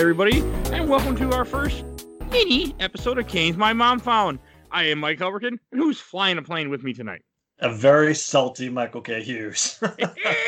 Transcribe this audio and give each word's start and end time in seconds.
everybody, 0.00 0.40
and 0.72 0.88
welcome 0.88 1.14
to 1.14 1.30
our 1.34 1.44
first 1.44 1.84
mini 2.30 2.74
episode 2.80 3.18
of 3.18 3.26
Games 3.26 3.58
My 3.58 3.74
Mom 3.74 4.00
Found. 4.00 4.38
I 4.70 4.84
am 4.84 4.98
Mike 4.98 5.18
Albertin, 5.18 5.58
and 5.72 5.80
who's 5.80 6.00
flying 6.00 6.38
a 6.38 6.42
plane 6.42 6.70
with 6.70 6.82
me 6.82 6.94
tonight? 6.94 7.20
A 7.58 7.70
very 7.70 8.14
salty 8.14 8.70
Michael 8.70 9.02
K. 9.02 9.22
Hughes. 9.22 9.78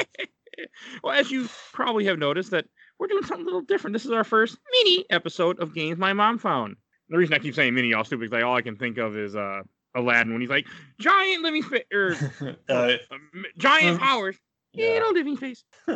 well, 1.05 1.13
as 1.13 1.31
you 1.31 1.51
probably 1.75 2.07
have 2.07 2.19
noticed, 2.19 2.51
that 2.53 2.65
we're 2.99 3.09
doing 3.09 3.25
something 3.25 3.43
a 3.43 3.45
little 3.45 3.61
different. 3.61 3.93
This 3.93 4.07
is 4.07 4.11
our 4.11 4.25
first 4.25 4.57
mini 4.73 5.05
episode 5.11 5.61
of 5.61 5.75
Games 5.75 5.99
My 5.99 6.15
Mom 6.15 6.39
Found. 6.39 6.77
The 7.11 7.19
reason 7.19 7.35
I 7.35 7.39
keep 7.39 7.55
saying 7.55 7.75
mini 7.75 7.93
all 7.93 8.05
stupid 8.05 8.31
because 8.31 8.43
all 8.43 8.57
I 8.57 8.63
can 8.63 8.77
think 8.77 8.97
of 8.97 9.19
is 9.19 9.37
uh, 9.37 9.61
Aladdin 9.95 10.33
when 10.33 10.41
he's 10.41 10.49
like 10.49 10.67
giant 10.99 11.43
living 11.43 11.63
space 11.63 11.85
or 11.93 12.17
uh, 12.71 12.93
um, 13.11 13.45
giant 13.59 14.01
powers. 14.01 14.37
Yeah. 14.75 14.93
Little 14.95 15.13
living 15.13 15.37
space. 15.37 15.65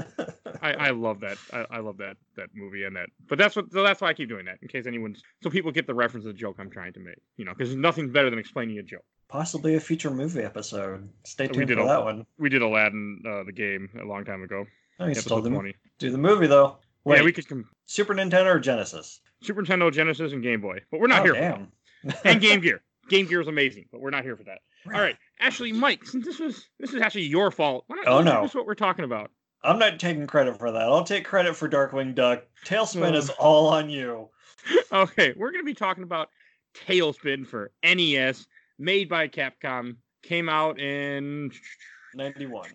I, 0.63 0.73
I 0.73 0.91
love 0.91 1.21
that. 1.21 1.39
I, 1.53 1.67
I 1.77 1.79
love 1.81 1.99
that 1.99 2.17
that 2.37 2.49
movie 2.55 2.85
and 2.85 2.97
that. 2.97 3.09
But 3.29 3.39
that's 3.39 3.57
what 3.57 3.71
so 3.73 3.83
that's 3.83 4.01
why 4.01 4.09
I 4.09 4.15
keep 4.15 4.29
doing 4.29 4.45
that 4.47 4.59
in 4.63 4.69
case 4.69 4.87
anyone's 4.87 5.23
so 5.43 5.51
people 5.51 5.71
get 5.73 5.87
the 5.87 5.95
reference 5.95 6.27
of 6.27 6.33
the 6.33 6.39
joke 6.39 6.57
I'm 6.59 6.71
trying 6.71 6.93
to 6.95 7.01
make. 7.01 7.19
You 7.37 7.45
know, 7.45 7.53
because 7.57 7.75
nothing's 7.75 8.11
better 8.11 8.31
than 8.31 8.39
explaining 8.39 8.79
a 8.79 8.83
joke. 8.83 9.05
Possibly 9.29 9.75
a 9.75 9.81
future 9.81 10.11
movie 10.11 10.43
episode. 10.43 11.09
Stay 11.25 11.47
We 11.49 11.55
tuned 11.55 11.69
did 11.69 11.79
for 11.79 11.85
a- 11.85 11.87
that 11.89 12.05
one. 12.05 12.27
We 12.39 12.49
did 12.49 12.63
Aladdin, 12.63 13.23
uh, 13.29 13.43
the 13.45 13.53
game, 13.53 13.89
a 14.01 14.05
long 14.05 14.25
time 14.25 14.43
ago. 14.43 14.65
Oh, 15.01 15.07
you 15.07 15.15
still 15.15 15.39
Episode 15.39 15.49
do, 15.51 15.55
twenty. 15.55 15.75
do 15.99 16.11
the 16.11 16.19
movie 16.19 16.47
though. 16.47 16.79
Wait, 17.05 17.19
Yeah, 17.19 17.25
we 17.25 17.33
could 17.33 17.49
com- 17.49 17.69
Super 17.87 18.15
Nintendo 18.15 18.47
or 18.47 18.59
Genesis? 18.61 19.21
Super 19.43 19.63
Nintendo, 19.63 19.93
Genesis, 19.93 20.33
and 20.33 20.43
Game 20.43 20.61
Boy, 20.61 20.79
but 20.91 21.01
we're 21.01 21.07
not 21.07 21.21
oh, 21.21 21.25
here 21.25 21.35
for 21.35 21.41
damn. 21.41 21.69
that. 22.05 22.21
And 22.25 22.41
Game 22.41 22.61
Gear. 22.63 22.83
Game 23.09 23.27
Gear 23.27 23.41
is 23.41 23.49
amazing, 23.49 23.87
but 23.93 24.01
we're 24.01 24.11
not 24.11 24.25
here 24.25 24.37
for 24.37 24.45
that. 24.45 24.59
All 24.87 25.01
right, 25.01 25.17
actually, 25.41 25.73
Mike, 25.73 26.05
since 26.07 26.25
this 26.25 26.39
was 26.39 26.67
this 26.79 26.93
is 26.93 27.01
actually 27.01 27.25
your 27.25 27.51
fault. 27.51 27.85
Why 27.89 27.97
don't 27.97 28.09
Oh, 28.09 28.21
no. 28.23 28.31
tell 28.33 28.45
us 28.45 28.55
what 28.55 28.67
we're 28.67 28.75
talking 28.75 29.05
about? 29.05 29.31
I'm 29.65 29.79
not 29.79 29.99
taking 29.99 30.27
credit 30.27 30.59
for 30.59 30.71
that. 30.71 30.83
I'll 30.83 31.03
take 31.03 31.25
credit 31.25 31.57
for 31.57 31.69
Darkwing 31.69 32.15
Duck. 32.15 32.45
Tailspin 32.65 33.15
is 33.17 33.31
all 33.31 33.69
on 33.69 33.91
you. 33.91 34.29
Okay, 34.93 35.33
we're 35.37 35.53
going 35.53 35.63
to 35.63 35.67
be 35.67 35.75
talking 35.75 36.03
about 36.03 36.29
Tailspin 36.75 37.47
for 37.47 37.71
NES, 37.85 38.47
made 38.81 39.09
by 39.09 39.29
Capcom. 39.29 39.97
Came 40.25 40.49
out 40.49 40.81
in 40.81 41.53
91. 42.15 42.69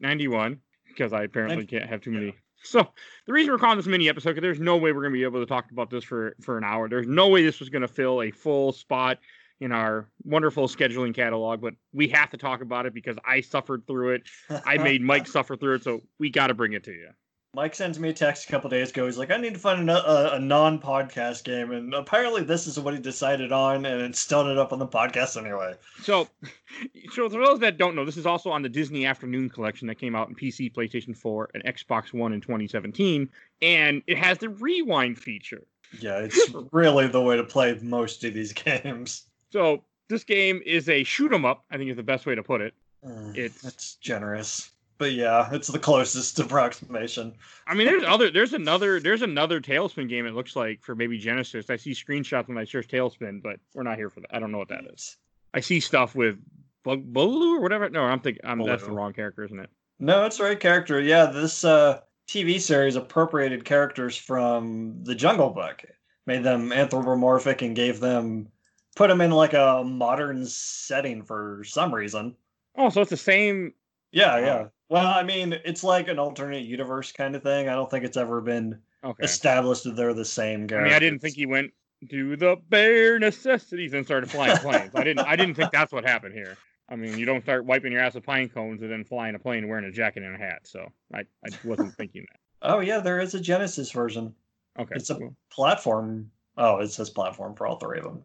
91 0.00 0.58
because 0.88 1.12
I 1.12 1.22
apparently 1.22 1.58
Nin- 1.58 1.66
can't 1.66 1.88
have 1.88 2.00
too 2.00 2.10
many. 2.10 2.26
yeah. 2.26 2.32
So 2.62 2.88
the 3.26 3.32
reason 3.32 3.52
we're 3.52 3.58
calling 3.58 3.76
this 3.76 3.86
mini 3.86 4.08
episode 4.08 4.30
because 4.30 4.42
there's 4.42 4.58
no 4.58 4.76
way 4.76 4.90
we're 4.90 5.02
going 5.02 5.12
to 5.12 5.18
be 5.18 5.22
able 5.22 5.38
to 5.40 5.46
talk 5.46 5.70
about 5.70 5.88
this 5.90 6.02
for 6.02 6.34
for 6.42 6.58
an 6.58 6.64
hour. 6.64 6.88
There's 6.88 7.06
no 7.06 7.28
way 7.28 7.44
this 7.44 7.60
was 7.60 7.68
going 7.68 7.82
to 7.82 7.88
fill 7.88 8.22
a 8.22 8.30
full 8.32 8.72
spot 8.72 9.18
in 9.60 9.72
our 9.72 10.08
wonderful 10.24 10.68
scheduling 10.68 11.14
catalog, 11.14 11.60
but 11.60 11.74
we 11.92 12.08
have 12.08 12.30
to 12.30 12.36
talk 12.36 12.60
about 12.60 12.86
it 12.86 12.94
because 12.94 13.16
I 13.24 13.40
suffered 13.40 13.86
through 13.86 14.14
it. 14.14 14.22
I 14.64 14.78
made 14.82 15.02
Mike 15.02 15.26
suffer 15.26 15.56
through 15.56 15.76
it, 15.76 15.84
so 15.84 16.02
we 16.18 16.30
got 16.30 16.48
to 16.48 16.54
bring 16.54 16.74
it 16.74 16.84
to 16.84 16.92
you. 16.92 17.08
Mike 17.56 17.74
sends 17.74 17.98
me 17.98 18.10
a 18.10 18.12
text 18.12 18.46
a 18.46 18.50
couple 18.50 18.68
days 18.68 18.90
ago. 18.90 19.06
He's 19.06 19.16
like, 19.16 19.30
I 19.30 19.38
need 19.38 19.54
to 19.54 19.58
find 19.58 19.88
uh, 19.88 20.02
a, 20.06 20.10
a, 20.10 20.36
a 20.36 20.38
non 20.38 20.78
podcast 20.78 21.42
game. 21.42 21.72
And 21.72 21.94
apparently, 21.94 22.42
this 22.42 22.66
is 22.66 22.78
what 22.78 22.92
he 22.92 23.00
decided 23.00 23.50
on, 23.50 23.86
and 23.86 24.02
it's 24.02 24.18
still 24.18 24.40
ended 24.40 24.58
up 24.58 24.74
on 24.74 24.78
the 24.78 24.86
podcast 24.86 25.40
anyway. 25.40 25.72
So, 26.02 26.28
so 27.12 27.30
for 27.30 27.42
those 27.42 27.60
that 27.60 27.78
don't 27.78 27.94
know, 27.96 28.04
this 28.04 28.18
is 28.18 28.26
also 28.26 28.50
on 28.50 28.60
the 28.60 28.68
Disney 28.68 29.06
Afternoon 29.06 29.48
Collection 29.48 29.88
that 29.88 29.94
came 29.94 30.14
out 30.14 30.28
in 30.28 30.34
PC, 30.34 30.70
PlayStation 30.70 31.16
4, 31.16 31.52
and 31.54 31.64
Xbox 31.64 32.12
One 32.12 32.34
in 32.34 32.42
2017, 32.42 33.30
and 33.62 34.02
it 34.06 34.18
has 34.18 34.36
the 34.36 34.50
rewind 34.50 35.18
feature. 35.18 35.62
Yeah, 35.98 36.18
it's 36.18 36.50
really 36.72 37.06
the 37.06 37.22
way 37.22 37.38
to 37.38 37.44
play 37.44 37.78
most 37.80 38.22
of 38.22 38.34
these 38.34 38.52
games. 38.52 39.22
So 39.52 39.84
this 40.08 40.24
game 40.24 40.62
is 40.64 40.88
a 40.88 41.02
shoot 41.04 41.32
'em 41.32 41.44
up. 41.44 41.64
I 41.70 41.76
think 41.76 41.90
is 41.90 41.96
the 41.96 42.02
best 42.02 42.26
way 42.26 42.34
to 42.34 42.42
put 42.42 42.60
it. 42.60 42.74
Mm, 43.04 43.36
It's- 43.36 43.64
it's 43.64 43.94
generous, 43.96 44.70
but 44.98 45.12
yeah, 45.12 45.48
it's 45.52 45.68
the 45.68 45.78
closest 45.78 46.38
approximation. 46.40 47.34
I 47.66 47.74
mean, 47.74 47.86
there's 47.86 48.02
other, 48.04 48.30
there's 48.30 48.52
another, 48.52 48.98
there's 49.00 49.22
another 49.22 49.60
Tailspin 49.60 50.08
game. 50.08 50.26
It 50.26 50.34
looks 50.34 50.56
like 50.56 50.82
for 50.82 50.94
maybe 50.94 51.18
Genesis. 51.18 51.70
I 51.70 51.76
see 51.76 51.92
screenshots 51.92 52.48
when 52.48 52.58
I 52.58 52.64
search 52.64 52.88
Tailspin, 52.88 53.42
but 53.42 53.60
we're 53.74 53.82
not 53.84 53.98
here 53.98 54.10
for 54.10 54.20
that. 54.20 54.34
I 54.34 54.38
don't 54.38 54.50
know 54.52 54.58
what 54.58 54.68
that 54.68 54.84
is. 54.92 55.16
I 55.54 55.60
see 55.60 55.80
stuff 55.80 56.14
with 56.14 56.38
Bug 56.84 57.02
Baloo 57.04 57.56
or 57.56 57.60
whatever. 57.60 57.88
No, 57.90 58.02
I'm 58.04 58.20
thinking, 58.20 58.42
I'm 58.44 58.62
that's 58.64 58.84
the 58.84 58.92
wrong 58.92 59.12
character, 59.12 59.44
isn't 59.44 59.58
it? 59.58 59.70
No, 59.98 60.24
it's 60.26 60.36
the 60.38 60.44
right 60.44 60.60
character. 60.60 61.00
Yeah, 61.00 61.26
this 61.26 61.64
uh, 61.64 62.00
TV 62.28 62.60
series 62.60 62.96
appropriated 62.96 63.64
characters 63.64 64.16
from 64.16 65.02
the 65.04 65.14
Jungle 65.14 65.50
Book, 65.50 65.84
made 66.26 66.42
them 66.44 66.72
anthropomorphic, 66.72 67.62
and 67.62 67.74
gave 67.74 68.00
them 68.00 68.48
put 68.96 69.08
them 69.08 69.20
in 69.20 69.30
like 69.30 69.52
a 69.54 69.84
modern 69.86 70.44
setting 70.46 71.22
for 71.22 71.62
some 71.64 71.94
reason. 71.94 72.34
Oh, 72.76 72.88
so 72.90 73.02
it's 73.02 73.10
the 73.10 73.16
same. 73.16 73.72
Yeah, 74.10 74.38
yeah. 74.38 74.66
Well, 74.88 75.06
I 75.06 75.22
mean, 75.22 75.52
it's 75.64 75.84
like 75.84 76.08
an 76.08 76.18
alternate 76.18 76.64
universe 76.64 77.12
kind 77.12 77.36
of 77.36 77.42
thing. 77.42 77.68
I 77.68 77.74
don't 77.74 77.88
think 77.90 78.04
it's 78.04 78.16
ever 78.16 78.40
been 78.40 78.80
Okay. 79.04 79.22
established 79.24 79.84
that 79.84 79.94
they're 79.94 80.14
the 80.14 80.24
same 80.24 80.64
I 80.64 80.66
guy. 80.66 80.82
mean, 80.82 80.92
I 80.92 80.98
didn't 80.98 81.20
think 81.20 81.36
he 81.36 81.46
went 81.46 81.72
do 82.08 82.36
the 82.36 82.56
bare 82.68 83.18
necessities 83.18 83.94
and 83.94 84.04
started 84.04 84.30
flying 84.30 84.56
planes. 84.58 84.90
I 84.94 85.04
didn't. 85.04 85.26
I 85.26 85.36
didn't 85.36 85.54
think 85.54 85.70
that's 85.70 85.92
what 85.92 86.04
happened 86.04 86.34
here. 86.34 86.56
I 86.88 86.96
mean, 86.96 87.18
you 87.18 87.24
don't 87.26 87.42
start 87.42 87.64
wiping 87.64 87.92
your 87.92 88.00
ass 88.00 88.14
with 88.14 88.24
pine 88.24 88.48
cones 88.48 88.82
and 88.82 88.90
then 88.90 89.04
flying 89.04 89.34
a 89.34 89.38
plane 89.38 89.68
wearing 89.68 89.84
a 89.84 89.90
jacket 89.92 90.22
and 90.22 90.34
a 90.34 90.38
hat. 90.38 90.60
So 90.64 90.88
I, 91.12 91.20
I 91.20 91.48
wasn't 91.64 91.94
thinking 91.96 92.24
that. 92.30 92.68
Oh 92.70 92.80
yeah, 92.80 92.98
there 92.98 93.20
is 93.20 93.34
a 93.34 93.40
Genesis 93.40 93.90
version. 93.90 94.34
Okay. 94.78 94.94
It's 94.96 95.10
a 95.10 95.18
well, 95.18 95.34
platform. 95.50 96.30
Oh, 96.56 96.78
it 96.78 96.88
says 96.88 97.10
platform 97.10 97.54
for 97.54 97.66
all 97.66 97.76
three 97.78 97.98
of 97.98 98.04
them. 98.04 98.22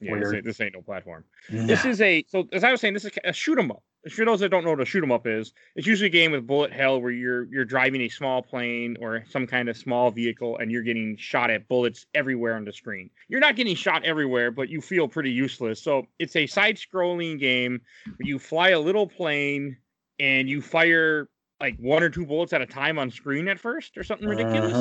Yeah, 0.00 0.10
this 0.20 0.32
ain't, 0.36 0.44
this 0.44 0.60
ain't 0.60 0.74
no 0.74 0.82
platform. 0.82 1.24
This 1.50 1.84
is 1.84 2.00
a 2.00 2.24
so 2.28 2.48
as 2.52 2.64
I 2.64 2.70
was 2.70 2.80
saying, 2.80 2.94
this 2.94 3.04
is 3.04 3.12
a 3.24 3.32
shoot 3.32 3.58
'em 3.58 3.70
up. 3.70 3.82
For 4.10 4.24
those 4.24 4.38
that 4.40 4.50
don't 4.50 4.62
know 4.64 4.70
what 4.70 4.80
a 4.80 4.84
shoot 4.84 5.02
'em 5.02 5.10
up 5.10 5.26
is, 5.26 5.52
it's 5.74 5.86
usually 5.86 6.06
a 6.06 6.10
game 6.10 6.30
with 6.32 6.46
bullet 6.46 6.72
hell 6.72 7.00
where 7.00 7.10
you're 7.10 7.44
you're 7.52 7.64
driving 7.64 8.02
a 8.02 8.08
small 8.08 8.42
plane 8.42 8.96
or 9.00 9.24
some 9.28 9.46
kind 9.46 9.68
of 9.68 9.76
small 9.76 10.10
vehicle 10.10 10.58
and 10.58 10.70
you're 10.70 10.82
getting 10.82 11.16
shot 11.16 11.50
at 11.50 11.66
bullets 11.68 12.06
everywhere 12.14 12.54
on 12.54 12.64
the 12.64 12.72
screen. 12.72 13.10
You're 13.28 13.40
not 13.40 13.56
getting 13.56 13.74
shot 13.74 14.04
everywhere, 14.04 14.50
but 14.50 14.68
you 14.68 14.80
feel 14.80 15.08
pretty 15.08 15.30
useless. 15.32 15.82
So 15.82 16.06
it's 16.18 16.36
a 16.36 16.46
side-scrolling 16.46 17.38
game 17.40 17.80
where 18.04 18.28
you 18.28 18.38
fly 18.38 18.70
a 18.70 18.80
little 18.80 19.08
plane 19.08 19.76
and 20.20 20.48
you 20.48 20.62
fire 20.62 21.28
like 21.60 21.76
one 21.78 22.02
or 22.02 22.10
two 22.10 22.26
bullets 22.26 22.52
at 22.52 22.60
a 22.62 22.66
time 22.66 22.98
on 22.98 23.10
screen 23.10 23.48
at 23.48 23.58
first 23.58 23.96
or 23.96 24.04
something 24.04 24.28
ridiculous. 24.28 24.72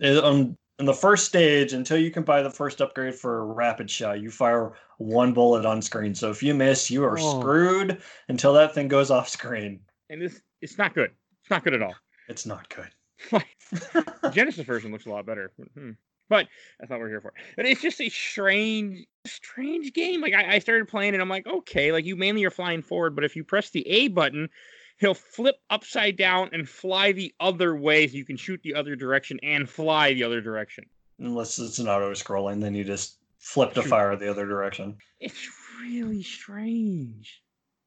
It- 0.00 0.24
um, 0.24 0.58
in 0.78 0.84
the 0.86 0.94
first 0.94 1.26
stage, 1.26 1.72
until 1.72 1.98
you 1.98 2.10
can 2.10 2.22
buy 2.22 2.42
the 2.42 2.50
first 2.50 2.80
upgrade 2.80 3.14
for 3.14 3.40
a 3.40 3.44
rapid 3.44 3.90
shot, 3.90 4.20
you 4.20 4.30
fire 4.30 4.72
one 4.98 5.32
bullet 5.32 5.66
on 5.66 5.82
screen. 5.82 6.14
So 6.14 6.30
if 6.30 6.42
you 6.42 6.54
miss, 6.54 6.90
you 6.90 7.04
are 7.04 7.18
Oh. 7.18 7.40
screwed 7.40 8.00
until 8.28 8.52
that 8.54 8.74
thing 8.74 8.88
goes 8.88 9.10
off 9.10 9.28
screen. 9.28 9.80
And 10.10 10.22
this 10.22 10.40
it's 10.60 10.78
not 10.78 10.94
good. 10.94 11.10
It's 11.42 11.50
not 11.50 11.64
good 11.64 11.74
at 11.74 11.82
all. 11.82 11.94
It's 12.28 12.46
not 12.46 12.68
good. 12.68 12.88
Genesis 14.32 14.64
version 14.64 14.92
looks 14.92 15.06
a 15.06 15.10
lot 15.10 15.26
better. 15.26 15.52
Hmm. 15.74 15.92
But 16.28 16.46
that's 16.78 16.90
not 16.90 16.96
what 16.96 17.04
we're 17.04 17.08
here 17.08 17.20
for. 17.22 17.32
But 17.56 17.64
it's 17.64 17.80
just 17.80 18.00
a 18.02 18.08
strange, 18.10 19.06
strange 19.26 19.94
game. 19.94 20.20
Like 20.20 20.34
I, 20.34 20.56
I 20.56 20.58
started 20.58 20.86
playing 20.86 21.14
and 21.14 21.22
I'm 21.22 21.28
like, 21.28 21.46
okay, 21.46 21.90
like 21.90 22.04
you 22.04 22.16
mainly 22.16 22.44
are 22.44 22.50
flying 22.50 22.82
forward, 22.82 23.14
but 23.14 23.24
if 23.24 23.34
you 23.34 23.44
press 23.44 23.70
the 23.70 23.86
A 23.88 24.08
button, 24.08 24.50
he'll 24.98 25.14
flip 25.14 25.56
upside 25.70 26.16
down 26.16 26.50
and 26.52 26.68
fly 26.68 27.12
the 27.12 27.34
other 27.40 27.74
way 27.76 28.06
so 28.06 28.14
you 28.14 28.24
can 28.24 28.36
shoot 28.36 28.60
the 28.62 28.74
other 28.74 28.96
direction 28.96 29.38
and 29.42 29.68
fly 29.68 30.12
the 30.12 30.24
other 30.24 30.40
direction. 30.40 30.84
Unless 31.18 31.58
it's 31.58 31.78
an 31.78 31.88
auto 31.88 32.12
scrolling, 32.12 32.60
then 32.60 32.74
you 32.74 32.84
just 32.84 33.18
flip 33.38 33.74
to 33.74 33.82
fire 33.82 34.14
the 34.16 34.30
other 34.30 34.46
direction. 34.46 34.96
It's 35.20 35.48
really 35.80 36.22
strange. 36.22 37.42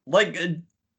Like 0.06 0.40
uh, 0.40 0.48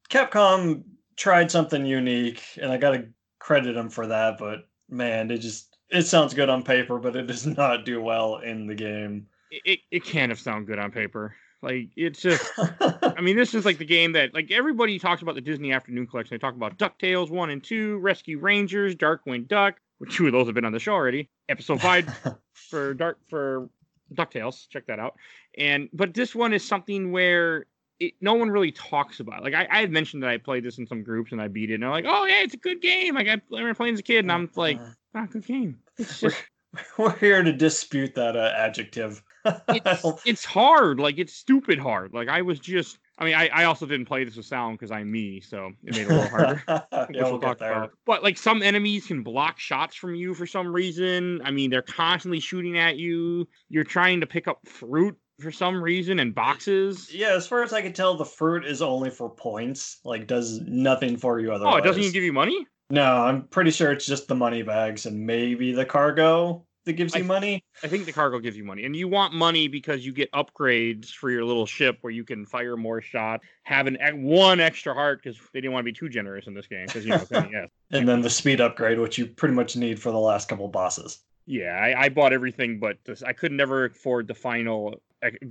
Capcom 0.09 0.83
tried 1.15 1.51
something 1.51 1.85
unique, 1.85 2.43
and 2.61 2.71
I 2.71 2.77
gotta 2.77 3.07
credit 3.39 3.73
them 3.73 3.89
for 3.89 4.07
that. 4.07 4.37
But 4.37 4.67
man, 4.89 5.29
it 5.29 5.39
just 5.39 5.77
it 5.89 6.03
sounds 6.03 6.33
good 6.33 6.49
on 6.49 6.63
paper, 6.63 6.97
but 6.97 7.15
it 7.15 7.27
does 7.27 7.45
not 7.57 7.85
do 7.85 8.01
well 8.01 8.37
in 8.37 8.67
the 8.67 8.75
game. 8.75 9.27
It, 9.51 9.61
it, 9.65 9.79
it 9.91 10.03
can't 10.03 10.31
have 10.31 10.39
sound 10.39 10.65
good 10.65 10.79
on 10.79 10.91
paper. 10.91 11.35
Like 11.63 11.89
it's 11.95 12.21
just 12.21 12.51
I 12.59 13.21
mean, 13.21 13.37
this 13.37 13.53
is 13.53 13.65
like 13.65 13.77
the 13.77 13.85
game 13.85 14.11
that 14.11 14.33
like 14.33 14.51
everybody 14.51 14.99
talks 14.99 15.21
about 15.21 15.35
the 15.35 15.41
Disney 15.41 15.71
Afternoon 15.71 16.05
Collection. 16.05 16.35
They 16.35 16.39
talk 16.39 16.55
about 16.55 16.77
DuckTales 16.77 17.29
one 17.29 17.49
and 17.49 17.63
two, 17.63 17.97
Rescue 17.99 18.37
Rangers, 18.37 18.95
Darkwing 18.95 19.47
Duck. 19.47 19.75
Which 19.99 20.15
two 20.15 20.25
of 20.25 20.33
those 20.33 20.47
have 20.47 20.55
been 20.55 20.65
on 20.65 20.73
the 20.73 20.79
show 20.79 20.91
already. 20.91 21.29
Episode 21.47 21.81
five 21.81 22.09
for 22.53 22.93
Dark 22.93 23.17
for 23.29 23.69
DuckTales. 24.13 24.67
Check 24.67 24.85
that 24.87 24.99
out. 24.99 25.15
And 25.57 25.87
but 25.93 26.13
this 26.13 26.35
one 26.35 26.51
is 26.51 26.67
something 26.67 27.13
where 27.13 27.67
it, 28.01 28.13
no 28.19 28.33
one 28.33 28.49
really 28.49 28.71
talks 28.73 29.21
about. 29.21 29.41
Like 29.41 29.53
I, 29.53 29.65
I 29.71 29.79
had 29.79 29.91
mentioned 29.91 30.21
that 30.23 30.29
I 30.29 30.37
played 30.37 30.65
this 30.65 30.77
in 30.77 30.85
some 30.85 31.01
groups 31.01 31.31
and 31.31 31.41
I 31.41 31.47
beat 31.47 31.71
it, 31.71 31.75
and 31.75 31.83
they're 31.83 31.89
like, 31.89 32.05
"Oh 32.05 32.25
yeah, 32.25 32.41
it's 32.41 32.53
a 32.53 32.57
good 32.57 32.81
game." 32.81 33.15
Like 33.15 33.27
I 33.27 33.41
remember 33.49 33.73
playing 33.73 33.93
as 33.93 34.01
a 34.01 34.03
kid, 34.03 34.19
and 34.19 34.31
I'm 34.31 34.49
like, 34.55 34.81
"Not 35.13 35.25
a 35.25 35.27
good 35.27 35.45
game." 35.45 35.79
It's 35.97 36.19
just 36.19 36.35
We're 36.97 37.15
here 37.17 37.43
to 37.43 37.53
dispute 37.53 38.15
that 38.15 38.35
uh, 38.35 38.51
adjective. 38.55 39.23
It's, 39.45 40.21
it's 40.25 40.45
hard. 40.45 40.99
Like 40.99 41.17
it's 41.17 41.33
stupid 41.33 41.79
hard. 41.79 42.13
Like 42.13 42.29
I 42.29 42.41
was 42.41 42.59
just. 42.59 42.99
I 43.19 43.25
mean, 43.25 43.35
I, 43.35 43.47
I 43.53 43.63
also 43.65 43.85
didn't 43.85 44.07
play 44.07 44.23
this 44.23 44.35
with 44.35 44.47
sound 44.47 44.79
because 44.79 44.89
I'm 44.89 45.11
me, 45.11 45.39
so 45.39 45.71
it 45.83 45.93
made 45.93 46.01
it 46.01 46.09
a 46.09 46.15
little 46.15 46.29
harder. 46.29 46.63
yeah, 46.67 47.07
we'll 47.11 47.33
we'll 47.33 47.39
talk 47.39 47.59
there. 47.59 47.71
about. 47.71 47.91
But 48.07 48.23
like 48.23 48.39
some 48.39 48.63
enemies 48.63 49.05
can 49.05 49.21
block 49.21 49.59
shots 49.59 49.95
from 49.95 50.15
you 50.15 50.33
for 50.33 50.47
some 50.47 50.73
reason. 50.73 51.39
I 51.43 51.51
mean, 51.51 51.69
they're 51.69 51.83
constantly 51.83 52.39
shooting 52.39 52.79
at 52.79 52.97
you. 52.97 53.47
You're 53.69 53.83
trying 53.83 54.19
to 54.21 54.25
pick 54.25 54.47
up 54.47 54.67
fruit 54.67 55.15
for 55.39 55.51
some 55.51 55.83
reason 55.83 56.19
and 56.19 56.33
boxes. 56.33 57.13
Yeah, 57.13 57.35
as 57.35 57.45
far 57.45 57.63
as 57.63 57.71
I 57.71 57.81
can 57.81 57.93
tell, 57.93 58.15
the 58.15 58.25
fruit 58.25 58.65
is 58.65 58.81
only 58.81 59.09
for 59.09 59.29
points. 59.29 59.99
Like, 60.03 60.27
does 60.27 60.59
nothing 60.61 61.17
for 61.17 61.39
you 61.39 61.51
otherwise. 61.51 61.75
Oh, 61.75 61.77
it 61.77 61.83
doesn't 61.83 62.01
even 62.01 62.13
give 62.13 62.23
you 62.23 62.33
money? 62.33 62.65
No, 62.89 63.23
I'm 63.23 63.47
pretty 63.47 63.71
sure 63.71 63.91
it's 63.91 64.05
just 64.05 64.27
the 64.27 64.35
money 64.35 64.61
bags 64.61 65.05
and 65.05 65.25
maybe 65.25 65.71
the 65.71 65.85
cargo. 65.85 66.65
That 66.85 66.93
gives 66.93 67.15
you 67.15 67.23
I- 67.23 67.27
money? 67.27 67.63
I 67.83 67.87
think 67.87 68.05
the 68.05 68.11
cargo 68.11 68.39
gives 68.39 68.57
you 68.57 68.63
money, 68.63 68.85
and 68.85 68.95
you 68.95 69.07
want 69.07 69.33
money 69.33 69.67
because 69.67 70.05
you 70.05 70.13
get 70.13 70.31
upgrades 70.31 71.09
for 71.09 71.29
your 71.29 71.45
little 71.45 71.65
ship 71.65 71.97
where 72.01 72.11
you 72.11 72.23
can 72.23 72.45
fire 72.45 72.77
more 72.77 73.01
shot, 73.01 73.41
have 73.63 73.87
an 73.87 73.97
one 74.23 74.59
extra 74.59 74.93
heart 74.93 75.21
because 75.23 75.39
they 75.53 75.61
didn't 75.61 75.73
want 75.73 75.85
to 75.85 75.91
be 75.91 75.97
too 75.97 76.09
generous 76.09 76.47
in 76.47 76.53
this 76.53 76.67
game 76.67 76.85
because 76.85 77.05
you 77.05 77.11
know 77.11 77.25
NES. 77.31 77.69
And 77.91 78.07
then 78.07 78.21
the 78.21 78.29
speed 78.29 78.59
upgrade, 78.59 78.99
which 78.99 79.17
you 79.17 79.27
pretty 79.27 79.53
much 79.53 79.75
need 79.75 80.01
for 80.01 80.11
the 80.11 80.19
last 80.19 80.49
couple 80.49 80.67
bosses. 80.67 81.19
Yeah, 81.45 81.73
I, 81.73 82.05
I 82.05 82.09
bought 82.09 82.33
everything, 82.33 82.79
but 82.79 82.97
this, 83.05 83.21
I 83.21 83.33
could 83.33 83.51
never 83.51 83.85
afford 83.85 84.27
the 84.27 84.33
final 84.33 84.95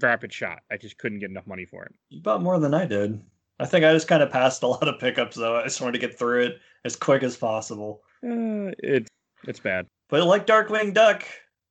rapid 0.01 0.33
shot. 0.33 0.61
I 0.71 0.77
just 0.77 0.99
couldn't 0.99 1.19
get 1.19 1.31
enough 1.31 1.47
money 1.47 1.65
for 1.65 1.85
it. 1.85 1.95
You 2.09 2.21
bought 2.21 2.43
more 2.43 2.59
than 2.59 2.75
I 2.75 2.87
did. 2.87 3.21
I 3.61 3.67
think 3.67 3.85
I 3.85 3.93
just 3.93 4.09
kind 4.09 4.23
of 4.23 4.31
passed 4.31 4.63
a 4.63 4.67
lot 4.69 4.89
of 4.89 4.99
pickups 4.99 5.37
though. 5.37 5.57
I 5.57 5.65
just 5.65 5.81
wanted 5.81 6.01
to 6.01 6.07
get 6.07 6.19
through 6.19 6.43
it 6.43 6.61
as 6.85 6.97
quick 6.97 7.23
as 7.23 7.37
possible. 7.37 8.03
Uh, 8.25 8.73
it's 8.79 9.11
it's 9.47 9.61
bad. 9.61 9.87
But 10.13 10.27
like 10.27 10.47
Darkwing 10.47 10.93
Duck, 10.93 11.25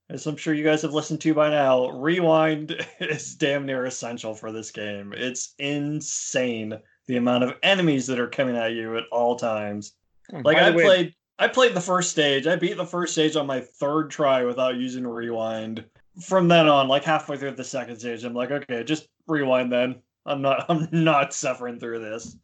as 0.10 0.26
I'm 0.26 0.36
sure 0.36 0.56
you 0.56 0.64
guys 0.64 0.82
have 0.82 0.96
listened 0.96 1.22
to 1.22 1.34
by 1.36 1.52
now, 1.52 1.92
rewind 1.92 2.76
is 3.00 3.36
damn 3.36 3.68
near 3.68 3.86
essential 3.86 4.34
for 4.34 4.52
this 4.52 4.72
game. 4.72 5.14
It's 5.16 5.54
insane 5.60 6.74
the 7.06 7.18
amount 7.18 7.44
of 7.44 7.54
enemies 7.62 8.08
that 8.08 8.20
are 8.20 8.28
coming 8.28 8.58
at 8.58 8.72
you 8.74 8.98
at 8.98 9.04
all 9.12 9.36
times. 9.36 9.94
Oh, 10.34 10.42
Like 10.44 10.58
I 10.58 10.72
way, 10.72 10.84
played 10.84 11.16
I 11.38 11.50
played 11.50 11.76
the 11.76 11.82
first 11.82 12.10
stage. 12.10 12.48
I 12.48 12.56
beat 12.56 12.78
the 12.78 12.86
first 12.86 13.14
stage 13.14 13.36
on 13.36 13.46
my 13.46 13.60
third 13.60 14.10
try 14.10 14.44
without 14.44 14.76
using 14.76 15.06
rewind. 15.06 15.86
From 16.26 16.48
then 16.48 16.68
on, 16.68 16.88
like 16.88 17.04
halfway 17.04 17.38
through 17.38 17.52
the 17.52 17.64
second 17.64 18.00
stage, 18.00 18.24
I'm 18.24 18.34
like, 18.34 18.50
okay, 18.50 18.84
just 18.84 19.08
rewind 19.28 19.72
then. 19.72 20.02
I'm 20.26 20.42
not 20.42 20.66
I'm 20.70 20.88
not 20.92 21.36
suffering 21.36 21.80
through 21.80 22.00
this. 22.00 22.36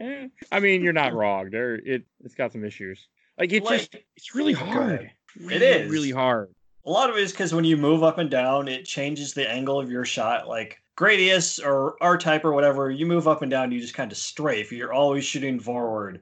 I 0.50 0.58
mean, 0.58 0.82
you're 0.82 0.92
not 0.92 1.14
wrong. 1.14 1.50
There, 1.50 1.76
it 1.76 2.02
it's 2.24 2.34
got 2.34 2.50
some 2.50 2.64
issues. 2.64 3.06
Like 3.38 3.52
it 3.52 3.66
just 3.66 3.96
it's 4.16 4.34
really 4.34 4.52
hard. 4.52 5.10
Really, 5.38 5.66
is. 5.66 5.90
really 5.90 6.10
hard. 6.10 6.54
a 6.86 6.90
lot 6.90 7.10
of 7.10 7.16
it 7.16 7.22
is 7.22 7.32
because 7.32 7.54
when 7.54 7.64
you 7.64 7.76
move 7.76 8.02
up 8.02 8.16
and 8.18 8.30
down, 8.30 8.68
it 8.68 8.86
changes 8.86 9.34
the 9.34 9.50
angle 9.50 9.78
of 9.78 9.90
your 9.90 10.06
shot. 10.06 10.48
Like 10.48 10.80
Gradius 10.96 11.62
or 11.62 11.96
R 12.00 12.16
type 12.16 12.44
or 12.44 12.52
whatever, 12.52 12.90
you 12.90 13.04
move 13.04 13.28
up 13.28 13.42
and 13.42 13.50
down, 13.50 13.70
you 13.70 13.80
just 13.80 13.94
kind 13.94 14.10
of 14.10 14.16
strafe. 14.16 14.72
You're 14.72 14.94
always 14.94 15.24
shooting 15.24 15.60
forward. 15.60 16.20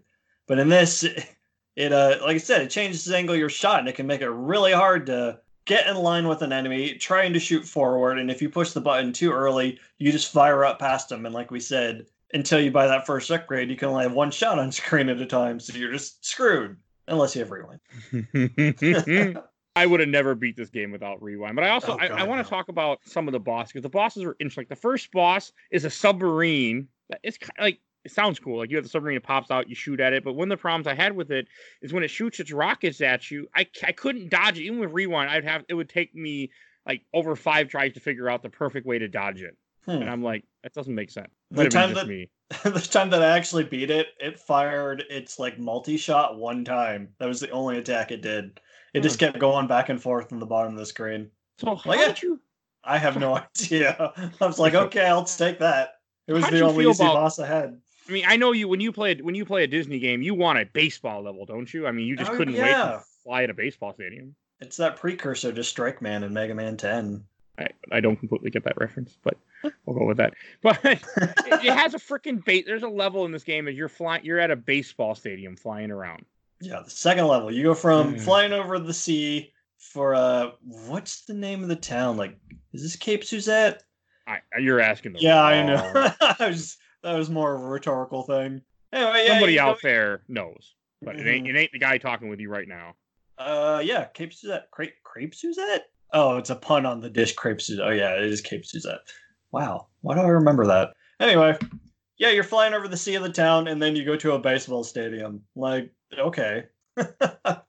But 0.48 0.58
in 0.58 0.68
this, 0.68 1.04
it 1.76 1.92
uh, 1.92 2.18
like 2.22 2.34
I 2.34 2.38
said, 2.38 2.62
it 2.62 2.70
changes 2.70 3.04
the 3.04 3.16
angle 3.16 3.34
of 3.34 3.38
your 3.38 3.48
shot, 3.48 3.78
and 3.78 3.88
it 3.88 3.94
can 3.94 4.08
make 4.08 4.20
it 4.20 4.30
really 4.30 4.72
hard 4.72 5.06
to 5.06 5.38
get 5.66 5.86
in 5.86 5.96
line 5.96 6.26
with 6.26 6.42
an 6.42 6.52
enemy 6.52 6.94
trying 6.94 7.32
to 7.32 7.40
shoot 7.40 7.64
forward. 7.64 8.18
And 8.18 8.30
if 8.30 8.42
you 8.42 8.50
push 8.50 8.72
the 8.72 8.80
button 8.80 9.12
too 9.12 9.30
early, 9.32 9.78
you 9.98 10.10
just 10.12 10.32
fire 10.32 10.64
up 10.64 10.78
past 10.78 11.08
them. 11.08 11.24
And 11.24 11.34
like 11.34 11.50
we 11.50 11.60
said, 11.60 12.06
until 12.34 12.60
you 12.60 12.70
buy 12.70 12.86
that 12.88 13.06
first 13.06 13.30
upgrade, 13.30 13.70
you 13.70 13.76
can 13.76 13.88
only 13.88 14.02
have 14.02 14.12
one 14.12 14.30
shot 14.32 14.58
on 14.58 14.72
screen 14.72 15.08
at 15.08 15.20
a 15.20 15.26
time, 15.26 15.60
so 15.60 15.72
you're 15.78 15.92
just 15.92 16.24
screwed 16.24 16.76
unless 17.08 17.34
you 17.36 17.40
have 17.44 17.50
rewind. 17.50 17.80
I 19.76 19.86
would 19.86 19.98
have 20.00 20.08
never 20.08 20.34
beat 20.36 20.56
this 20.56 20.70
game 20.70 20.92
without 20.92 21.20
rewind. 21.22 21.56
But 21.56 21.64
I 21.64 21.70
also 21.70 21.94
Oh, 21.94 21.98
I, 21.98 22.06
I 22.06 22.22
want 22.24 22.38
no. 22.38 22.44
to 22.44 22.48
talk 22.48 22.68
about 22.68 23.00
some 23.04 23.26
of 23.26 23.32
the 23.32 23.40
bosses 23.40 23.72
because 23.72 23.82
the 23.82 23.88
bosses 23.88 24.22
are 24.22 24.36
interesting. 24.38 24.62
Like 24.62 24.68
the 24.68 24.76
first 24.76 25.10
boss 25.10 25.52
is 25.72 25.84
a 25.84 25.90
submarine. 25.90 26.86
It's 27.24 27.38
kind 27.38 27.52
of 27.58 27.64
like 27.64 27.80
it 28.04 28.12
sounds 28.12 28.38
cool. 28.38 28.58
Like 28.58 28.70
you 28.70 28.76
have 28.76 28.84
the 28.84 28.90
submarine, 28.90 29.16
it 29.16 29.22
pops 29.24 29.50
out, 29.50 29.68
you 29.68 29.74
shoot 29.74 29.98
at 29.98 30.12
it. 30.12 30.22
But 30.22 30.34
one 30.34 30.50
of 30.52 30.56
the 30.56 30.60
problems 30.60 30.86
I 30.86 30.94
had 30.94 31.16
with 31.16 31.30
it 31.32 31.48
is 31.82 31.92
when 31.92 32.04
it 32.04 32.08
shoots 32.08 32.38
its 32.38 32.52
rockets 32.52 33.00
at 33.00 33.30
you, 33.30 33.48
I, 33.56 33.66
I 33.82 33.92
couldn't 33.92 34.28
dodge 34.30 34.58
it. 34.58 34.62
Even 34.64 34.78
with 34.78 34.92
rewind, 34.92 35.30
I'd 35.30 35.44
have 35.44 35.64
it 35.68 35.74
would 35.74 35.88
take 35.88 36.14
me 36.14 36.50
like 36.86 37.02
over 37.12 37.34
five 37.34 37.68
tries 37.68 37.94
to 37.94 38.00
figure 38.00 38.28
out 38.30 38.42
the 38.42 38.50
perfect 38.50 38.86
way 38.86 38.98
to 38.98 39.08
dodge 39.08 39.42
it. 39.42 39.56
Hmm. 39.86 39.92
And 39.92 40.08
I'm 40.10 40.22
like, 40.22 40.44
that 40.62 40.72
doesn't 40.72 40.94
make 40.94 41.10
sense. 41.10 41.32
The 41.50 41.56
Might 41.64 41.72
have 41.72 41.88
been 41.88 41.94
time 41.96 42.06
that- 42.06 42.06
me. 42.06 42.30
the 42.64 42.80
time 42.80 43.10
that 43.10 43.22
I 43.22 43.36
actually 43.36 43.64
beat 43.64 43.90
it, 43.90 44.08
it 44.20 44.38
fired 44.38 45.04
its 45.10 45.38
like 45.38 45.58
multi 45.58 45.96
shot 45.96 46.38
one 46.38 46.64
time. 46.64 47.08
That 47.18 47.26
was 47.26 47.40
the 47.40 47.50
only 47.50 47.78
attack 47.78 48.10
it 48.10 48.22
did. 48.22 48.60
It 48.92 49.02
just 49.02 49.18
hmm. 49.18 49.26
kept 49.26 49.38
going 49.38 49.66
back 49.66 49.88
and 49.88 50.00
forth 50.00 50.32
on 50.32 50.38
the 50.38 50.46
bottom 50.46 50.72
of 50.72 50.78
the 50.78 50.86
screen. 50.86 51.30
So 51.58 51.74
how 51.76 51.90
Like, 51.90 52.00
did 52.00 52.22
you 52.22 52.40
I 52.84 52.98
have 52.98 53.18
no 53.18 53.36
idea. 53.60 54.12
I 54.40 54.46
was 54.46 54.58
like, 54.58 54.74
okay, 54.74 55.06
I'll 55.06 55.24
take 55.24 55.58
that. 55.60 56.00
It 56.26 56.32
was 56.32 56.44
How'd 56.44 56.52
the 56.52 56.60
only 56.62 56.88
easy 56.88 57.02
about- 57.02 57.14
boss 57.14 57.38
ahead. 57.38 57.80
I 58.06 58.12
mean, 58.12 58.24
I 58.28 58.36
know 58.36 58.52
you 58.52 58.68
when 58.68 58.80
you 58.80 58.92
play 58.92 59.14
when 59.14 59.34
you 59.34 59.46
play 59.46 59.64
a 59.64 59.66
Disney 59.66 59.98
game, 59.98 60.20
you 60.20 60.34
want 60.34 60.58
a 60.58 60.66
baseball 60.66 61.22
level, 61.22 61.46
don't 61.46 61.72
you? 61.72 61.86
I 61.86 61.92
mean, 61.92 62.06
you 62.06 62.16
just 62.16 62.30
Oh, 62.32 62.36
couldn't 62.36 62.52
wait 62.54 62.68
to 62.70 63.02
fly 63.22 63.44
at 63.44 63.50
a 63.50 63.54
baseball 63.54 63.94
stadium. 63.94 64.34
It's 64.60 64.76
that 64.76 64.96
precursor 64.96 65.52
to 65.52 65.64
Strike 65.64 66.02
Man 66.02 66.22
in 66.22 66.34
Mega 66.34 66.54
Man 66.54 66.76
10. 66.76 67.24
I, 67.58 67.68
I 67.90 68.00
don't 68.00 68.16
completely 68.16 68.50
get 68.50 68.64
that 68.64 68.76
reference, 68.76 69.16
but 69.22 69.38
we'll 69.86 69.98
go 69.98 70.06
with 70.06 70.16
that. 70.18 70.34
But 70.62 70.78
it, 70.84 71.00
it 71.46 71.72
has 71.72 71.94
a 71.94 71.98
freaking 71.98 72.44
base. 72.44 72.64
There's 72.66 72.82
a 72.82 72.88
level 72.88 73.24
in 73.24 73.32
this 73.32 73.44
game 73.44 73.68
as 73.68 73.74
you're 73.74 73.88
flying. 73.88 74.24
You're 74.24 74.40
at 74.40 74.50
a 74.50 74.56
baseball 74.56 75.14
stadium 75.14 75.56
flying 75.56 75.90
around. 75.90 76.24
Yeah, 76.60 76.80
the 76.84 76.90
second 76.90 77.26
level. 77.26 77.50
You 77.50 77.62
go 77.64 77.74
from 77.74 78.14
Yeah. 78.16 78.22
flying 78.22 78.52
over 78.52 78.78
the 78.78 78.94
sea 78.94 79.52
for 79.78 80.14
uh 80.14 80.52
what's 80.62 81.22
the 81.26 81.34
name 81.34 81.62
of 81.62 81.68
the 81.68 81.76
town? 81.76 82.16
Like 82.16 82.36
is 82.72 82.82
this 82.82 82.96
Cape 82.96 83.24
Suzette? 83.24 83.82
I, 84.26 84.38
you're 84.58 84.80
asking 84.80 85.12
the 85.12 85.20
Yeah, 85.20 85.42
I 85.42 85.62
know. 85.66 85.92
I 86.40 86.48
was, 86.48 86.78
that 87.02 87.12
was 87.12 87.28
more 87.28 87.54
of 87.54 87.60
a 87.62 87.66
rhetorical 87.66 88.22
thing. 88.22 88.62
Anyway, 88.92 89.24
yeah, 89.26 89.32
Somebody 89.32 89.58
out 89.60 89.78
there 89.82 90.22
knows, 90.28 90.74
but 91.02 91.16
it 91.16 91.26
ain't 91.26 91.46
Mhm. 91.46 91.50
it 91.50 91.56
ain't 91.58 91.72
the 91.72 91.78
guy 91.78 91.98
talking 91.98 92.28
with 92.30 92.40
you 92.40 92.48
right 92.48 92.66
now. 92.66 92.94
Uh, 93.36 93.82
yeah, 93.84 94.04
Cape 94.04 94.32
Suzette. 94.32 94.70
Crepe, 94.70 94.94
crepe 95.02 95.34
Suzette? 95.34 95.86
Oh, 96.12 96.36
it's 96.36 96.50
a 96.50 96.54
pun 96.56 96.86
on 96.86 97.00
the 97.00 97.10
dish 97.10 97.34
crepe 97.34 97.60
Suzette. 97.60 97.84
Oh, 97.86 97.90
yeah, 97.90 98.14
it 98.14 98.22
is 98.24 98.40
Cape 98.40 98.64
Suzette. 98.64 99.00
Wow, 99.54 99.86
why 100.00 100.16
do 100.16 100.20
I 100.20 100.28
remember 100.28 100.66
that? 100.66 100.94
Anyway, 101.20 101.56
yeah, 102.18 102.30
you're 102.30 102.42
flying 102.42 102.74
over 102.74 102.88
the 102.88 102.96
sea 102.96 103.14
of 103.14 103.22
the 103.22 103.28
town, 103.30 103.68
and 103.68 103.80
then 103.80 103.94
you 103.94 104.04
go 104.04 104.16
to 104.16 104.32
a 104.32 104.38
baseball 104.38 104.82
stadium. 104.82 105.42
Like, 105.54 105.92
okay. 106.18 106.64
there 106.96 107.60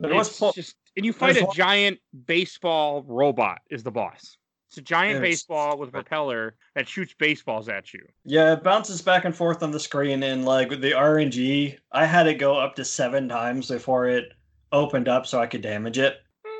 was 0.00 0.28
It's 0.28 0.38
po- 0.40 0.52
just 0.52 0.74
and 0.96 1.06
you 1.06 1.12
fight 1.12 1.40
a 1.40 1.44
one- 1.44 1.54
giant 1.54 1.98
baseball 2.26 3.04
robot 3.06 3.60
is 3.70 3.84
the 3.84 3.92
boss. 3.92 4.38
It's 4.70 4.78
a 4.78 4.82
giant 4.82 5.16
It's- 5.18 5.30
baseball 5.30 5.78
with 5.78 5.90
a 5.90 5.92
propeller 5.92 6.56
that 6.74 6.88
shoots 6.88 7.14
baseballs 7.16 7.68
at 7.68 7.94
you. 7.94 8.04
yeah, 8.24 8.52
it 8.54 8.64
bounces 8.64 9.00
back 9.00 9.24
and 9.24 9.34
forth 9.34 9.62
on 9.62 9.70
the 9.70 9.80
screen, 9.80 10.22
and 10.24 10.44
like 10.44 10.68
with 10.68 10.80
the 10.80 10.92
RNG, 10.92 11.78
I 11.92 12.06
had 12.06 12.26
it 12.26 12.34
go 12.34 12.56
up 12.58 12.74
to 12.74 12.84
seven 12.84 13.28
times 13.28 13.68
before 13.68 14.08
it 14.08 14.32
opened 14.72 15.06
up 15.08 15.26
so 15.26 15.38
I 15.40 15.46
could 15.46 15.62
damage 15.62 15.98
it. 15.98 16.16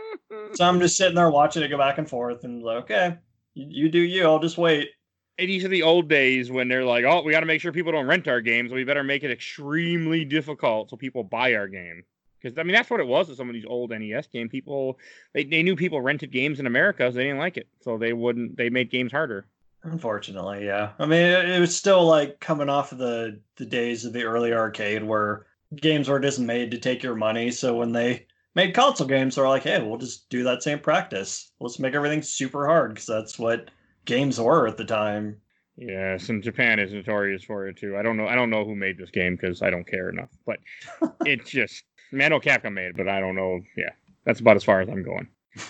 So 0.54 0.64
I'm 0.64 0.78
just 0.80 0.96
sitting 0.96 1.14
there 1.14 1.30
watching 1.30 1.62
it 1.62 1.68
go 1.68 1.76
back 1.78 1.98
and 1.98 2.08
forth, 2.08 2.44
and 2.44 2.62
like, 2.62 2.84
okay, 2.84 3.16
you, 3.58 3.66
you 3.68 3.88
do 3.88 3.98
you. 3.98 4.24
I'll 4.24 4.38
just 4.38 4.58
wait. 4.58 4.90
And 5.38 5.48
these 5.48 5.64
are 5.64 5.68
the 5.68 5.82
old 5.82 6.08
days 6.08 6.50
when 6.50 6.68
they're 6.68 6.84
like, 6.84 7.04
"Oh, 7.04 7.22
we 7.22 7.32
got 7.32 7.40
to 7.40 7.46
make 7.46 7.60
sure 7.60 7.72
people 7.72 7.92
don't 7.92 8.06
rent 8.06 8.28
our 8.28 8.40
games. 8.40 8.70
So 8.70 8.76
we 8.76 8.84
better 8.84 9.04
make 9.04 9.22
it 9.22 9.30
extremely 9.30 10.24
difficult 10.24 10.90
so 10.90 10.96
people 10.96 11.24
buy 11.24 11.54
our 11.54 11.68
game." 11.68 12.04
Because 12.40 12.56
I 12.58 12.62
mean, 12.62 12.74
that's 12.74 12.90
what 12.90 13.00
it 13.00 13.06
was 13.06 13.28
with 13.28 13.36
some 13.36 13.48
of 13.48 13.54
these 13.54 13.66
old 13.66 13.90
NES 13.90 14.28
game. 14.28 14.48
People 14.48 14.98
they, 15.34 15.44
they 15.44 15.62
knew 15.62 15.76
people 15.76 16.00
rented 16.00 16.30
games 16.30 16.60
in 16.60 16.66
America, 16.66 17.10
so 17.10 17.16
they 17.16 17.24
didn't 17.24 17.38
like 17.38 17.56
it, 17.56 17.68
so 17.80 17.98
they 17.98 18.12
wouldn't. 18.12 18.56
They 18.56 18.70
made 18.70 18.90
games 18.90 19.12
harder. 19.12 19.46
Unfortunately, 19.82 20.66
yeah. 20.66 20.90
I 20.98 21.06
mean, 21.06 21.20
it, 21.20 21.50
it 21.50 21.60
was 21.60 21.76
still 21.76 22.04
like 22.04 22.40
coming 22.40 22.68
off 22.68 22.92
of 22.92 22.98
the 22.98 23.40
the 23.56 23.66
days 23.66 24.04
of 24.04 24.12
the 24.12 24.24
early 24.24 24.52
arcade 24.52 25.02
where 25.02 25.46
games 25.74 26.08
were 26.08 26.20
just 26.20 26.38
made 26.38 26.70
to 26.70 26.78
take 26.78 27.02
your 27.02 27.14
money. 27.14 27.50
So 27.50 27.76
when 27.76 27.92
they 27.92 28.26
made 28.54 28.74
console 28.74 29.06
games, 29.06 29.34
they're 29.34 29.48
like, 29.48 29.62
"Hey, 29.62 29.80
we'll 29.80 29.98
just 29.98 30.28
do 30.28 30.42
that 30.44 30.62
same 30.62 30.78
practice. 30.78 31.52
Let's 31.60 31.78
make 31.78 31.94
everything 31.94 32.22
super 32.22 32.66
hard 32.66 32.94
because 32.94 33.06
that's 33.06 33.38
what 33.38 33.70
games 34.04 34.40
were 34.40 34.66
at 34.66 34.76
the 34.76 34.84
time." 34.84 35.40
Yes, 35.76 36.28
and 36.28 36.42
Japan 36.42 36.80
is 36.80 36.92
notorious 36.92 37.44
for 37.44 37.68
it 37.68 37.76
too. 37.76 37.96
I 37.96 38.02
don't 38.02 38.16
know. 38.16 38.26
I 38.26 38.34
don't 38.34 38.50
know 38.50 38.64
who 38.64 38.74
made 38.74 38.98
this 38.98 39.10
game 39.10 39.36
because 39.36 39.62
I 39.62 39.70
don't 39.70 39.86
care 39.86 40.08
enough. 40.08 40.30
But 40.44 40.58
it's 41.24 41.48
just, 41.48 41.84
I, 42.12 42.16
mean, 42.16 42.32
I 42.32 42.34
oh, 42.34 42.40
Capcom 42.40 42.72
made 42.72 42.86
it, 42.86 42.96
but 42.96 43.08
I 43.08 43.20
don't 43.20 43.36
know. 43.36 43.60
Yeah, 43.76 43.92
that's 44.24 44.40
about 44.40 44.56
as 44.56 44.64
far 44.64 44.80
as 44.80 44.88
I'm 44.88 45.04
going. 45.04 45.28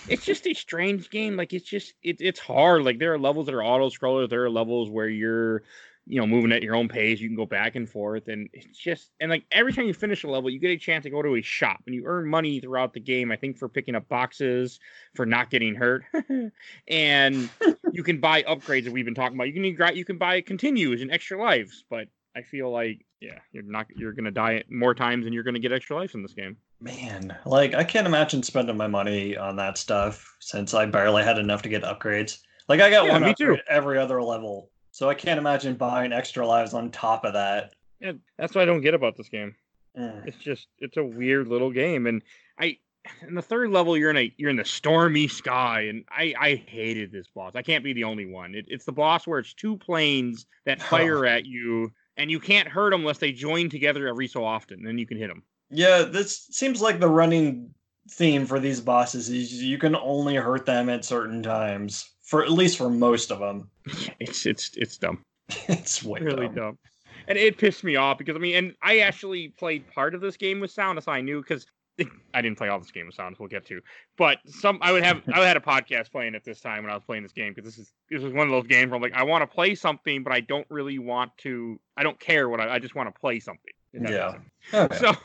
It's 0.08 0.24
just 0.24 0.46
a 0.46 0.54
strange 0.54 1.10
game. 1.10 1.36
Like 1.36 1.52
it's 1.52 1.68
just, 1.68 1.92
it, 2.02 2.16
it's 2.20 2.40
hard. 2.40 2.84
Like 2.84 2.98
there 2.98 3.12
are 3.12 3.18
levels 3.18 3.46
that 3.46 3.54
are 3.54 3.62
auto 3.62 3.90
scrollers. 3.90 4.30
There 4.30 4.44
are 4.44 4.50
levels 4.50 4.88
where 4.88 5.08
you're, 5.08 5.62
you 6.08 6.20
know, 6.20 6.26
moving 6.26 6.52
at 6.52 6.62
your 6.62 6.74
own 6.74 6.88
pace. 6.88 7.20
You 7.20 7.28
can 7.28 7.36
go 7.36 7.46
back 7.46 7.76
and 7.76 7.88
forth, 7.88 8.28
and 8.28 8.48
it's 8.52 8.78
just, 8.78 9.10
and 9.20 9.30
like 9.30 9.44
every 9.52 9.72
time 9.72 9.86
you 9.86 9.94
finish 9.94 10.24
a 10.24 10.28
level, 10.28 10.50
you 10.50 10.58
get 10.58 10.70
a 10.70 10.76
chance 10.76 11.04
to 11.04 11.10
go 11.10 11.22
to 11.22 11.36
a 11.36 11.42
shop, 11.42 11.80
and 11.86 11.94
you 11.94 12.04
earn 12.06 12.26
money 12.26 12.60
throughout 12.60 12.94
the 12.94 13.00
game. 13.00 13.30
I 13.30 13.36
think 13.36 13.58
for 13.58 13.68
picking 13.68 13.94
up 13.94 14.08
boxes, 14.08 14.80
for 15.14 15.26
not 15.26 15.50
getting 15.50 15.74
hurt, 15.74 16.04
and 16.88 17.50
you 17.90 18.02
can 18.02 18.20
buy 18.20 18.42
upgrades 18.42 18.84
that 18.84 18.92
we've 18.92 19.04
been 19.04 19.14
talking 19.14 19.36
about. 19.36 19.48
You 19.48 19.54
can 19.54 19.96
you 19.96 20.04
can 20.04 20.18
buy 20.18 20.40
continues 20.40 21.02
and 21.02 21.10
extra 21.12 21.40
lives, 21.40 21.84
but 21.90 22.08
I 22.36 22.42
feel 22.42 22.70
like 22.70 23.04
yeah, 23.20 23.38
you're 23.52 23.64
not 23.64 23.86
you're 23.96 24.12
gonna 24.12 24.30
die 24.30 24.64
more 24.70 24.94
times 24.94 25.24
than 25.24 25.32
you're 25.32 25.42
gonna 25.44 25.58
get 25.58 25.72
extra 25.72 25.96
lives 25.96 26.14
in 26.14 26.22
this 26.22 26.34
game. 26.34 26.56
Man, 26.80 27.36
like 27.44 27.74
I 27.74 27.82
can't 27.82 28.06
imagine 28.06 28.42
spending 28.42 28.76
my 28.76 28.86
money 28.86 29.36
on 29.36 29.56
that 29.56 29.76
stuff 29.78 30.36
since 30.40 30.74
I 30.74 30.86
barely 30.86 31.24
had 31.24 31.38
enough 31.38 31.62
to 31.62 31.68
get 31.68 31.82
upgrades. 31.82 32.38
Like 32.68 32.80
I 32.80 32.90
got 32.90 33.06
Yeah, 33.06 33.12
one 33.12 33.24
upgrade 33.24 33.36
too. 33.36 33.56
every 33.68 33.98
other 33.98 34.22
level, 34.22 34.70
so 34.98 35.08
I 35.08 35.14
can't 35.14 35.38
imagine 35.38 35.74
buying 35.74 36.12
extra 36.12 36.44
lives 36.44 36.74
on 36.74 36.90
top 36.90 37.24
of 37.24 37.34
that. 37.34 37.72
Yeah, 38.00 38.14
that's 38.36 38.56
what 38.56 38.62
I 38.62 38.64
don't 38.64 38.80
get 38.80 38.94
about 38.94 39.16
this 39.16 39.28
game. 39.28 39.54
Mm. 39.96 40.26
It's 40.26 40.38
just 40.38 40.66
it's 40.80 40.96
a 40.96 41.04
weird 41.04 41.46
little 41.46 41.70
game, 41.70 42.08
and 42.08 42.20
I 42.58 42.78
in 43.24 43.36
the 43.36 43.42
third 43.42 43.70
level 43.70 43.96
you're 43.96 44.10
in 44.10 44.16
a 44.16 44.34
you're 44.38 44.50
in 44.50 44.56
the 44.56 44.64
stormy 44.64 45.28
sky, 45.28 45.82
and 45.82 46.04
I 46.10 46.34
I 46.36 46.54
hated 46.66 47.12
this 47.12 47.28
boss. 47.32 47.52
I 47.54 47.62
can't 47.62 47.84
be 47.84 47.92
the 47.92 48.02
only 48.02 48.26
one. 48.26 48.56
It, 48.56 48.64
it's 48.66 48.86
the 48.86 48.92
boss 48.92 49.24
where 49.24 49.38
it's 49.38 49.54
two 49.54 49.76
planes 49.76 50.46
that 50.66 50.82
fire 50.90 51.24
at 51.24 51.46
you, 51.46 51.92
and 52.16 52.28
you 52.28 52.40
can't 52.40 52.66
hurt 52.66 52.90
them 52.90 53.02
unless 53.02 53.18
they 53.18 53.30
join 53.30 53.70
together 53.70 54.08
every 54.08 54.26
so 54.26 54.44
often. 54.44 54.82
Then 54.82 54.98
you 54.98 55.06
can 55.06 55.16
hit 55.16 55.28
them. 55.28 55.44
Yeah, 55.70 56.02
this 56.02 56.48
seems 56.50 56.82
like 56.82 56.98
the 56.98 57.08
running 57.08 57.72
theme 58.10 58.46
for 58.46 58.58
these 58.58 58.80
bosses 58.80 59.28
is 59.28 59.62
you 59.62 59.78
can 59.78 59.94
only 59.94 60.34
hurt 60.34 60.66
them 60.66 60.88
at 60.88 61.04
certain 61.04 61.40
times. 61.40 62.10
For 62.22 62.42
at 62.42 62.50
least 62.50 62.76
for 62.76 62.90
most 62.90 63.30
of 63.30 63.38
them, 63.38 63.70
It's 64.20 64.46
it's 64.46 64.70
it's 64.76 64.98
dumb. 64.98 65.24
it's 65.68 66.02
way 66.02 66.20
really 66.20 66.46
dumb. 66.46 66.54
dumb. 66.54 66.78
And 67.26 67.36
it 67.36 67.58
pissed 67.58 67.84
me 67.84 67.96
off 67.96 68.18
because 68.18 68.36
I 68.36 68.38
mean, 68.38 68.54
and 68.54 68.74
I 68.82 68.98
actually 68.98 69.48
played 69.48 69.86
part 69.92 70.14
of 70.14 70.20
this 70.20 70.36
game 70.36 70.60
with 70.60 70.70
sound, 70.70 70.98
as 70.98 71.08
I 71.08 71.20
knew 71.20 71.42
because 71.42 71.66
I 72.34 72.42
didn't 72.42 72.58
play 72.58 72.68
all 72.68 72.78
this 72.78 72.90
game 72.90 73.06
with 73.06 73.14
sound. 73.14 73.36
We'll 73.38 73.48
get 73.48 73.66
to, 73.66 73.80
but 74.16 74.38
some 74.46 74.78
I 74.80 74.92
would 74.92 75.04
have 75.04 75.22
I 75.32 75.44
had 75.46 75.56
a 75.56 75.60
podcast 75.60 76.10
playing 76.10 76.34
at 76.34 76.44
this 76.44 76.60
time 76.60 76.84
when 76.84 76.90
I 76.90 76.94
was 76.94 77.04
playing 77.04 77.22
this 77.22 77.32
game 77.32 77.52
because 77.54 77.64
this 77.64 77.78
is 77.78 77.92
this 78.10 78.22
is 78.22 78.32
one 78.32 78.46
of 78.46 78.52
those 78.52 78.66
games 78.66 78.90
where 78.90 78.96
I'm 78.96 79.02
like 79.02 79.14
I 79.14 79.24
want 79.24 79.42
to 79.42 79.46
play 79.46 79.74
something, 79.74 80.22
but 80.22 80.32
I 80.32 80.40
don't 80.40 80.66
really 80.70 80.98
want 80.98 81.36
to. 81.38 81.78
I 81.96 82.02
don't 82.02 82.18
care 82.18 82.48
what 82.48 82.60
I, 82.60 82.74
I 82.74 82.78
just 82.78 82.94
want 82.94 83.12
to 83.12 83.20
play 83.20 83.40
something. 83.40 83.72
if 83.92 84.02
that 84.02 84.10
makes 84.10 84.44
Yeah. 84.72 84.84
Okay. 84.84 84.94
Oh, 84.94 85.12
so 85.12 85.20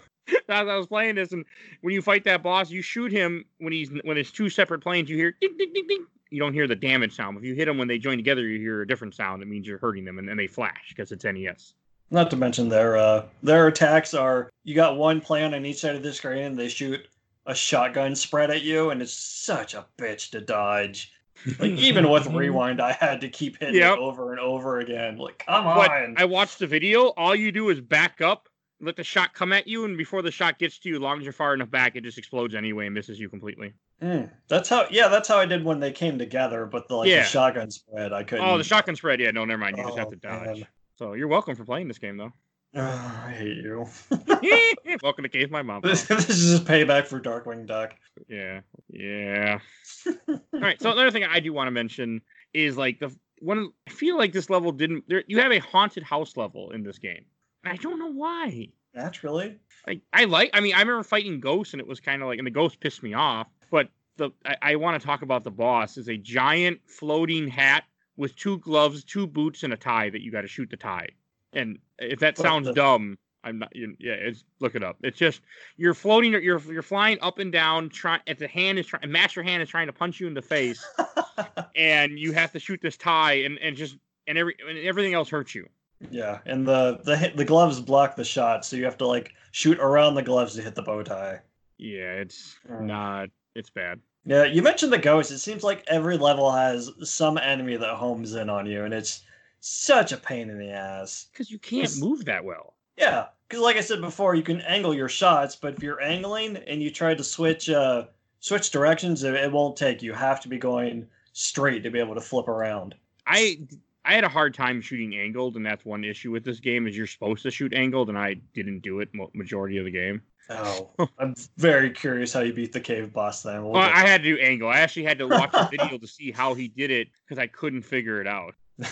as 0.50 0.68
I 0.68 0.78
was 0.78 0.88
playing 0.88 1.16
this, 1.16 1.32
and 1.32 1.46
when 1.82 1.94
you 1.94 2.02
fight 2.02 2.24
that 2.26 2.44
boss, 2.44 2.70
you 2.70 2.82
shoot 2.82 3.12
him 3.12 3.46
when 3.60 3.74
he's 3.74 3.90
when 4.04 4.18
it's 4.18 4.32
two 4.32 4.50
separate 4.50 4.82
planes. 4.82 5.10
You 5.10 5.18
hear 5.18 5.36
ding 5.42 5.56
ding 5.58 5.74
ding 5.74 5.88
ding. 5.88 6.06
You 6.34 6.40
don't 6.40 6.54
hear 6.54 6.68
the 6.68 6.76
damage 6.76 7.16
sound. 7.16 7.38
If 7.38 7.44
you 7.44 7.54
hit 7.54 7.66
them 7.66 7.78
when 7.78 7.88
they 7.88 8.00
join 8.00 8.18
together, 8.18 8.42
you 8.42 8.58
hear 8.60 8.82
a 8.82 8.88
different 8.88 9.14
sound. 9.14 9.44
It 9.44 9.48
means 9.48 9.68
you're 9.68 9.78
hurting 9.78 10.04
them, 10.04 10.18
and 10.18 10.28
then 10.28 10.36
they 10.36 10.48
flash 10.48 10.90
because 10.90 11.12
it's 11.12 11.24
NES. 11.24 11.76
Not 12.10 12.32
to 12.32 12.36
mention 12.36 12.70
their 12.70 12.98
uh 12.98 13.26
their 13.44 13.68
attacks 13.68 14.14
are 14.16 14.50
you 14.64 14.74
got 14.74 14.98
one 14.98 15.22
plan 15.22 15.54
on 15.54 15.64
each 15.66 15.78
side 15.82 15.96
of 15.96 16.02
the 16.04 16.12
screen 16.12 16.44
and 16.44 16.58
they 16.58 16.70
shoot 16.70 17.08
a 17.46 17.54
shotgun 17.56 18.16
spread 18.16 18.50
at 18.52 18.62
you 18.64 18.90
and 18.90 19.02
it's 19.02 19.14
such 19.14 19.74
a 19.76 19.86
bitch 19.98 20.32
to 20.32 20.42
dodge. 20.42 21.12
Like 21.60 21.72
even 21.72 22.10
with 22.10 22.26
rewind, 22.34 22.82
I 22.82 22.92
had 22.94 23.22
to 23.22 23.30
keep 23.30 23.60
hitting 23.60 23.76
Yep. 23.76 23.94
it 23.94 24.00
over 24.00 24.32
and 24.32 24.40
over 24.40 24.80
again. 24.80 25.18
Like 25.18 25.44
come 25.46 25.64
But 25.66 25.92
on. 25.92 26.16
I 26.18 26.26
watched 26.26 26.60
the 26.60 26.68
video. 26.68 27.08
All 27.10 27.36
you 27.36 27.52
do 27.52 27.70
is 27.70 27.80
back 27.82 28.22
up, 28.22 28.48
let 28.82 28.96
the 28.96 29.04
shot 29.04 29.34
come 29.34 29.54
at 29.54 29.68
you, 29.68 29.86
and 29.86 29.98
before 29.98 30.22
the 30.22 30.32
shot 30.32 30.60
gets 30.60 30.78
to 30.80 30.90
you, 30.90 30.96
as 30.96 31.02
long 31.02 31.18
as 31.20 31.24
you're 31.24 31.34
far 31.34 31.54
enough 31.54 31.70
back, 31.72 31.96
it 31.96 32.04
just 32.04 32.18
explodes 32.18 32.56
anyway 32.56 32.86
and 32.86 32.94
misses 32.94 33.20
you 33.20 33.30
completely. 33.30 33.74
Mm, 34.02 34.30
that's 34.50 34.68
how 34.70 34.86
yeah, 34.92 35.08
that's 35.08 35.28
how 35.28 35.38
I 35.38 35.46
did 35.46 35.64
when 35.64 35.80
they 35.80 35.92
came 35.92 36.18
together, 36.18 36.66
but 36.66 36.88
the 36.88 36.96
like 36.96 37.10
Yeah. 37.10 37.20
the 37.20 37.26
shotgun 37.28 37.72
spread 37.72 38.12
I 38.12 38.24
couldn't 38.24 38.46
Oh, 38.46 38.58
the 38.58 38.64
shotgun 38.64 38.96
spread. 38.96 39.20
Yeah, 39.22 39.32
no, 39.32 39.46
never 39.46 39.60
mind. 39.60 39.78
You 39.78 39.84
just 39.86 39.98
have 39.98 40.08
Oh, 40.08 40.12
to 40.12 40.16
dodge. 40.18 40.46
man. 40.60 40.68
So 40.98 41.14
you're 41.14 41.28
welcome 41.30 41.56
for 41.56 41.64
playing 41.66 41.88
this 41.88 42.00
game, 42.00 42.18
though. 42.18 42.34
Ugh, 42.76 42.82
I 43.28 43.32
hate 43.32 43.58
you. 43.58 43.88
welcome 45.04 45.24
to 45.24 45.30
Cave 45.30 45.52
My 45.52 45.62
Mom. 45.62 45.82
this, 45.84 46.04
this 46.04 46.30
is 46.30 46.52
just 46.52 46.66
payback 46.66 47.06
for 47.08 47.20
Darkwing 47.22 47.66
Duck. 47.66 47.96
Yeah, 48.28 48.62
yeah. 48.90 49.60
All 50.28 50.40
right. 50.54 50.82
So 50.82 50.92
another 50.92 51.12
thing 51.12 51.24
I 51.24 51.40
do 51.40 51.54
want 51.54 51.68
to 51.68 51.72
mention 51.72 52.22
is 52.54 52.76
like 52.78 53.00
the 53.00 53.16
one. 53.40 53.72
I 53.88 53.92
feel 53.92 54.18
like 54.18 54.34
this 54.34 54.50
level 54.50 54.72
didn't. 54.72 55.06
There, 55.08 55.24
you 55.28 55.40
have 55.40 55.52
a 55.52 55.60
haunted 55.60 56.04
house 56.04 56.36
level 56.36 56.72
in 56.72 56.84
this 56.84 56.98
game, 56.98 57.26
I 57.64 57.78
don't 57.78 58.00
know 58.00 58.12
why. 58.12 58.70
Naturally. 58.94 59.58
Like 59.88 60.02
I 60.12 60.26
like. 60.26 60.52
I 60.54 60.60
mean, 60.60 60.76
I 60.76 60.80
remember 60.80 61.04
fighting 61.04 61.40
ghosts, 61.40 61.74
and 61.74 61.80
it 61.82 61.88
was 61.88 62.00
kind 62.00 62.22
of 62.22 62.28
like, 62.28 62.38
and 62.38 62.46
the 62.46 62.52
ghost 62.52 62.80
pissed 62.80 63.04
me 63.04 63.14
off. 63.14 63.48
But 63.72 63.90
the 64.18 64.30
I, 64.46 64.56
I 64.62 64.76
want 64.76 65.00
to 65.02 65.06
talk 65.06 65.22
about 65.24 65.44
the 65.44 65.52
boss 65.52 65.98
is 65.98 66.10
a 66.10 66.18
giant 66.18 66.80
floating 66.86 67.48
hat 67.48 67.84
with 68.16 68.36
two 68.36 68.60
gloves, 68.60 69.04
two 69.04 69.26
boots, 69.28 69.64
and 69.64 69.74
a 69.74 69.78
tie 69.78 70.10
that 70.10 70.22
you 70.22 70.32
got 70.32 70.42
to 70.42 70.48
shoot 70.48 70.70
the 70.70 70.78
tie. 70.78 71.08
And 71.54 71.80
if 72.00 72.20
that 72.20 72.38
What 72.38 72.44
sounds 72.44 72.68
the- 72.68 72.74
dumb, 72.74 73.18
I'm 73.44 73.60
not. 73.60 73.76
You, 73.76 73.96
yeah, 74.00 74.14
it's 74.14 74.44
look 74.60 74.76
it 74.76 74.84
up. 74.84 74.98
It's 75.02 75.18
just 75.18 75.42
you're 75.76 75.94
floating, 75.96 76.32
you're 76.32 76.60
you're 76.60 76.82
flying 76.82 77.18
up 77.22 77.40
and 77.40 77.52
down. 77.52 77.90
Trying 77.90 78.22
at 78.28 78.38
the 78.40 78.48
hand 78.48 78.78
is 78.80 78.86
trying, 78.86 79.12
master 79.12 79.42
hand 79.44 79.64
is 79.64 79.70
trying 79.70 79.88
to 79.88 79.94
punch 79.94 80.20
you 80.20 80.28
in 80.28 80.34
the 80.34 80.42
face, 80.42 80.86
and 81.76 82.18
you 82.20 82.32
have 82.34 82.52
to 82.54 82.60
shoot 82.60 82.80
this 82.82 82.96
tie, 82.96 83.34
and 83.34 83.58
and 83.60 83.76
just 83.76 83.98
and 84.28 84.38
every 84.38 84.56
and 84.68 84.78
everything 84.78 85.14
else 85.14 85.30
hurts 85.30 85.56
you. 85.56 85.68
Yeah, 86.12 86.40
and 86.46 86.68
the 86.68 87.00
the 87.04 87.32
the 87.36 87.46
gloves 87.46 87.80
block 87.80 88.16
the 88.16 88.24
shot, 88.24 88.66
so 88.66 88.76
you 88.76 88.86
have 88.86 88.98
to 89.00 89.08
like 89.08 89.34
shoot 89.52 89.80
around 89.80 90.16
the 90.16 90.22
gloves 90.24 90.56
to 90.56 90.62
hit 90.62 90.76
the 90.76 90.82
bow 90.82 91.04
tie. 91.04 91.40
Yeah, 91.78 92.14
it's 92.14 92.56
Mm. 92.70 92.82
not. 92.82 93.30
It's 93.56 93.70
bad. 93.70 94.00
Yeah, 94.26 94.46
you 94.46 94.62
mentioned 94.62 94.94
the 94.94 94.98
ghost. 94.98 95.32
It 95.32 95.40
seems 95.40 95.64
like 95.64 95.84
every 95.88 96.18
level 96.18 96.52
has 96.52 96.90
some 97.04 97.38
enemy 97.38 97.76
that 97.78 97.96
homes 97.96 98.34
in 98.36 98.50
on 98.50 98.66
you, 98.66 98.84
and 98.86 98.94
it's 98.94 99.22
such 99.60 100.12
a 100.12 100.18
pain 100.18 100.50
in 100.50 100.58
the 100.60 100.72
ass. 100.72 101.28
Because 101.32 101.52
you 101.52 101.60
can't 101.60 101.84
It's- 101.84 102.00
move 102.00 102.26
that 102.26 102.44
well. 102.44 102.74
Yeah, 102.98 103.28
because 103.48 103.62
like 103.62 103.76
I 103.76 103.82
said 103.82 104.02
before, 104.02 104.36
you 104.36 104.44
can 104.44 104.62
angle 104.62 104.94
your 104.94 105.10
shots, 105.10 105.56
but 105.56 105.74
if 105.76 105.84
you're 105.84 106.02
angling 106.02 106.58
and 106.58 106.82
you 106.82 106.90
try 106.92 107.14
to 107.16 107.24
switch 107.24 107.70
uh 107.70 108.06
switch 108.40 108.72
directions, 108.72 109.24
it, 109.24 109.34
it 109.36 109.52
won't 109.52 109.76
take. 109.78 110.02
You 110.02 110.14
have 110.14 110.40
to 110.42 110.50
be 110.50 110.58
going 110.58 111.08
straight 111.34 111.82
to 111.84 111.90
be 111.90 112.00
able 112.00 112.14
to 112.16 112.22
flip 112.22 112.48
around. 112.48 112.94
I 113.26 113.60
I 114.06 114.14
had 114.14 114.24
a 114.24 114.30
hard 114.30 114.54
time 114.54 114.82
shooting 114.82 115.16
angled, 115.16 115.56
and 115.56 115.66
that's 115.66 115.86
one 115.86 116.04
issue 116.04 116.32
with 116.32 116.44
this 116.44 116.60
game 116.60 116.88
is 116.88 116.98
you're 116.98 117.08
supposed 117.08 117.44
to 117.44 117.52
shoot 117.52 117.74
angled, 117.74 118.10
and 118.10 118.18
I 118.18 118.36
didn't 118.54 118.80
do 118.80 119.00
it 119.00 119.10
majority 119.34 119.78
of 119.78 119.86
the 119.86 119.92
game. 119.92 120.22
Oh, 120.50 120.92
I'm 121.20 121.36
very 121.58 121.90
curious 121.90 122.34
how 122.34 122.42
you 122.42 122.52
beat 122.52 122.74
the 122.74 122.82
cave 122.82 123.14
boss. 123.14 123.44
Then 123.44 123.64
we'll 123.64 123.72
Well, 123.72 123.82
I 123.82 124.06
had 124.06 124.24
to 124.24 124.36
do 124.36 124.42
angle. 124.42 124.68
I 124.68 124.80
actually 124.80 125.06
had 125.06 125.18
to 125.20 125.28
watch 125.28 125.52
a 125.54 125.70
video 125.72 125.98
to 125.98 126.08
see 126.08 126.32
how 126.32 126.54
he 126.54 126.68
did 126.68 126.92
it 126.92 127.08
because 127.26 127.42
I 127.42 127.48
couldn't 127.48 127.84
figure 127.84 128.20
it 128.20 128.28
out. 128.28 128.56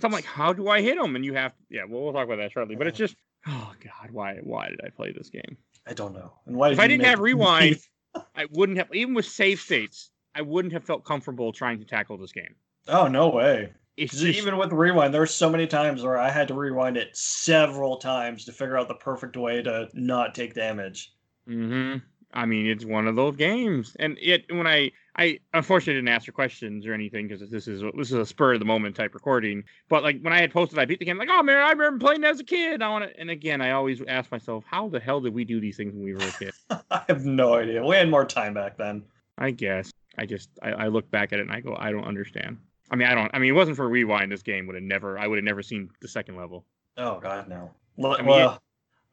So 0.00 0.06
I'm 0.06 0.12
like, 0.12 0.24
how 0.24 0.52
do 0.52 0.68
I 0.68 0.80
hit 0.80 0.96
him? 0.96 1.16
And 1.16 1.24
you 1.24 1.34
have, 1.34 1.52
yeah, 1.70 1.82
well, 1.88 2.02
we'll 2.02 2.12
talk 2.12 2.26
about 2.26 2.36
that 2.36 2.52
shortly. 2.52 2.76
But 2.76 2.86
it's 2.86 2.98
just, 2.98 3.16
oh 3.46 3.72
god, 3.82 4.10
why 4.12 4.36
why 4.42 4.68
did 4.68 4.80
I 4.84 4.90
play 4.90 5.12
this 5.12 5.28
game? 5.28 5.56
I 5.86 5.92
don't 5.92 6.12
know. 6.12 6.32
And 6.46 6.56
why? 6.56 6.70
If 6.70 6.76
did 6.76 6.84
I 6.84 6.86
didn't 6.86 7.06
have 7.06 7.18
rewind, 7.18 7.78
I 8.36 8.46
wouldn't 8.52 8.78
have 8.78 8.94
even 8.94 9.14
with 9.14 9.26
save 9.26 9.60
states. 9.60 10.10
I 10.34 10.42
wouldn't 10.42 10.72
have 10.72 10.84
felt 10.84 11.04
comfortable 11.04 11.52
trying 11.52 11.80
to 11.80 11.84
tackle 11.84 12.16
this 12.16 12.30
game. 12.30 12.54
Oh 12.86 13.08
no 13.08 13.28
way! 13.28 13.72
It's 13.98 14.12
'Cause 14.12 14.20
just, 14.20 14.38
even 14.38 14.56
with 14.56 14.72
rewind, 14.72 15.12
there 15.12 15.20
were 15.20 15.26
so 15.26 15.50
many 15.50 15.66
times 15.66 16.02
where 16.02 16.16
I 16.18 16.30
had 16.30 16.48
to 16.48 16.54
rewind 16.54 16.96
it 16.96 17.16
several 17.16 17.96
times 17.98 18.44
to 18.44 18.52
figure 18.52 18.78
out 18.78 18.88
the 18.88 18.94
perfect 18.94 19.36
way 19.36 19.62
to 19.62 19.88
not 19.94 20.34
take 20.34 20.54
damage. 20.54 21.12
hmm 21.46 21.96
I 22.34 22.44
mean, 22.44 22.66
it's 22.66 22.84
one 22.84 23.06
of 23.08 23.16
those 23.16 23.36
games, 23.36 23.96
and 23.98 24.18
it 24.20 24.44
when 24.50 24.66
I 24.66 24.92
I 25.16 25.38
unfortunately 25.54 25.94
didn't 25.94 26.08
ask 26.10 26.24
answer 26.24 26.32
questions 26.32 26.86
or 26.86 26.92
anything 26.92 27.26
because 27.26 27.48
this 27.50 27.66
is 27.66 27.80
this 27.96 28.08
is 28.08 28.12
a 28.12 28.26
spur 28.26 28.52
of 28.52 28.58
the 28.60 28.66
moment 28.66 28.96
type 28.96 29.14
recording. 29.14 29.64
But 29.88 30.02
like 30.02 30.20
when 30.20 30.34
I 30.34 30.40
had 30.40 30.52
posted, 30.52 30.78
I 30.78 30.84
beat 30.84 30.98
the 30.98 31.06
game. 31.06 31.16
Like, 31.16 31.30
oh 31.30 31.42
man, 31.42 31.56
I 31.56 31.70
remember 31.70 31.98
playing 32.04 32.24
as 32.24 32.38
a 32.38 32.44
kid. 32.44 32.82
I 32.82 32.90
want 32.90 33.04
to. 33.10 33.18
And 33.18 33.30
again, 33.30 33.62
I 33.62 33.70
always 33.70 34.02
ask 34.06 34.30
myself, 34.30 34.64
how 34.66 34.88
the 34.90 35.00
hell 35.00 35.22
did 35.22 35.32
we 35.32 35.44
do 35.46 35.58
these 35.58 35.78
things 35.78 35.94
when 35.94 36.04
we 36.04 36.12
were 36.14 36.28
a 36.28 36.32
kid? 36.32 36.52
I 36.90 37.02
have 37.08 37.24
no 37.24 37.54
idea. 37.54 37.82
We 37.82 37.96
had 37.96 38.10
more 38.10 38.26
time 38.26 38.52
back 38.52 38.76
then. 38.76 39.04
I 39.38 39.52
guess 39.52 39.90
I 40.18 40.26
just 40.26 40.50
I, 40.62 40.72
I 40.72 40.88
look 40.88 41.10
back 41.10 41.32
at 41.32 41.38
it 41.38 41.42
and 41.42 41.52
I 41.52 41.60
go, 41.60 41.74
I 41.78 41.92
don't 41.92 42.04
understand. 42.04 42.58
I 42.90 42.96
mean, 42.96 43.08
I 43.08 43.14
don't. 43.14 43.30
I 43.34 43.38
mean, 43.38 43.50
it 43.50 43.56
wasn't 43.56 43.76
for 43.76 43.88
rewind. 43.88 44.32
This 44.32 44.42
game 44.42 44.66
would 44.66 44.74
have 44.74 44.84
never. 44.84 45.18
I 45.18 45.26
would 45.26 45.36
have 45.36 45.44
never 45.44 45.62
seen 45.62 45.90
the 46.00 46.08
second 46.08 46.36
level. 46.36 46.64
Oh 46.96 47.20
god, 47.20 47.48
no. 47.48 47.70
Well, 47.96 48.14
I 48.14 48.18
mean, 48.18 48.26
well, 48.26 48.62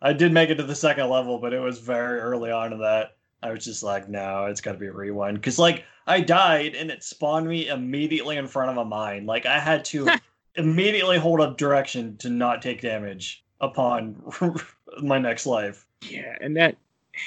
I 0.02 0.14
did 0.14 0.32
make 0.32 0.50
it 0.50 0.56
to 0.56 0.64
the 0.64 0.76
second 0.76 1.10
level, 1.10 1.40
but 1.40 1.54
it 1.54 1.60
was 1.60 1.80
very 1.80 2.20
early 2.20 2.52
on 2.52 2.74
in 2.74 2.80
that. 2.80 3.16
I 3.42 3.52
was 3.52 3.64
just 3.64 3.84
like, 3.84 4.10
no, 4.10 4.46
it's 4.46 4.62
got 4.62 4.74
to 4.74 4.78
be 4.78 4.88
a 4.88 4.92
rewind 4.92 5.38
because 5.38 5.60
like 5.60 5.84
I 6.08 6.22
died 6.22 6.76
and 6.76 6.90
it 6.90 7.04
spawned 7.04 7.48
me 7.48 7.68
immediately 7.68 8.38
in 8.38 8.48
front 8.48 8.72
of 8.72 8.78
a 8.78 8.86
mine. 8.86 9.26
Like 9.26 9.46
I 9.46 9.60
had 9.60 9.86
to 9.86 10.10
immediately 10.56 11.18
hold 11.18 11.42
up 11.42 11.58
direction 11.58 12.18
to 12.18 12.30
not 12.30 12.62
take 12.62 12.82
damage 12.82 13.44
upon 13.62 14.22
my 15.02 15.18
next 15.20 15.46
life. 15.46 15.86
Yeah, 16.02 16.36
and 16.42 16.56
that 16.58 16.78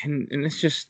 and 0.02 0.28
and 0.30 0.44
it's 0.44 0.60
just 0.60 0.88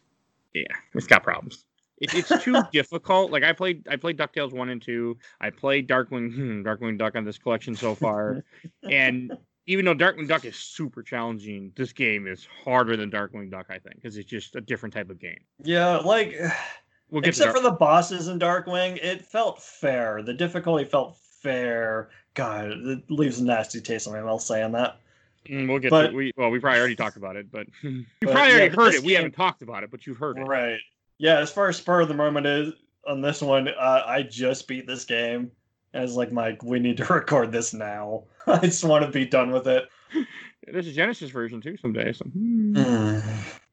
yeah, 0.54 0.64
it's 0.94 1.06
got 1.06 1.22
problems. 1.22 1.64
It, 2.00 2.14
it's 2.14 2.44
too 2.44 2.62
difficult. 2.72 3.30
Like 3.30 3.42
I 3.42 3.52
played 3.52 3.86
I 3.90 3.96
played 3.96 4.16
Ducktales 4.18 4.52
one 4.52 4.68
and 4.68 4.80
two. 4.80 5.18
I 5.40 5.50
played 5.50 5.88
Darkwing 5.88 6.34
hmm, 6.34 6.62
Darkwing 6.62 6.98
Duck 6.98 7.16
on 7.16 7.24
this 7.24 7.38
collection 7.38 7.74
so 7.74 7.94
far, 7.94 8.44
and 8.82 9.32
even 9.66 9.84
though 9.84 9.94
Darkwing 9.94 10.28
Duck 10.28 10.44
is 10.44 10.56
super 10.56 11.02
challenging, 11.02 11.72
this 11.76 11.92
game 11.92 12.26
is 12.26 12.46
harder 12.64 12.96
than 12.96 13.10
Darkwing 13.10 13.50
Duck. 13.50 13.66
I 13.68 13.78
think 13.78 13.96
because 13.96 14.16
it's 14.16 14.28
just 14.28 14.56
a 14.56 14.60
different 14.60 14.94
type 14.94 15.10
of 15.10 15.20
game. 15.20 15.40
Yeah, 15.62 15.96
like 15.98 16.36
We'll 17.10 17.22
get 17.22 17.28
except 17.28 17.56
for 17.56 17.62
the 17.62 17.70
bosses 17.70 18.28
in 18.28 18.38
Darkwing, 18.38 18.98
it 19.02 19.24
felt 19.24 19.62
fair. 19.62 20.22
The 20.22 20.34
difficulty 20.34 20.84
felt 20.84 21.16
fair. 21.40 22.10
God, 22.34 22.70
it 22.70 23.10
leaves 23.10 23.40
a 23.40 23.44
nasty 23.44 23.80
taste 23.80 24.06
in 24.06 24.12
my 24.12 24.20
mouth 24.20 24.42
saying 24.42 24.72
that. 24.72 25.00
Mm, 25.48 25.68
we'll 25.68 25.78
get 25.78 25.90
but- 25.90 26.08
to 26.08 26.16
we 26.16 26.32
well 26.36 26.50
we 26.50 26.60
probably 26.60 26.78
already 26.80 26.96
talked 26.96 27.16
about 27.16 27.36
it, 27.36 27.50
but 27.50 27.66
you 27.82 28.04
But, 28.20 28.32
probably 28.32 28.52
yeah, 28.52 28.58
already 28.58 28.76
heard 28.76 28.94
it. 28.94 29.04
We 29.04 29.14
haven't 29.14 29.32
talked 29.32 29.62
about 29.62 29.84
it, 29.84 29.90
but 29.90 30.06
you've 30.06 30.18
heard 30.18 30.36
it. 30.36 30.42
Right. 30.42 30.78
Yeah, 31.18 31.38
as 31.38 31.50
far 31.50 31.68
as 31.68 31.76
spur 31.76 32.00
of 32.00 32.08
the 32.08 32.14
moment 32.14 32.46
is 32.46 32.72
on 33.06 33.20
this 33.20 33.42
one, 33.42 33.68
uh, 33.68 34.02
I 34.06 34.22
just 34.22 34.68
beat 34.68 34.86
this 34.86 35.04
game. 35.04 35.50
As 35.94 36.16
like, 36.16 36.32
Mike, 36.32 36.62
we 36.62 36.78
need 36.78 36.96
to 36.98 37.04
record 37.12 37.50
this 37.52 37.74
now. 37.74 38.24
I 38.46 38.58
just 38.58 38.84
want 38.84 39.04
to 39.04 39.10
be 39.10 39.24
done 39.24 39.50
with 39.50 39.66
it. 39.66 39.84
There's 40.70 40.86
a 40.86 40.92
Genesis 40.92 41.30
version 41.30 41.60
too 41.60 41.76
someday. 41.78 42.12
So 42.12 42.24
hmm. 42.26 43.18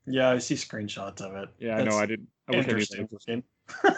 yeah, 0.06 0.30
I 0.30 0.38
see 0.38 0.56
screenshots 0.56 1.22
of 1.22 1.36
it. 1.36 1.50
yeah, 1.60 1.78
I 1.78 1.84
know. 1.84 1.98
I 1.98 2.06
did. 2.06 2.26
I 2.48 2.56
I 2.56 2.60
Interesting. 2.60 3.08
that. 3.28 3.44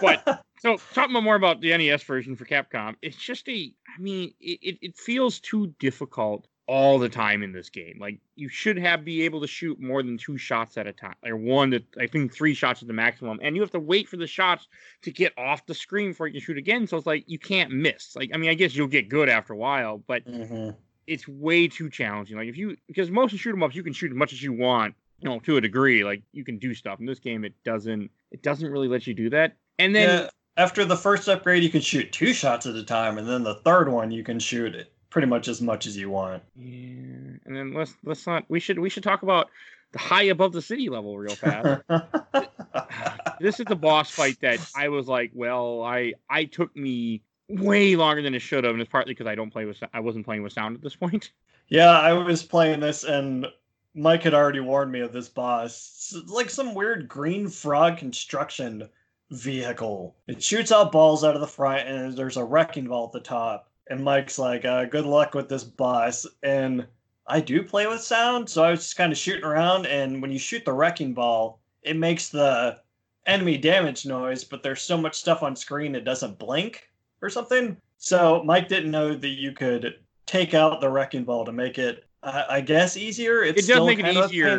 But- 0.01 0.43
So 0.59 0.77
talking 0.95 1.13
more 1.21 1.35
about 1.35 1.61
the 1.61 1.77
NES 1.77 2.01
version 2.03 2.35
for 2.35 2.45
Capcom, 2.45 2.95
it's 3.03 3.17
just 3.17 3.47
a. 3.47 3.71
I 3.95 4.01
mean, 4.01 4.33
it, 4.39 4.79
it 4.81 4.97
feels 4.97 5.39
too 5.39 5.73
difficult 5.79 6.47
all 6.67 6.99
the 6.99 7.09
time 7.09 7.43
in 7.43 7.51
this 7.53 7.69
game. 7.69 7.97
Like 7.99 8.19
you 8.35 8.49
should 8.49 8.77
have 8.77 9.05
be 9.05 9.21
able 9.23 9.41
to 9.41 9.47
shoot 9.47 9.79
more 9.79 10.03
than 10.03 10.17
two 10.17 10.37
shots 10.37 10.77
at 10.77 10.85
a 10.85 10.91
time, 10.93 11.15
or 11.25 11.35
one 11.35 11.69
that 11.71 11.83
I 11.97 12.07
think 12.07 12.33
three 12.33 12.53
shots 12.53 12.81
at 12.81 12.87
the 12.87 12.93
maximum, 12.93 13.39
and 13.41 13.55
you 13.55 13.61
have 13.61 13.71
to 13.71 13.79
wait 13.79 14.07
for 14.07 14.17
the 14.17 14.27
shots 14.27 14.67
to 15.03 15.11
get 15.11 15.33
off 15.37 15.65
the 15.65 15.73
screen 15.73 16.09
before 16.09 16.27
you 16.27 16.33
can 16.33 16.41
shoot 16.41 16.57
again. 16.57 16.85
So 16.85 16.97
it's 16.97 17.07
like 17.07 17.23
you 17.27 17.39
can't 17.39 17.71
miss. 17.71 18.15
Like 18.15 18.31
I 18.33 18.37
mean, 18.37 18.49
I 18.49 18.53
guess 18.53 18.75
you'll 18.75 18.87
get 18.87 19.09
good 19.09 19.29
after 19.29 19.53
a 19.53 19.57
while, 19.57 19.97
but 20.07 20.25
Mhm. 20.25 20.75
it's 21.07 21.27
way 21.27 21.67
too 21.67 21.89
challenging. 21.89 22.37
Like 22.37 22.49
if 22.49 22.57
you 22.57 22.75
because 22.87 23.09
most 23.09 23.33
of 23.33 23.39
shoot 23.39 23.53
'em 23.53 23.63
ups 23.63 23.75
you 23.75 23.83
can 23.83 23.93
shoot 23.93 24.11
as 24.11 24.17
much 24.17 24.33
as 24.33 24.43
you 24.43 24.53
want 24.53 24.95
you 25.19 25.27
know, 25.27 25.39
to 25.39 25.57
a 25.57 25.61
degree, 25.61 26.03
like 26.03 26.21
you 26.31 26.43
can 26.43 26.59
do 26.59 26.75
stuff. 26.75 26.99
In 26.99 27.07
this 27.07 27.17
game, 27.19 27.43
it 27.43 27.53
doesn't. 27.63 28.11
It 28.31 28.43
doesn't 28.43 28.69
really 28.69 28.87
let 28.87 29.07
you 29.07 29.15
do 29.15 29.31
that. 29.31 29.57
And 29.79 29.95
then 29.95 30.09
yeah, 30.23 30.29
after 30.57 30.85
the 30.85 30.95
first 30.95 31.27
upgrade, 31.27 31.63
you 31.63 31.69
can 31.71 31.81
shoot 31.81 32.11
two 32.11 32.33
shots 32.33 32.67
at 32.67 32.75
a 32.75 32.83
time, 32.83 33.17
and 33.17 33.27
then 33.27 33.41
the 33.43 33.55
third 33.55 33.89
one 33.89 34.11
you 34.11 34.23
can 34.23 34.37
shoot 34.39 34.75
it 34.75 34.93
pretty 35.09 35.27
much 35.27 35.47
as 35.47 35.61
much 35.61 35.87
as 35.87 35.97
you 35.97 36.09
want. 36.09 36.43
Yeah, 36.55 37.37
and 37.45 37.55
then 37.55 37.73
let's 37.73 37.93
let's 38.03 38.25
not. 38.27 38.45
We 38.49 38.59
should 38.59 38.79
we 38.79 38.89
should 38.89 39.03
talk 39.03 39.23
about 39.23 39.49
the 39.91 39.99
high 39.99 40.23
above 40.23 40.53
the 40.53 40.61
city 40.61 40.89
level 40.89 41.17
real 41.17 41.35
fast. 41.35 41.81
this 43.39 43.59
is 43.59 43.65
the 43.65 43.75
boss 43.75 44.11
fight 44.11 44.39
that 44.41 44.59
I 44.75 44.89
was 44.89 45.07
like, 45.07 45.31
well, 45.33 45.83
I 45.83 46.13
I 46.29 46.45
took 46.45 46.75
me 46.75 47.21
way 47.49 47.95
longer 47.95 48.21
than 48.21 48.35
it 48.35 48.39
should 48.39 48.63
have, 48.63 48.73
and 48.73 48.81
it's 48.81 48.91
partly 48.91 49.13
because 49.13 49.27
I 49.27 49.35
don't 49.35 49.51
play 49.51 49.65
with 49.65 49.81
I 49.93 49.99
wasn't 49.99 50.25
playing 50.25 50.43
with 50.43 50.53
sound 50.53 50.75
at 50.75 50.81
this 50.81 50.95
point. 50.95 51.31
Yeah, 51.69 51.99
I 51.99 52.13
was 52.13 52.43
playing 52.43 52.79
this, 52.79 53.03
and 53.03 53.45
Mike 53.93 54.23
had 54.23 54.33
already 54.33 54.61
warned 54.61 54.89
me 54.89 55.01
of 55.01 55.11
this 55.11 55.27
boss. 55.27 56.13
It's 56.15 56.31
like 56.31 56.49
some 56.49 56.73
weird 56.73 57.09
green 57.09 57.49
frog 57.49 57.97
construction 57.97 58.87
vehicle. 59.31 60.15
It 60.27 60.41
shoots 60.41 60.71
out 60.71 60.93
balls 60.93 61.25
out 61.25 61.35
of 61.35 61.41
the 61.41 61.47
front, 61.47 61.85
and 61.89 62.15
there's 62.15 62.37
a 62.37 62.43
wrecking 62.45 62.87
ball 62.87 63.07
at 63.07 63.11
the 63.11 63.19
top. 63.19 63.66
And 63.89 64.03
Mike's 64.03 64.37
like, 64.37 64.65
uh, 64.65 64.85
"Good 64.85 65.05
luck 65.05 65.33
with 65.33 65.49
this 65.49 65.63
boss." 65.63 66.25
And 66.43 66.85
I 67.27 67.39
do 67.39 67.63
play 67.63 67.87
with 67.87 68.01
sound, 68.01 68.49
so 68.49 68.63
I 68.63 68.71
was 68.71 68.81
just 68.81 68.97
kind 68.97 69.11
of 69.11 69.17
shooting 69.17 69.43
around. 69.43 69.85
And 69.85 70.21
when 70.21 70.31
you 70.31 70.39
shoot 70.39 70.65
the 70.65 70.73
wrecking 70.73 71.13
ball, 71.13 71.59
it 71.83 71.95
makes 71.95 72.29
the 72.29 72.79
enemy 73.25 73.57
damage 73.57 74.05
noise, 74.05 74.43
but 74.43 74.63
there's 74.63 74.81
so 74.81 74.97
much 74.97 75.15
stuff 75.15 75.43
on 75.43 75.55
screen 75.55 75.95
it 75.95 76.05
doesn't 76.05 76.39
blink 76.39 76.89
or 77.21 77.29
something. 77.29 77.77
So 77.97 78.41
Mike 78.43 78.67
didn't 78.67 78.91
know 78.91 79.15
that 79.15 79.27
you 79.27 79.51
could 79.51 79.95
take 80.25 80.53
out 80.53 80.81
the 80.81 80.89
wrecking 80.89 81.23
ball 81.23 81.45
to 81.45 81.51
make 81.51 81.77
it 81.77 82.07
I 82.23 82.61
guess 82.61 82.97
easier. 82.97 83.43
It's 83.43 83.63
it 83.63 83.73
does 83.73 83.85
make 83.85 83.99
it 83.99 84.07
easier. 84.07 84.57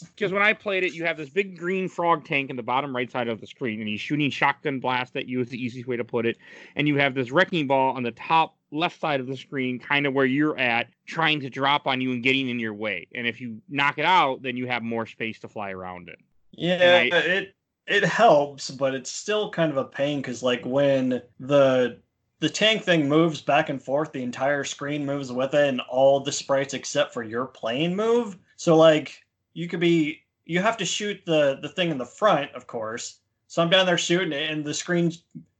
Because 0.00 0.32
when 0.32 0.42
I 0.42 0.52
played 0.52 0.82
it, 0.82 0.92
you 0.92 1.04
have 1.04 1.16
this 1.16 1.30
big 1.30 1.56
green 1.56 1.88
frog 1.88 2.24
tank 2.24 2.50
in 2.50 2.56
the 2.56 2.62
bottom 2.62 2.94
right 2.94 3.10
side 3.10 3.28
of 3.28 3.40
the 3.40 3.46
screen, 3.46 3.80
and 3.80 3.88
he's 3.88 4.00
shooting 4.00 4.30
shotgun 4.30 4.80
blast 4.80 5.16
at 5.16 5.26
you. 5.26 5.40
Is 5.40 5.48
the 5.48 5.62
easiest 5.62 5.88
way 5.88 5.96
to 5.96 6.04
put 6.04 6.26
it. 6.26 6.36
And 6.76 6.86
you 6.86 6.96
have 6.96 7.14
this 7.14 7.30
wrecking 7.30 7.66
ball 7.66 7.96
on 7.96 8.02
the 8.02 8.10
top 8.10 8.57
left 8.70 9.00
side 9.00 9.20
of 9.20 9.26
the 9.26 9.36
screen, 9.36 9.78
kind 9.78 10.06
of 10.06 10.14
where 10.14 10.26
you're 10.26 10.58
at, 10.58 10.88
trying 11.06 11.40
to 11.40 11.50
drop 11.50 11.86
on 11.86 12.00
you 12.00 12.12
and 12.12 12.22
getting 12.22 12.48
in 12.48 12.58
your 12.58 12.74
way. 12.74 13.06
And 13.14 13.26
if 13.26 13.40
you 13.40 13.60
knock 13.68 13.98
it 13.98 14.04
out, 14.04 14.42
then 14.42 14.56
you 14.56 14.66
have 14.66 14.82
more 14.82 15.06
space 15.06 15.38
to 15.40 15.48
fly 15.48 15.70
around 15.70 16.08
it. 16.08 16.18
Yeah, 16.52 17.08
I, 17.12 17.16
it 17.16 17.54
it 17.86 18.04
helps, 18.04 18.70
but 18.70 18.94
it's 18.94 19.10
still 19.10 19.50
kind 19.50 19.70
of 19.70 19.78
a 19.78 19.84
pain 19.84 20.18
because 20.18 20.42
like 20.42 20.64
when 20.64 21.22
the 21.40 21.98
the 22.40 22.48
tank 22.48 22.84
thing 22.84 23.08
moves 23.08 23.40
back 23.40 23.68
and 23.68 23.82
forth, 23.82 24.12
the 24.12 24.22
entire 24.22 24.64
screen 24.64 25.04
moves 25.04 25.32
with 25.32 25.54
it, 25.54 25.68
and 25.68 25.80
all 25.82 26.20
the 26.20 26.32
sprites 26.32 26.74
except 26.74 27.12
for 27.12 27.22
your 27.22 27.46
plane 27.46 27.96
move. 27.96 28.36
So 28.56 28.76
like 28.76 29.24
you 29.54 29.68
could 29.68 29.80
be 29.80 30.22
you 30.44 30.60
have 30.60 30.76
to 30.78 30.84
shoot 30.84 31.20
the 31.24 31.58
the 31.62 31.68
thing 31.68 31.90
in 31.90 31.98
the 31.98 32.06
front, 32.06 32.52
of 32.54 32.66
course. 32.66 33.20
So 33.46 33.62
I'm 33.62 33.70
down 33.70 33.86
there 33.86 33.98
shooting 33.98 34.32
it, 34.32 34.50
and 34.50 34.64
the 34.64 34.74
screen 34.74 35.12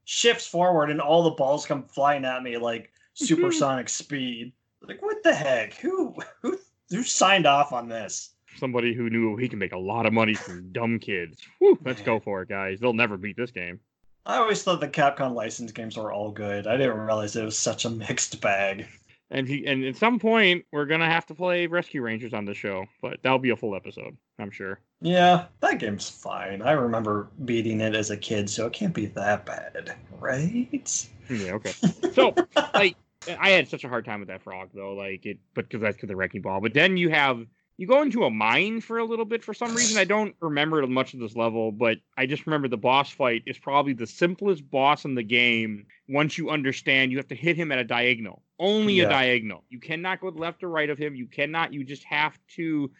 shifts 0.05 0.47
forward, 0.47 0.91
and 0.91 1.00
all 1.00 1.23
the 1.23 1.31
balls 1.31 1.67
come 1.67 1.85
flying 1.85 2.25
at 2.25 2.43
me 2.43 2.59
like 2.59 2.91
Mm-hmm. 3.18 3.34
supersonic 3.34 3.88
speed. 3.88 4.52
Like 4.82 5.02
what 5.02 5.22
the 5.25 5.34
heck? 5.34 5.75
Who 5.75 6.14
who 6.40 6.58
who 6.90 7.02
signed 7.02 7.46
off 7.46 7.72
on 7.72 7.88
this? 7.88 8.30
Somebody 8.56 8.94
who 8.94 9.10
knew 9.10 9.37
he 9.37 9.48
can 9.48 9.58
make 9.58 9.72
a 9.72 9.78
lot 9.78 10.06
of 10.06 10.12
money 10.12 10.34
from 10.34 10.68
dumb 10.72 10.98
kids. 10.98 11.38
Whew, 11.58 11.78
let's 11.84 12.00
go 12.00 12.20
for 12.20 12.42
it, 12.42 12.48
guys. 12.48 12.78
They'll 12.80 12.92
never 12.92 13.16
beat 13.16 13.37
this 13.37 13.50
game. 13.50 13.80
I 14.25 14.37
always 14.37 14.62
thought 14.62 14.80
the 14.80 14.88
Capcom 14.88 15.34
licensed 15.34 15.75
games 15.75 15.96
were 15.96 16.12
all 16.12 16.30
good. 16.30 16.66
I 16.66 16.76
didn't 16.76 16.98
realize 16.98 17.34
it 17.34 17.44
was 17.44 17.58
such 17.58 17.84
a 17.84 17.90
mixed 17.90 18.40
bag. 18.40 18.87
And 19.31 19.46
he 19.46 19.66
and 19.66 19.85
at 19.85 19.96
some 19.96 20.18
point 20.18 20.64
we're 20.72 20.87
gonna 20.87 21.11
have 21.11 21.26
to 21.26 21.35
play 21.35 21.66
Rescue 21.66 22.02
Rangers 22.02 22.33
on 22.33 22.44
the 22.44 22.54
show, 22.54 22.87
but 23.02 23.18
that'll 23.22 23.38
be 23.38 23.50
a 23.50 23.57
full 23.57 23.74
episode, 23.74 24.16
I'm 24.38 24.50
sure. 24.50 24.81
Yeah, 25.00 25.46
that 25.61 25.78
game's 25.78 26.09
fine. 26.09 26.62
I 26.62 26.72
remember 26.72 27.28
beating 27.44 27.81
it 27.81 27.94
as 27.94 28.11
a 28.11 28.16
kid, 28.16 28.48
so 28.48 28.66
it 28.66 28.72
can't 28.72 28.94
be 28.94 29.07
that 29.07 29.44
bad, 29.44 29.96
right? 30.18 31.09
Yeah, 31.28 31.52
okay. 31.52 31.72
So 32.14 32.35
like 32.74 32.96
I 33.40 33.50
had 33.50 33.68
such 33.68 33.85
a 33.85 33.88
hard 33.88 34.04
time 34.04 34.20
with 34.20 34.28
that 34.28 34.42
frog 34.42 34.70
though, 34.74 34.94
like 34.94 35.26
it 35.26 35.38
but 35.54 35.68
because 35.68 35.81
that's 35.81 35.96
because 35.96 36.09
the 36.09 36.16
wrecking 36.16 36.42
ball. 36.42 36.61
But 36.61 36.74
then 36.74 36.96
you 36.96 37.11
have 37.11 37.46
you 37.76 37.87
go 37.87 38.02
into 38.02 38.24
a 38.24 38.31
mine 38.31 38.81
for 38.81 38.98
a 38.98 39.04
little 39.04 39.24
bit 39.24 39.44
for 39.44 39.54
some 39.54 39.74
reason. 39.74 39.98
I 39.98 40.04
don't 40.04 40.35
remember 40.40 40.85
much 40.87 41.14
of 41.14 41.20
this 41.20 41.37
level, 41.37 41.70
but 41.70 41.98
I 42.16 42.26
just 42.26 42.46
remember 42.46 42.66
the 42.68 42.76
boss 42.76 43.11
fight 43.11 43.42
is 43.46 43.57
probably 43.57 43.92
the 43.92 44.07
simplest 44.07 44.68
boss 44.68 45.04
in 45.04 45.14
the 45.14 45.22
game. 45.22 45.87
Once 46.09 46.37
you 46.37 46.50
understand, 46.50 47.12
you 47.12 47.18
have 47.18 47.28
to 47.28 47.37
hit 47.37 47.57
him 47.57 47.70
at 47.70 47.78
a 47.78 47.85
diagonal, 47.85 48.42
only 48.59 48.94
yeah. 48.94 49.04
a 49.04 49.09
diagonal. 49.09 49.62
You 49.68 49.78
cannot 49.78 50.20
go 50.20 50.28
left 50.28 50.64
or 50.64 50.68
right 50.70 50.90
of 50.90 50.98
him. 50.98 51.14
You 51.14 51.26
cannot. 51.26 51.72
You 51.72 51.85
just 51.85 52.04
have 52.04 52.37
to 52.57 52.90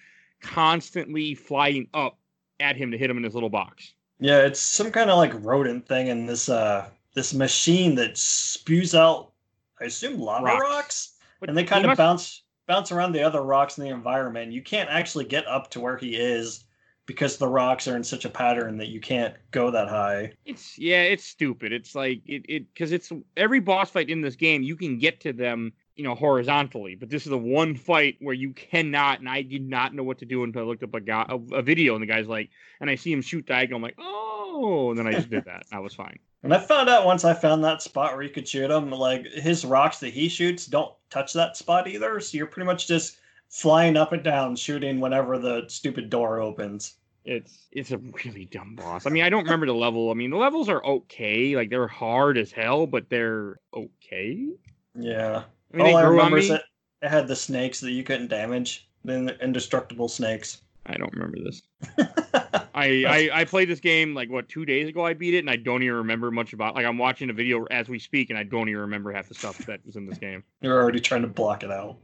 constantly 0.40 1.35
flying 1.35 1.88
up 1.92 2.18
at 2.61 2.76
him 2.76 2.92
to 2.92 2.98
hit 2.98 3.11
him 3.11 3.16
in 3.16 3.24
his 3.24 3.35
little 3.35 3.50
box. 3.50 3.94
Yeah, 4.20 4.40
it's 4.40 4.61
some 4.61 4.90
kind 4.90 5.11
of 5.11 5.16
like 5.16 5.33
rodent 5.44 5.87
thing 5.87 6.09
in 6.09 6.26
this 6.26 6.48
uh 6.48 6.88
this 7.14 7.35
machine 7.35 7.96
that 7.96 8.16
spews 8.16 8.94
out, 8.94 9.33
I 9.81 9.85
assume 9.85 10.19
lava 10.21 10.45
rocks, 10.45 10.62
rocks 10.62 11.19
and 11.47 11.57
they 11.57 11.64
kind 11.64 11.85
of 11.85 11.88
must... 11.88 11.99
bounce 11.99 12.43
bounce 12.67 12.93
around 12.93 13.12
the 13.12 13.23
other 13.23 13.43
rocks 13.43 13.79
in 13.79 13.85
the 13.85 13.91
environment. 13.91 14.53
You 14.53 14.62
can't 14.62 14.91
actually 14.91 15.25
get 15.25 15.47
up 15.47 15.71
to 15.71 15.81
where 15.81 15.97
he 15.97 16.17
is 16.17 16.64
because 17.07 17.38
the 17.38 17.49
rocks 17.49 17.88
are 17.88 17.97
in 17.97 18.05
such 18.05 18.27
a 18.27 18.29
pattern 18.29 18.77
that 18.77 18.88
you 18.88 19.01
can't 19.01 19.35
go 19.51 19.71
that 19.71 19.88
high. 19.88 20.33
It's 20.45 20.79
yeah, 20.79 21.03
it's 21.03 21.25
stupid. 21.25 21.73
It's 21.73 21.95
like 21.95 22.21
it 22.27 22.45
it 22.49 22.73
because 22.73 22.93
it's 22.93 23.11
every 23.37 23.61
boss 23.61 23.91
fight 23.91 24.11
in 24.11 24.21
this 24.21 24.37
game 24.37 24.62
you 24.62 24.77
can 24.77 24.99
get 24.99 25.21
to 25.21 25.33
them 25.33 25.73
you 25.97 26.05
know 26.05 26.14
horizontally, 26.14 26.95
but 26.95 27.11
this 27.11 27.25
is 27.25 27.31
the 27.31 27.38
one 27.38 27.75
fight 27.75 28.17
where 28.21 28.35
you 28.35 28.53
cannot. 28.53 29.19
And 29.19 29.29
I 29.29 29.43
did 29.43 29.69
not 29.69 29.95
know 29.95 30.05
what 30.05 30.19
to 30.19 30.27
do 30.27 30.45
until 30.45 30.62
I 30.62 30.64
looked 30.64 30.85
up 30.85 30.95
a 30.95 31.01
guy 31.01 31.27
a, 31.29 31.57
a 31.57 31.62
video 31.62 31.95
and 31.95 32.03
the 32.03 32.07
guy's 32.07 32.29
like, 32.29 32.51
and 32.81 32.88
I 32.88 32.95
see 32.95 33.12
him 33.12 33.23
shoot 33.23 33.47
diagonal. 33.47 33.79
I'm 33.79 33.83
like, 33.83 33.99
oh, 33.99 34.91
and 34.91 34.99
then 34.99 35.07
I 35.07 35.12
just 35.12 35.31
did 35.31 35.47
that. 35.47 35.67
I 35.73 35.81
was 35.81 35.95
fine. 35.95 36.19
And 36.42 36.55
I 36.55 36.59
found 36.59 36.88
out 36.88 37.05
once 37.05 37.24
I 37.24 37.35
found 37.35 37.64
that 37.64 37.83
spot 37.83 38.14
where 38.14 38.22
you 38.22 38.31
could 38.31 38.46
shoot 38.46 38.70
him, 38.70 38.90
like 38.90 39.27
his 39.27 39.64
rocks 39.64 39.98
that 40.01 40.12
he 40.12 40.29
shoots 40.29 40.66
don't 40.66 40.94
touch 41.11 41.33
that 41.33 41.57
spot 41.57 41.88
either. 41.88 42.20
So 42.20 42.37
you're 42.37 42.46
pretty 42.46 42.66
much 42.66 42.87
just 42.87 43.18
flying 43.48 43.96
up 43.96 44.12
and 44.12 44.22
down, 44.22 44.55
shooting 44.55 45.01
whenever 45.01 45.38
the 45.38 45.64
stupid 45.68 46.11
door 46.11 46.40
opens. 46.40 46.94
It's 47.24 47.66
it's 47.72 47.90
a 47.90 47.98
really 48.24 48.46
dumb 48.46 48.77
boss. 48.77 49.05
I 49.05 49.11
mean, 49.11 49.24
I 49.24 49.29
don't 49.29 49.44
remember 49.44 49.66
the 49.66 49.74
level. 49.74 50.11
I 50.11 50.14
mean, 50.14 50.31
the 50.31 50.37
levels 50.37 50.68
are 50.68 50.85
okay. 50.85 51.57
Like 51.57 51.70
they're 51.70 51.88
hard 51.88 52.38
as 52.38 52.53
hell, 52.53 52.87
but 52.87 53.11
they're 53.11 53.59
okay. 53.74 54.48
Yeah. 54.94 55.42
I 55.74 55.77
mean, 55.77 55.87
All 55.87 55.96
I 55.96 56.03
remember 56.05 56.38
is 56.38 56.48
that 56.48 56.62
it 57.03 57.09
had 57.09 57.29
the 57.29 57.37
snakes 57.37 57.81
that 57.81 57.90
you 57.90 58.05
couldn't 58.05 58.29
damage. 58.29 58.88
The 59.05 59.37
indestructible 59.42 60.09
snakes. 60.09 60.62
I 60.87 60.96
don't 60.96 61.12
remember 61.12 61.38
this. 61.44 61.62
I, 62.79 63.05
I, 63.09 63.41
I 63.41 63.45
played 63.45 63.69
this 63.69 63.81
game 63.81 64.14
like 64.14 64.31
what 64.31 64.49
two 64.49 64.64
days 64.64 64.88
ago. 64.88 65.05
I 65.05 65.12
beat 65.14 65.35
it, 65.35 65.38
and 65.38 65.51
I 65.51 65.57
don't 65.57 65.83
even 65.83 65.97
remember 65.97 66.31
much 66.31 66.53
about. 66.53 66.77
Like 66.77 66.87
I'm 66.87 66.97
watching 66.97 67.29
a 67.29 67.33
video 67.33 67.64
as 67.64 67.88
we 67.88 67.99
speak, 67.99 68.31
and 68.31 68.38
I 68.38 68.45
don't 68.45 68.69
even 68.69 68.83
remember 68.83 69.12
half 69.12 69.29
the 69.29 69.35
stuff 69.35 69.59
that 69.67 69.85
was 69.85 69.97
in 69.97 70.07
this 70.07 70.19
game. 70.19 70.45
You're 70.61 70.81
already 70.81 71.01
trying 71.01 71.23
to 71.23 71.29
block 71.29 71.64
it 71.64 71.73
out. 71.73 71.97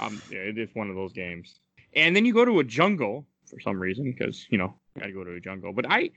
Um, 0.00 0.20
yeah, 0.30 0.38
it 0.38 0.58
is 0.58 0.68
one 0.74 0.90
of 0.90 0.96
those 0.96 1.12
games. 1.12 1.60
And 1.94 2.14
then 2.14 2.24
you 2.24 2.34
go 2.34 2.44
to 2.44 2.58
a 2.58 2.64
jungle 2.64 3.26
for 3.46 3.60
some 3.60 3.78
reason 3.78 4.10
because 4.10 4.46
you 4.50 4.58
know 4.58 4.74
got 4.98 5.06
to 5.06 5.12
go 5.12 5.22
to 5.22 5.34
a 5.34 5.40
jungle. 5.40 5.72
But 5.72 5.86
I 5.88 6.10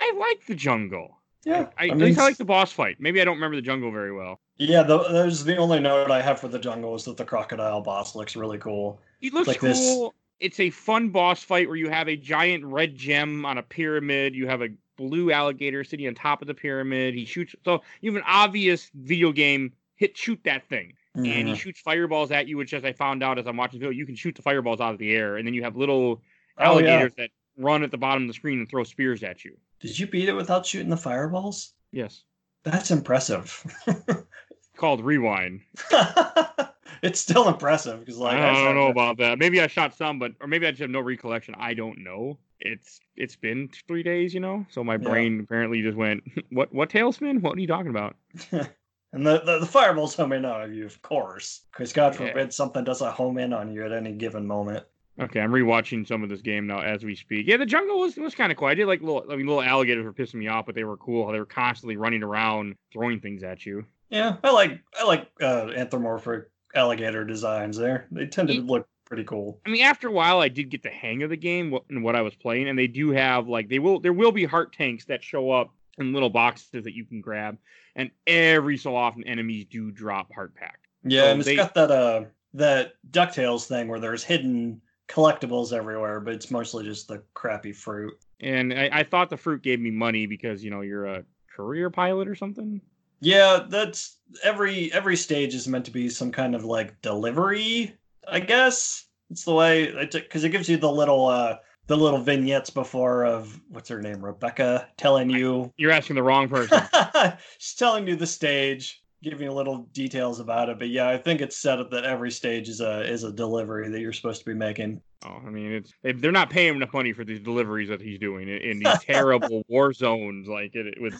I 0.00 0.12
like 0.18 0.44
the 0.46 0.56
jungle. 0.56 1.18
Yeah, 1.44 1.68
I, 1.78 1.86
I, 1.86 1.88
I 1.88 1.90
at 1.90 1.98
least 1.98 2.18
I 2.18 2.24
like 2.24 2.36
the 2.36 2.44
boss 2.44 2.72
fight. 2.72 2.96
Maybe 2.98 3.20
I 3.20 3.24
don't 3.24 3.34
remember 3.36 3.56
the 3.56 3.62
jungle 3.62 3.92
very 3.92 4.12
well. 4.12 4.40
Yeah, 4.58 4.82
the, 4.82 4.98
there's 5.08 5.44
the 5.44 5.56
only 5.56 5.80
note 5.80 6.10
I 6.10 6.20
have 6.20 6.38
for 6.38 6.48
the 6.48 6.58
jungle 6.58 6.94
is 6.94 7.04
that 7.04 7.16
the 7.16 7.24
crocodile 7.24 7.80
boss 7.80 8.14
looks 8.14 8.36
really 8.36 8.58
cool. 8.58 9.00
He 9.20 9.30
looks 9.30 9.48
like 9.48 9.58
cool. 9.58 9.68
This 9.68 10.10
it's 10.42 10.58
a 10.58 10.70
fun 10.70 11.10
boss 11.10 11.42
fight 11.42 11.68
where 11.68 11.76
you 11.76 11.88
have 11.88 12.08
a 12.08 12.16
giant 12.16 12.64
red 12.64 12.96
gem 12.96 13.46
on 13.46 13.58
a 13.58 13.62
pyramid. 13.62 14.34
You 14.34 14.48
have 14.48 14.60
a 14.60 14.68
blue 14.98 15.30
alligator 15.30 15.84
sitting 15.84 16.06
on 16.08 16.14
top 16.14 16.42
of 16.42 16.48
the 16.48 16.54
pyramid. 16.54 17.14
He 17.14 17.24
shoots. 17.24 17.54
So 17.64 17.82
you 18.00 18.10
have 18.10 18.20
an 18.20 18.26
obvious 18.26 18.90
video 18.94 19.30
game 19.30 19.72
hit 19.94 20.16
shoot 20.16 20.40
that 20.44 20.68
thing. 20.68 20.94
Mm-hmm. 21.16 21.26
And 21.26 21.26
he 21.26 21.42
mm-hmm. 21.42 21.54
shoots 21.54 21.80
fireballs 21.80 22.32
at 22.32 22.48
you, 22.48 22.56
which, 22.56 22.74
as 22.74 22.84
I 22.84 22.92
found 22.92 23.22
out 23.22 23.38
as 23.38 23.46
I'm 23.46 23.56
watching 23.56 23.78
the 23.78 23.86
video, 23.86 23.96
you 23.96 24.04
can 24.04 24.16
shoot 24.16 24.34
the 24.34 24.42
fireballs 24.42 24.80
out 24.80 24.92
of 24.92 24.98
the 24.98 25.14
air. 25.14 25.36
And 25.36 25.46
then 25.46 25.54
you 25.54 25.62
have 25.62 25.76
little 25.76 26.22
alligators 26.58 27.12
oh, 27.18 27.22
yeah. 27.22 27.26
that 27.26 27.30
run 27.62 27.84
at 27.84 27.90
the 27.90 27.98
bottom 27.98 28.24
of 28.24 28.28
the 28.28 28.34
screen 28.34 28.58
and 28.58 28.68
throw 28.68 28.82
spears 28.82 29.22
at 29.22 29.44
you. 29.44 29.56
Did 29.78 29.98
you 29.98 30.06
beat 30.06 30.28
it 30.28 30.34
without 30.34 30.66
shooting 30.66 30.88
the 30.88 30.96
fireballs? 30.96 31.72
Yes. 31.92 32.24
That's 32.64 32.90
impressive. 32.90 33.64
called 34.76 35.04
Rewind. 35.04 35.60
it's 37.08 37.20
still 37.20 37.48
impressive 37.48 38.00
because 38.00 38.18
like 38.18 38.36
I, 38.36 38.50
I 38.50 38.64
don't 38.64 38.76
know 38.76 38.88
about 38.88 39.18
that. 39.18 39.38
Maybe 39.38 39.60
I 39.60 39.66
shot 39.66 39.94
some, 39.94 40.18
but 40.18 40.32
or 40.40 40.46
maybe 40.46 40.66
I 40.66 40.70
just 40.70 40.80
have 40.80 40.90
no 40.90 41.00
recollection. 41.00 41.54
I 41.58 41.74
don't 41.74 41.98
know. 41.98 42.38
It's 42.60 43.00
it's 43.16 43.34
been 43.34 43.68
three 43.88 44.04
days, 44.04 44.32
you 44.32 44.40
know, 44.40 44.64
so 44.70 44.84
my 44.84 44.96
brain 44.96 45.36
yeah. 45.36 45.42
apparently 45.42 45.82
just 45.82 45.96
went, 45.96 46.22
"What 46.50 46.72
what 46.72 46.90
tailspin? 46.90 47.42
What 47.42 47.56
are 47.56 47.60
you 47.60 47.66
talking 47.66 47.90
about?" 47.90 48.16
and 48.52 49.26
the, 49.26 49.42
the 49.44 49.58
the 49.60 49.66
fireballs 49.66 50.14
home 50.14 50.32
in 50.32 50.44
on 50.44 50.72
you, 50.72 50.86
of 50.86 51.02
course, 51.02 51.62
because 51.72 51.92
God 51.92 52.14
forbid 52.14 52.36
yeah. 52.36 52.50
something 52.50 52.84
doesn't 52.84 53.12
home 53.12 53.38
in 53.38 53.52
on 53.52 53.72
you 53.72 53.84
at 53.84 53.92
any 53.92 54.12
given 54.12 54.46
moment. 54.46 54.84
Okay, 55.20 55.40
I'm 55.40 55.50
rewatching 55.50 56.06
some 56.06 56.22
of 56.22 56.30
this 56.30 56.40
game 56.40 56.66
now 56.66 56.80
as 56.80 57.04
we 57.04 57.14
speak. 57.14 57.46
Yeah, 57.46 57.58
the 57.58 57.66
jungle 57.66 57.98
was 57.98 58.16
was 58.16 58.34
kind 58.34 58.52
of 58.52 58.58
cool. 58.58 58.68
I 58.68 58.74
did 58.74 58.86
like 58.86 59.00
little, 59.00 59.24
I 59.28 59.36
mean, 59.36 59.46
little 59.46 59.62
alligators 59.62 60.04
were 60.04 60.12
pissing 60.12 60.34
me 60.34 60.48
off, 60.48 60.66
but 60.66 60.74
they 60.74 60.84
were 60.84 60.96
cool. 60.96 61.30
They 61.32 61.38
were 61.38 61.44
constantly 61.44 61.96
running 61.96 62.22
around, 62.22 62.76
throwing 62.92 63.20
things 63.20 63.42
at 63.42 63.66
you. 63.66 63.84
Yeah, 64.08 64.36
I 64.44 64.50
like 64.52 64.80
I 64.98 65.04
like 65.04 65.28
uh, 65.40 65.68
anthropomorphic 65.74 66.51
alligator 66.74 67.24
designs. 67.24 67.76
There, 67.76 68.06
they 68.10 68.26
tend 68.26 68.48
to 68.48 68.54
look 68.54 68.88
pretty 69.04 69.24
cool. 69.24 69.60
I 69.66 69.70
mean, 69.70 69.82
after 69.84 70.08
a 70.08 70.12
while, 70.12 70.40
I 70.40 70.48
did 70.48 70.70
get 70.70 70.82
the 70.82 70.90
hang 70.90 71.22
of 71.22 71.30
the 71.30 71.36
game 71.36 71.76
and 71.88 72.02
what 72.02 72.16
I 72.16 72.22
was 72.22 72.34
playing, 72.34 72.68
and 72.68 72.78
they 72.78 72.86
do 72.86 73.10
have 73.10 73.48
like 73.48 73.68
they 73.68 73.78
will 73.78 74.00
there 74.00 74.12
will 74.12 74.32
be 74.32 74.44
heart 74.44 74.72
tanks 74.72 75.04
that 75.06 75.22
show 75.22 75.50
up 75.50 75.72
in 75.98 76.12
little 76.12 76.30
boxes 76.30 76.84
that 76.84 76.94
you 76.94 77.04
can 77.04 77.20
grab, 77.20 77.58
and 77.96 78.10
every 78.26 78.76
so 78.78 78.96
often 78.96 79.24
enemies 79.24 79.66
do 79.66 79.90
drop 79.90 80.32
heart 80.32 80.54
pack. 80.54 80.80
Yeah, 81.04 81.22
So 81.22 81.30
and 81.30 81.40
it's 81.40 81.48
they- 81.48 81.56
got 81.56 81.74
that 81.74 81.90
uh 81.90 82.24
that 82.54 82.94
Ducktales 83.10 83.66
thing 83.66 83.88
where 83.88 84.00
there's 84.00 84.22
hidden 84.24 84.80
collectibles 85.08 85.72
everywhere, 85.72 86.20
but 86.20 86.34
it's 86.34 86.50
mostly 86.50 86.84
just 86.84 87.08
the 87.08 87.22
crappy 87.34 87.72
fruit. 87.72 88.14
And 88.40 88.72
I, 88.72 88.88
I 88.92 89.02
thought 89.02 89.30
the 89.30 89.36
fruit 89.36 89.62
gave 89.62 89.80
me 89.80 89.90
money 89.90 90.26
because 90.26 90.64
you 90.64 90.70
know 90.70 90.80
you're 90.80 91.06
a 91.06 91.24
career 91.54 91.90
pilot 91.90 92.28
or 92.28 92.34
something. 92.34 92.80
Yeah, 93.22 93.64
that's 93.68 94.18
every 94.42 94.92
every 94.92 95.16
stage 95.16 95.54
is 95.54 95.68
meant 95.68 95.84
to 95.84 95.90
be 95.92 96.08
some 96.08 96.32
kind 96.32 96.54
of 96.54 96.64
like 96.64 97.00
delivery, 97.02 97.96
I 98.26 98.40
guess. 98.40 99.06
It's 99.30 99.44
the 99.44 99.54
way 99.54 100.08
because 100.12 100.44
it 100.44 100.50
gives 100.50 100.68
you 100.68 100.76
the 100.76 100.90
little 100.90 101.26
uh 101.26 101.56
the 101.86 101.96
little 101.96 102.20
vignettes 102.20 102.70
before 102.70 103.24
of 103.24 103.60
what's 103.68 103.88
her 103.88 104.02
name, 104.02 104.24
Rebecca, 104.24 104.88
telling 104.96 105.30
you 105.30 105.72
You're 105.76 105.92
asking 105.92 106.16
the 106.16 106.22
wrong 106.22 106.48
person. 106.48 106.82
she's 107.58 107.74
telling 107.74 108.08
you 108.08 108.16
the 108.16 108.26
stage, 108.26 109.02
giving 109.22 109.42
you 109.46 109.52
little 109.52 109.88
details 109.92 110.40
about 110.40 110.68
it. 110.68 110.78
But 110.78 110.88
yeah, 110.88 111.08
I 111.08 111.16
think 111.16 111.40
it's 111.40 111.56
set 111.56 111.78
up 111.78 111.90
that 111.92 112.04
every 112.04 112.30
stage 112.30 112.68
is 112.68 112.80
a 112.80 113.08
is 113.08 113.22
a 113.22 113.32
delivery 113.32 113.88
that 113.88 114.00
you're 114.00 114.12
supposed 114.12 114.40
to 114.40 114.46
be 114.46 114.54
making. 114.54 115.00
Oh, 115.24 115.40
I 115.46 115.50
mean, 115.50 115.72
it's 115.72 115.92
they- 116.02 116.12
they're 116.12 116.32
not 116.32 116.50
paying 116.50 116.74
enough 116.74 116.92
money 116.92 117.12
for 117.12 117.24
these 117.24 117.40
deliveries 117.40 117.88
that 117.88 118.00
he's 118.00 118.18
doing 118.18 118.48
in, 118.48 118.58
in 118.58 118.78
these 118.80 118.98
terrible 119.06 119.64
war 119.68 119.92
zones. 119.92 120.48
Like 120.48 120.74
it, 120.74 120.86
it 120.88 121.00
with, 121.00 121.14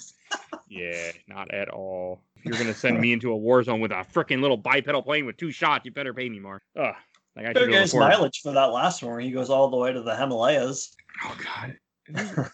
yeah, 0.78 1.12
not 1.28 1.52
at 1.52 1.68
all. 1.68 2.22
If 2.36 2.44
you're 2.46 2.58
gonna 2.58 2.74
send 2.74 3.00
me 3.00 3.12
into 3.12 3.30
a 3.32 3.36
war 3.36 3.62
zone 3.62 3.80
with 3.80 3.92
a 3.92 4.04
freaking 4.12 4.40
little 4.40 4.56
bipedal 4.56 5.02
plane 5.02 5.26
with 5.26 5.36
two 5.36 5.50
shots, 5.52 5.84
you 5.84 5.90
better 5.92 6.12
pay 6.14 6.28
me 6.28 6.38
more. 6.40 6.60
Ugh, 6.76 6.94
like 7.36 7.46
I 7.46 7.48
should 7.50 7.54
Took 7.58 7.68
be 7.68 7.74
his 7.74 7.90
afford. 7.94 8.10
mileage 8.10 8.40
for 8.42 8.52
that 8.52 8.72
last 8.72 9.02
one 9.02 9.12
where 9.12 9.20
he 9.20 9.30
goes 9.30 9.50
all 9.50 9.68
the 9.70 9.76
way 9.76 9.92
to 9.92 10.02
the 10.02 10.16
Himalayas. 10.16 10.94
Oh 11.24 11.36
God, 11.44 11.76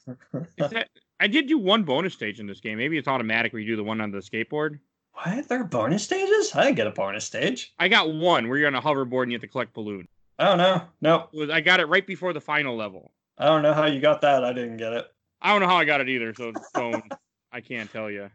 Is 0.59 0.71
that, 0.71 0.89
I 1.21 1.27
did 1.27 1.47
do 1.49 1.59
one 1.59 1.83
bonus 1.85 2.13
stage 2.15 2.39
in 2.41 2.47
this 2.47 2.61
game. 2.61 2.79
Maybe 2.79 2.99
it's 2.99 3.09
automatic 3.09 3.53
where 3.53 3.61
you 3.61 3.69
do 3.69 3.77
the 3.77 3.85
one 3.85 4.01
on 4.01 4.11
the 4.11 4.19
skateboard. 4.19 4.79
what? 5.13 5.49
There 5.49 5.61
are 5.61 5.65
bonus 5.65 6.05
stages? 6.05 6.55
I 6.55 6.65
didn't 6.65 6.77
get 6.77 6.87
a 6.87 6.91
bonus 6.93 7.25
stage. 7.25 7.73
I 7.79 7.89
got 7.89 8.13
one 8.13 8.49
where 8.49 8.59
you're 8.59 8.67
on 8.69 8.75
a 8.75 8.83
hoverboard 8.83 9.25
and 9.25 9.33
you 9.33 9.37
have 9.37 9.43
to 9.43 9.49
collect 9.49 9.73
balloons. 9.75 10.07
I 10.39 10.45
don't 10.45 10.59
know. 10.59 10.83
Nope. 11.01 11.31
Was- 11.33 11.51
I 11.51 11.61
got 11.61 11.81
it 11.81 11.87
right 11.87 12.07
before 12.07 12.33
the 12.33 12.41
final 12.41 12.77
level. 12.77 13.13
I 13.39 13.47
don't 13.47 13.63
know 13.63 13.73
how 13.73 13.87
you 13.87 14.01
got 14.01 14.21
that. 14.21 14.45
I 14.45 14.53
didn't 14.53 14.77
get 14.77 14.93
it. 14.93 15.07
I 15.41 15.53
don't 15.53 15.61
know 15.61 15.69
how 15.69 15.77
I 15.77 15.85
got 15.85 16.01
it 16.01 16.09
either, 16.09 16.35
so 16.35 16.53
so 16.75 17.01
I 17.53 17.61
can't 17.61 17.91
tell 17.91 18.11
you. 18.11 18.31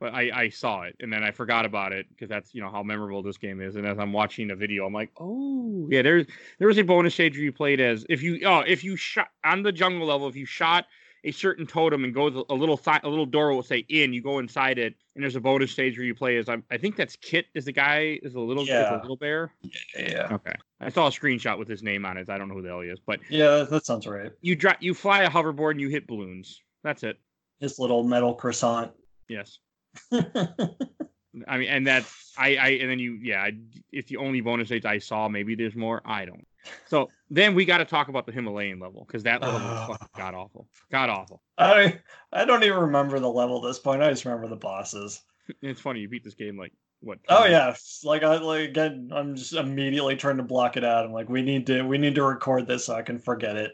But 0.00 0.14
I, 0.14 0.30
I 0.42 0.48
saw 0.50 0.82
it 0.82 0.94
and 1.00 1.12
then 1.12 1.24
I 1.24 1.32
forgot 1.32 1.66
about 1.66 1.92
it 1.92 2.06
because 2.08 2.28
that's 2.28 2.54
you 2.54 2.62
know 2.62 2.70
how 2.70 2.84
memorable 2.84 3.20
this 3.20 3.36
game 3.36 3.60
is. 3.60 3.74
And 3.74 3.84
as 3.84 3.98
I'm 3.98 4.12
watching 4.12 4.52
a 4.52 4.54
video, 4.54 4.86
I'm 4.86 4.92
like, 4.92 5.10
oh 5.18 5.88
yeah, 5.90 6.02
there's 6.02 6.24
there 6.60 6.68
was 6.68 6.78
a 6.78 6.84
bonus 6.84 7.14
stage 7.14 7.34
where 7.34 7.42
you 7.42 7.52
played 7.52 7.80
as 7.80 8.06
if 8.08 8.22
you 8.22 8.40
oh 8.46 8.60
if 8.60 8.84
you 8.84 8.94
shot 8.94 9.28
on 9.44 9.64
the 9.64 9.72
jungle 9.72 10.06
level 10.06 10.28
if 10.28 10.36
you 10.36 10.46
shot 10.46 10.84
a 11.24 11.32
certain 11.32 11.66
totem 11.66 12.04
and 12.04 12.14
goes 12.14 12.32
a 12.48 12.54
little 12.54 12.78
th- 12.78 13.00
a 13.02 13.08
little 13.08 13.26
door 13.26 13.52
will 13.52 13.64
say 13.64 13.78
in 13.88 14.12
you 14.12 14.22
go 14.22 14.38
inside 14.38 14.78
it 14.78 14.94
and 15.16 15.24
there's 15.24 15.34
a 15.34 15.40
bonus 15.40 15.72
stage 15.72 15.98
where 15.98 16.06
you 16.06 16.14
play 16.14 16.36
as 16.36 16.48
I'm, 16.48 16.62
I 16.70 16.76
think 16.78 16.94
that's 16.94 17.16
Kit 17.16 17.46
is 17.54 17.64
the 17.64 17.72
guy 17.72 18.20
is 18.22 18.36
a 18.36 18.40
little 18.40 18.64
Yeah. 18.64 19.00
a 19.00 19.02
little 19.02 19.16
bear. 19.16 19.52
Yeah. 19.98 20.28
Okay, 20.30 20.54
I 20.80 20.90
saw 20.90 21.08
a 21.08 21.10
screenshot 21.10 21.58
with 21.58 21.66
his 21.66 21.82
name 21.82 22.06
on 22.06 22.16
it. 22.18 22.30
I 22.30 22.38
don't 22.38 22.46
know 22.46 22.54
who 22.54 22.62
the 22.62 22.68
hell 22.68 22.82
he 22.82 22.88
is, 22.88 23.00
but 23.04 23.18
Yeah, 23.28 23.48
that, 23.56 23.70
that 23.70 23.84
sounds 23.84 24.06
right. 24.06 24.30
you 24.42 24.54
drop 24.54 24.76
you 24.78 24.94
fly 24.94 25.22
a 25.24 25.28
hoverboard 25.28 25.72
and 25.72 25.80
you 25.80 25.88
hit 25.88 26.06
balloons. 26.06 26.62
That's 26.84 27.02
it. 27.02 27.18
His 27.60 27.78
little 27.78 28.04
metal 28.04 28.34
croissant. 28.34 28.92
Yes. 29.28 29.58
I 30.12 31.58
mean, 31.58 31.68
and 31.68 31.86
that 31.86 32.04
I, 32.36 32.56
I, 32.56 32.68
and 32.68 32.90
then 32.90 32.98
you, 32.98 33.18
yeah, 33.22 33.42
I, 33.42 33.52
it's 33.92 34.08
the 34.08 34.16
only 34.16 34.40
bonus 34.40 34.68
stage 34.68 34.84
I 34.84 34.98
saw. 34.98 35.28
Maybe 35.28 35.54
there's 35.54 35.76
more. 35.76 36.02
I 36.04 36.24
don't. 36.24 36.46
So 36.86 37.10
then 37.30 37.54
we 37.54 37.64
got 37.64 37.78
to 37.78 37.84
talk 37.84 38.08
about 38.08 38.26
the 38.26 38.32
Himalayan 38.32 38.78
level 38.78 39.04
because 39.06 39.22
that 39.22 39.40
level 39.40 39.60
was 39.60 39.88
fucking 39.88 40.08
god 40.16 40.34
awful, 40.34 40.68
god 40.90 41.10
awful. 41.10 41.42
I 41.56 42.00
I 42.32 42.44
don't 42.44 42.64
even 42.64 42.78
remember 42.78 43.18
the 43.20 43.30
level 43.30 43.64
at 43.64 43.68
this 43.68 43.78
point. 43.78 44.02
I 44.02 44.10
just 44.10 44.24
remember 44.24 44.48
the 44.48 44.56
bosses. 44.56 45.22
It's 45.62 45.80
funny 45.80 46.00
you 46.00 46.08
beat 46.08 46.24
this 46.24 46.34
game 46.34 46.58
like 46.58 46.72
what? 47.00 47.18
Oh 47.28 47.38
20 47.38 47.52
yeah, 47.52 47.70
it's 47.70 48.02
like 48.04 48.22
I 48.22 48.36
like 48.38 48.70
again. 48.70 49.10
I'm 49.12 49.34
just 49.34 49.54
immediately 49.54 50.16
trying 50.16 50.36
to 50.38 50.42
block 50.42 50.76
it 50.76 50.84
out. 50.84 51.06
I'm 51.06 51.12
like, 51.12 51.28
we 51.28 51.42
need 51.42 51.66
to 51.68 51.82
we 51.82 51.98
need 51.98 52.14
to 52.16 52.24
record 52.24 52.66
this 52.66 52.86
so 52.86 52.94
I 52.94 53.02
can 53.02 53.18
forget 53.18 53.56
it. 53.56 53.72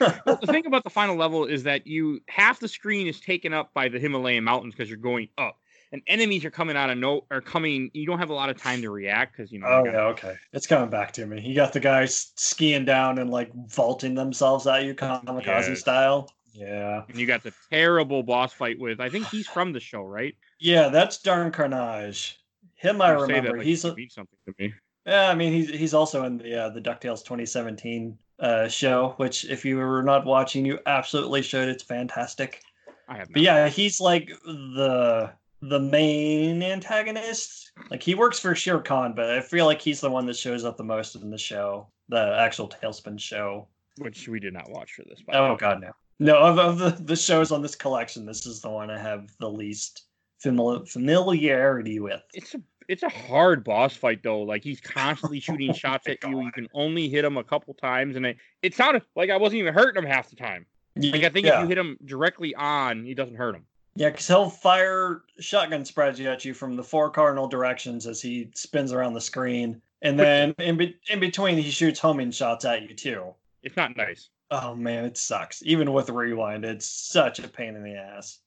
The 0.00 0.46
thing 0.46 0.66
about 0.66 0.84
the 0.84 0.90
final 0.90 1.16
level 1.16 1.44
is 1.46 1.62
that 1.64 1.86
you 1.86 2.20
half 2.28 2.60
the 2.60 2.68
screen 2.68 3.06
is 3.06 3.20
taken 3.20 3.52
up 3.52 3.72
by 3.74 3.88
the 3.88 3.98
Himalayan 3.98 4.44
mountains 4.44 4.74
because 4.74 4.88
you're 4.88 4.98
going 4.98 5.28
up, 5.38 5.56
and 5.92 6.02
enemies 6.06 6.44
are 6.44 6.50
coming 6.50 6.76
out 6.76 6.90
of 6.90 6.98
no 6.98 7.24
are 7.30 7.40
coming. 7.40 7.90
You 7.94 8.06
don't 8.06 8.18
have 8.18 8.30
a 8.30 8.34
lot 8.34 8.50
of 8.50 8.60
time 8.60 8.82
to 8.82 8.90
react 8.90 9.36
because 9.36 9.50
you 9.52 9.58
know. 9.60 9.66
Oh 9.68 9.84
you 9.84 9.90
yeah, 9.92 10.02
okay. 10.06 10.34
It's 10.52 10.66
coming 10.66 10.90
back 10.90 11.12
to 11.12 11.26
me. 11.26 11.40
You 11.40 11.54
got 11.54 11.72
the 11.72 11.80
guys 11.80 12.32
skiing 12.36 12.84
down 12.84 13.18
and 13.18 13.30
like 13.30 13.50
vaulting 13.68 14.14
themselves 14.14 14.66
at 14.66 14.84
you, 14.84 14.94
kamikaze 14.94 15.44
Yes. 15.68 15.80
style. 15.80 16.30
Yeah, 16.54 17.04
And 17.08 17.16
you 17.18 17.26
got 17.26 17.44
the 17.44 17.52
terrible 17.70 18.22
boss 18.24 18.52
fight 18.52 18.78
with. 18.80 19.00
I 19.00 19.08
think 19.10 19.26
he's 19.28 19.46
from 19.46 19.72
the 19.72 19.80
show, 19.80 20.02
right? 20.02 20.34
yeah. 20.58 20.88
That's 20.88 21.18
Don 21.18 21.52
Karnage. 21.52 22.34
Him, 22.74 23.00
I 23.00 23.12
You 23.12 23.20
say 23.20 23.26
that 23.26 23.36
remember. 23.36 23.58
like 23.58 23.66
he's 23.66 23.82
something 23.82 24.04
to 24.46 24.54
me. 24.58 24.72
yeah. 25.06 25.28
I 25.30 25.34
mean, 25.34 25.52
he's 25.52 25.68
he's 25.70 25.94
also 25.94 26.24
in 26.24 26.38
the 26.38 26.54
uh, 26.64 26.68
the 26.70 26.80
Ducktales 26.80 27.22
2017 27.24 28.18
uh, 28.40 28.68
show, 28.68 29.14
which 29.16 29.44
if 29.44 29.64
you 29.64 29.76
were 29.76 30.02
not 30.02 30.24
watching, 30.26 30.64
you 30.64 30.78
absolutely 30.86 31.42
should. 31.42 31.68
It's 31.68 31.82
fantastic. 31.82 32.62
I 33.08 33.18
have. 33.18 33.32
But 33.32 33.42
yeah, 33.42 33.68
he's 33.68 34.00
like 34.00 34.28
the 34.44 35.30
the 35.60 35.80
main 35.80 36.62
antagonist. 36.62 37.72
Like 37.90 38.02
he 38.02 38.14
works 38.14 38.38
for 38.38 38.54
Shere 38.54 38.80
Khan, 38.80 39.12
but 39.14 39.30
I 39.30 39.40
feel 39.40 39.66
like 39.66 39.80
he's 39.80 40.00
the 40.00 40.10
one 40.10 40.26
that 40.26 40.36
shows 40.36 40.64
up 40.64 40.76
the 40.76 40.84
most 40.84 41.14
in 41.16 41.30
the 41.30 41.38
show, 41.38 41.86
the 42.08 42.36
actual 42.38 42.68
Tailspin 42.68 43.18
show. 43.20 43.66
which 43.98 44.28
we 44.28 44.38
did 44.40 44.52
not 44.52 44.70
watch 44.70 44.92
for 44.92 45.02
this. 45.08 45.20
By 45.22 45.36
Oh 45.36 45.52
way. 45.52 45.56
god, 45.58 45.80
no. 45.80 45.90
No, 46.20 46.36
of, 46.38 46.58
of 46.58 46.78
the, 46.78 46.90
the 47.02 47.14
shows 47.16 47.52
on 47.52 47.62
this 47.62 47.76
collection, 47.76 48.26
this 48.26 48.44
is 48.46 48.60
the 48.60 48.68
one 48.70 48.90
I 48.90 48.98
have 48.98 49.30
the 49.38 49.48
least 49.50 50.02
famili- 50.44 50.88
familiarity 50.88 52.00
with. 52.00 52.22
it's 52.34 52.54
a 52.54 52.60
it's 52.88 53.02
a 53.02 53.08
hard 53.08 53.62
boss 53.62 53.94
fight 53.94 54.22
though. 54.22 54.40
Like 54.40 54.64
he's 54.64 54.80
constantly 54.80 55.38
oh 55.48 55.52
shooting 55.52 55.72
shots 55.74 56.08
at 56.08 56.22
you. 56.24 56.42
You 56.42 56.50
can 56.50 56.66
only 56.74 57.08
hit 57.08 57.24
him 57.24 57.36
a 57.36 57.44
couple 57.44 57.74
times, 57.74 58.16
and 58.16 58.26
it, 58.26 58.38
it 58.62 58.74
sounded 58.74 59.02
like 59.14 59.30
I 59.30 59.36
wasn't 59.36 59.60
even 59.60 59.74
hurting 59.74 60.02
him 60.02 60.08
half 60.08 60.30
the 60.30 60.36
time. 60.36 60.66
Like 60.96 61.22
I 61.22 61.28
think 61.28 61.46
yeah. 61.46 61.58
if 61.58 61.62
you 61.62 61.68
hit 61.68 61.78
him 61.78 61.96
directly 62.04 62.54
on, 62.54 63.04
he 63.04 63.14
doesn't 63.14 63.36
hurt 63.36 63.54
him. 63.54 63.64
Yeah, 63.94 64.10
because 64.10 64.26
he'll 64.26 64.50
fire 64.50 65.22
shotgun 65.38 65.84
spreads 65.84 66.20
at 66.20 66.44
you 66.44 66.54
from 66.54 66.76
the 66.76 66.82
four 66.82 67.10
cardinal 67.10 67.46
directions 67.46 68.06
as 68.06 68.22
he 68.22 68.50
spins 68.54 68.92
around 68.92 69.14
the 69.14 69.20
screen, 69.20 69.80
and 70.02 70.18
then 70.18 70.54
in 70.58 70.76
be- 70.76 70.96
in 71.08 71.20
between 71.20 71.58
he 71.58 71.70
shoots 71.70 72.00
homing 72.00 72.30
shots 72.30 72.64
at 72.64 72.82
you 72.82 72.94
too. 72.94 73.34
It's 73.62 73.76
not 73.76 73.96
nice. 73.96 74.30
Oh 74.50 74.74
man, 74.74 75.04
it 75.04 75.16
sucks. 75.16 75.62
Even 75.64 75.92
with 75.92 76.08
rewind, 76.08 76.64
it's 76.64 76.86
such 76.86 77.38
a 77.38 77.48
pain 77.48 77.74
in 77.74 77.82
the 77.82 77.94
ass. 77.94 78.38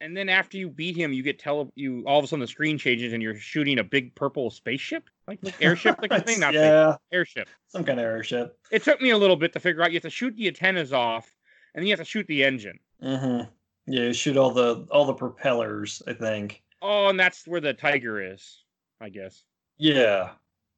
And 0.00 0.16
then 0.16 0.28
after 0.28 0.56
you 0.56 0.68
beat 0.68 0.96
him, 0.96 1.12
you 1.12 1.22
get 1.22 1.38
tele. 1.38 1.68
You 1.74 2.04
all 2.06 2.18
of 2.18 2.24
a 2.24 2.28
sudden 2.28 2.40
the 2.40 2.46
screen 2.46 2.78
changes 2.78 3.12
and 3.12 3.22
you're 3.22 3.36
shooting 3.36 3.78
a 3.78 3.84
big 3.84 4.14
purple 4.14 4.50
spaceship, 4.50 5.08
like, 5.28 5.38
like 5.42 5.60
airship, 5.60 5.96
like 6.00 6.12
a 6.12 6.20
thing, 6.20 6.40
not 6.40 6.54
yeah, 6.54 6.96
airship. 7.12 7.48
some 7.68 7.84
kind 7.84 8.00
of 8.00 8.04
airship. 8.06 8.58
It 8.70 8.82
took 8.82 9.00
me 9.00 9.10
a 9.10 9.18
little 9.18 9.36
bit 9.36 9.52
to 9.52 9.60
figure 9.60 9.82
out. 9.82 9.92
You 9.92 9.96
have 9.96 10.02
to 10.04 10.10
shoot 10.10 10.34
the 10.36 10.48
antennas 10.48 10.92
off, 10.92 11.34
and 11.74 11.82
then 11.82 11.86
you 11.86 11.92
have 11.92 12.00
to 12.00 12.04
shoot 12.04 12.26
the 12.26 12.44
engine. 12.44 12.78
Mm-hmm. 13.02 13.50
Yeah, 13.92 14.02
you 14.02 14.12
shoot 14.12 14.36
all 14.36 14.50
the 14.50 14.86
all 14.90 15.04
the 15.04 15.14
propellers. 15.14 16.02
I 16.06 16.12
think. 16.12 16.62
Oh, 16.82 17.08
and 17.08 17.18
that's 17.18 17.46
where 17.46 17.60
the 17.60 17.74
tiger 17.74 18.32
is, 18.32 18.62
I 19.00 19.08
guess. 19.08 19.44
Yeah, 19.78 20.30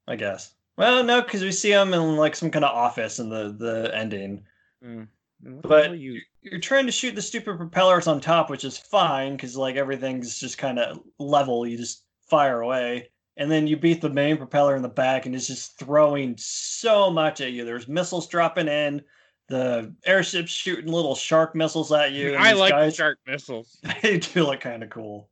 I 0.07 0.17
guess. 0.17 0.55
Well, 0.77 1.03
no, 1.03 1.23
because 1.23 1.43
we 1.43 1.53
see 1.53 1.73
him 1.73 1.93
in 1.93 2.17
like 2.17 2.37
some 2.37 2.51
kind 2.51 2.64
of 2.64 2.75
office 2.75 3.19
in 3.19 3.29
the 3.29 3.53
the 3.59 3.91
ending. 3.95 4.45
Mm. 4.85 5.09
What 5.43 5.62
But 5.62 5.99
you 5.99 6.21
You're 6.42 6.61
trying 6.61 6.87
to 6.87 6.92
shoot 6.92 7.14
the 7.14 7.22
stupid 7.22 7.57
propellers 7.57 8.07
on 8.07 8.20
top, 8.20 8.48
which 8.51 8.64
is 8.64 8.79
fine 8.79 9.37
because 9.37 9.57
like 9.57 9.77
everything's 9.77 10.38
just 10.38 10.59
kind 10.59 10.79
of 10.79 11.01
level. 11.18 11.66
You 11.66 11.77
just 11.77 12.05
fire 12.29 12.61
away, 12.61 13.11
and 13.37 13.51
then 13.51 13.66
you 13.66 13.77
beat 13.77 14.01
the 14.01 14.11
main 14.11 14.37
propeller 14.37 14.77
in 14.77 14.83
the 14.83 14.88
back, 14.88 15.27
and 15.27 15.35
it's 15.35 15.46
just 15.46 15.79
throwing 15.79 16.35
so 16.38 17.11
much 17.11 17.40
at 17.40 17.53
you. 17.53 17.64
There's 17.64 17.88
missiles 17.88 18.29
dropping 18.29 18.68
in. 18.68 19.03
The 19.48 19.94
airship's 20.07 20.51
shooting 20.51 20.92
little 20.92 21.14
shark 21.14 21.55
missiles 21.55 21.90
at 21.90 22.12
you. 22.12 22.35
I 22.35 22.53
like 22.53 22.70
guys, 22.70 22.94
shark 22.94 23.18
missiles. 23.27 23.79
They 24.03 24.18
do 24.18 24.44
look 24.44 24.61
kind 24.61 24.83
of 24.83 24.90
cool. 24.90 25.31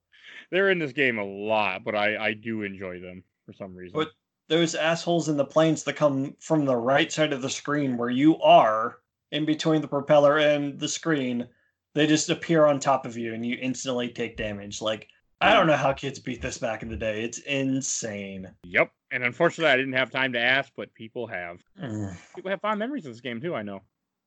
They're 0.51 0.71
in 0.71 0.79
this 0.79 0.93
game 0.93 1.19
a 1.19 1.25
lot, 1.25 1.85
but 1.85 1.95
I 1.95 2.17
I 2.17 2.33
do 2.33 2.63
enjoy 2.63 3.01
them 3.01 3.23
for 3.45 3.53
some 3.53 3.75
reason. 3.75 3.99
But 3.99 4.13
Those 4.49 4.75
assholes 4.75 5.29
in 5.29 5.37
the 5.37 5.45
planes 5.45 5.85
that 5.85 5.97
come 5.97 6.35
from 6.41 6.65
the 6.65 6.77
right 6.77 7.13
side 7.13 7.33
of 7.33 7.43
the 7.43 7.51
screen 7.51 7.97
where 7.97 8.11
you 8.11 8.41
are, 8.41 8.99
in 9.31 9.45
between 9.45 9.83
the 9.83 9.89
propeller 9.89 10.39
and 10.39 10.79
the 10.79 10.89
screen, 10.89 11.49
they 11.95 12.07
just 12.07 12.31
appear 12.31 12.67
on 12.67 12.79
top 12.79 13.07
of 13.07 13.17
you 13.17 13.35
and 13.35 13.45
you 13.45 13.57
instantly 13.61 14.09
take 14.09 14.37
damage. 14.37 14.81
Like, 14.81 15.09
I 15.41 15.53
don't 15.53 15.67
know 15.67 15.77
how 15.77 15.93
kids 15.93 16.19
beat 16.19 16.41
this 16.41 16.59
back 16.59 16.83
in 16.83 16.89
the 16.89 16.97
day. 16.97 17.23
It's 17.23 17.39
insane. 17.39 18.51
Yep. 18.65 18.91
And 19.11 19.23
unfortunately, 19.23 19.73
I 19.73 19.77
didn't 19.77 19.93
have 19.95 20.11
time 20.11 20.33
to 20.33 20.41
ask, 20.41 20.73
but 20.77 20.93
people 20.95 21.27
have. 21.27 21.63
Mm. 21.81 22.17
People 22.35 22.51
have 22.51 22.61
fond 22.61 22.79
memories 22.79 23.07
of 23.07 23.13
this 23.13 23.21
game 23.21 23.41
too. 23.41 23.55
I 23.55 23.63
know. 23.63 23.83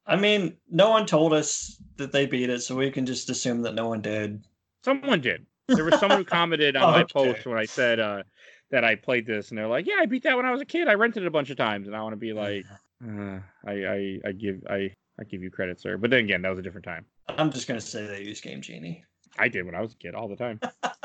I 0.05 0.15
mean, 0.15 0.57
no 0.69 0.89
one 0.89 1.05
told 1.05 1.33
us 1.33 1.81
that 1.97 2.12
they 2.12 2.25
beat 2.25 2.49
it, 2.49 2.62
so 2.62 2.75
we 2.75 2.89
can 2.89 3.05
just 3.05 3.29
assume 3.29 3.62
that 3.63 3.75
no 3.75 3.88
one 3.88 4.01
did. 4.01 4.43
Someone 4.83 5.21
did. 5.21 5.45
There 5.67 5.83
was 5.83 5.99
someone 5.99 6.19
who 6.19 6.25
commented 6.25 6.75
on 6.75 6.93
my 6.93 7.03
post 7.03 7.45
when 7.45 7.57
I 7.57 7.65
said 7.65 7.99
uh, 7.99 8.23
that 8.71 8.83
I 8.83 8.95
played 8.95 9.27
this, 9.27 9.49
and 9.49 9.57
they're 9.57 9.67
like, 9.67 9.85
"Yeah, 9.85 9.97
I 9.99 10.07
beat 10.07 10.23
that 10.23 10.35
when 10.35 10.45
I 10.45 10.51
was 10.51 10.62
a 10.62 10.65
kid. 10.65 10.88
I 10.88 10.93
rented 10.93 11.23
it 11.23 11.27
a 11.27 11.31
bunch 11.31 11.51
of 11.51 11.57
times," 11.57 11.85
and 11.85 11.95
I 11.95 12.01
want 12.01 12.13
to 12.13 12.17
be 12.17 12.33
like, 12.33 12.65
uh, 13.05 13.39
I, 13.65 13.71
I, 13.71 14.19
I 14.25 14.31
give, 14.31 14.63
I, 14.69 14.91
I 15.19 15.23
give 15.23 15.41
you 15.41 15.49
credit, 15.49 15.79
sir. 15.79 15.97
But 15.97 16.09
then 16.09 16.25
again, 16.25 16.41
that 16.41 16.49
was 16.49 16.59
a 16.59 16.62
different 16.62 16.85
time. 16.85 17.05
I'm 17.27 17.51
just 17.51 17.67
gonna 17.67 17.81
say 17.81 18.05
they 18.07 18.23
use 18.23 18.41
Game 18.41 18.62
Genie. 18.62 19.03
I 19.38 19.47
did 19.47 19.65
when 19.65 19.75
I 19.75 19.81
was 19.81 19.93
a 19.93 19.97
kid, 19.97 20.15
all 20.15 20.27
the 20.27 20.35
time, 20.35 20.59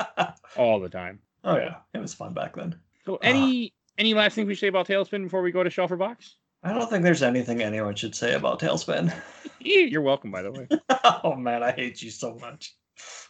all 0.57 0.79
the 0.79 0.89
time. 0.89 1.19
oh 1.43 1.57
yeah, 1.57 1.75
it 1.93 1.99
was 1.99 2.13
fun 2.13 2.33
back 2.33 2.55
then. 2.55 2.75
So, 3.05 3.17
any, 3.21 3.73
any 3.97 4.13
last 4.13 4.33
things 4.33 4.47
we 4.47 4.55
say 4.55 4.67
about 4.67 4.87
Tailspin 4.87 5.23
before 5.23 5.41
we 5.41 5.51
go 5.51 5.63
to 5.63 5.69
Shelf 5.69 5.91
or 5.91 5.97
Box? 5.97 6.37
I 6.63 6.73
don't 6.73 6.89
think 6.89 7.03
there's 7.03 7.21
anything 7.21 7.61
anyone 7.61 7.93
should 7.93 8.15
say 8.15 8.33
about 8.33 8.59
Tailspin. 8.59 9.13
You're 9.59 10.01
welcome, 10.01 10.31
by 10.31 10.41
the 10.41 10.51
way. 10.51 10.67
oh 11.23 11.35
man, 11.35 11.61
I 11.61 11.71
hate 11.71 12.01
you 12.01 12.09
so 12.09 12.35
much. 12.35 12.73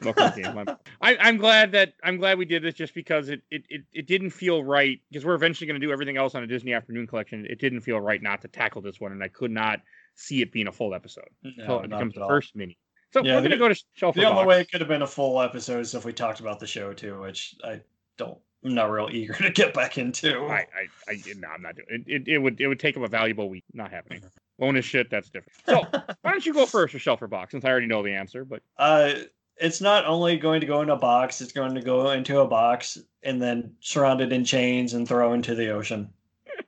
I'm, 0.04 0.67
I, 1.01 1.17
I'm 1.19 1.38
glad 1.38 1.71
that 1.71 1.93
I'm 2.04 2.17
glad 2.17 2.38
we 2.38 2.45
did 2.45 2.63
this 2.63 2.75
just 2.75 2.93
because 2.93 3.30
it 3.30 3.41
it, 3.49 3.63
it, 3.69 3.82
it 3.93 4.08
didn't 4.08 4.32
feel 4.32 4.63
right 4.63 4.99
because 5.10 5.25
we're 5.25 5.36
eventually 5.36 5.67
going 5.67 5.80
to 5.80 5.86
do 5.86 5.91
everything 5.91 6.17
else 6.17 6.36
on 6.36 6.43
a 6.43 6.47
Disney 6.47 6.73
Afternoon 6.73 7.08
collection. 7.08 7.45
It 7.49 7.60
didn't 7.60 7.82
feel 7.82 7.99
right 7.99 8.21
not 8.21 8.41
to 8.41 8.47
tackle 8.47 8.82
this 8.82 8.99
one, 8.99 9.12
and 9.12 9.23
I 9.23 9.28
could 9.28 9.51
not 9.51 9.80
see 10.15 10.41
it 10.41 10.51
being 10.51 10.67
a 10.67 10.71
full 10.71 10.93
episode. 10.93 11.30
No, 11.43 11.65
so 11.65 11.80
it 11.80 11.89
becomes 11.89 12.13
the 12.15 12.28
first 12.28 12.56
mini. 12.56 12.78
So 13.13 13.23
Yeah, 13.23 13.36
we're 13.36 13.41
going 13.41 13.51
to 13.51 13.58
go 13.58 13.69
to 13.69 13.84
Shelf 13.93 14.15
The 14.15 14.25
only 14.25 14.39
Box. 14.43 14.47
way 14.47 14.62
it 14.62 14.71
could 14.71 14.82
have 14.82 14.89
been 14.89 15.01
a 15.01 15.08
full 15.08 15.41
episode 15.41 15.80
is 15.80 15.95
if 15.95 16.04
we 16.04 16.12
talked 16.12 16.41
about 16.41 16.60
the 16.60 16.67
show 16.67 16.93
too, 16.93 17.21
which 17.21 17.56
I 17.63 17.82
don't. 18.17 18.38
I'm 18.63 18.73
not 18.73 18.89
real 18.89 19.10
eager 19.12 19.34
to 19.41 19.51
get 19.51 19.73
back 19.73 19.97
into. 19.97 20.47
I, 20.47 20.65
I, 20.75 20.88
I, 21.08 21.21
no, 21.38 21.47
I'm 21.47 21.62
not 21.62 21.75
doing 21.75 21.88
it. 21.89 22.04
It, 22.08 22.28
it 22.28 22.38
would, 22.39 22.60
it 22.60 22.67
would 22.67 22.80
take 22.80 22.97
up 22.97 23.04
a 23.04 23.08
valuable 23.08 23.47
week. 23.47 23.63
Not 23.73 23.91
happening. 23.91 24.23
Bonus 24.58 24.86
shit, 24.86 25.10
that's 25.10 25.30
different. 25.30 25.60
So, 25.65 25.84
why 26.21 26.32
don't 26.32 26.45
you 26.45 26.54
go 26.54 26.65
first 26.65 26.93
for 26.93 26.99
shelf 26.99 27.21
or 27.21 27.28
box? 27.28 27.51
Since 27.51 27.63
I 27.63 27.69
already 27.69 27.88
know 27.88 28.01
the 28.01 28.13
answer, 28.13 28.43
but 28.43 28.63
Uh, 28.78 29.13
it's 29.58 29.82
not 29.82 30.06
only 30.06 30.38
going 30.38 30.62
to 30.62 30.68
go 30.68 30.82
in 30.82 30.89
a 30.89 30.96
box; 30.96 31.41
it's 31.41 31.52
going 31.52 31.76
to 31.76 31.82
go 31.82 32.12
into 32.12 32.39
a 32.39 32.48
box 32.48 32.98
and 33.24 33.41
then 33.41 33.74
surrounded 33.80 34.32
in 34.32 34.44
chains 34.46 34.94
and 34.94 35.08
throw 35.08 35.34
into 35.34 35.56
the 35.56 35.70
ocean. 35.70 36.10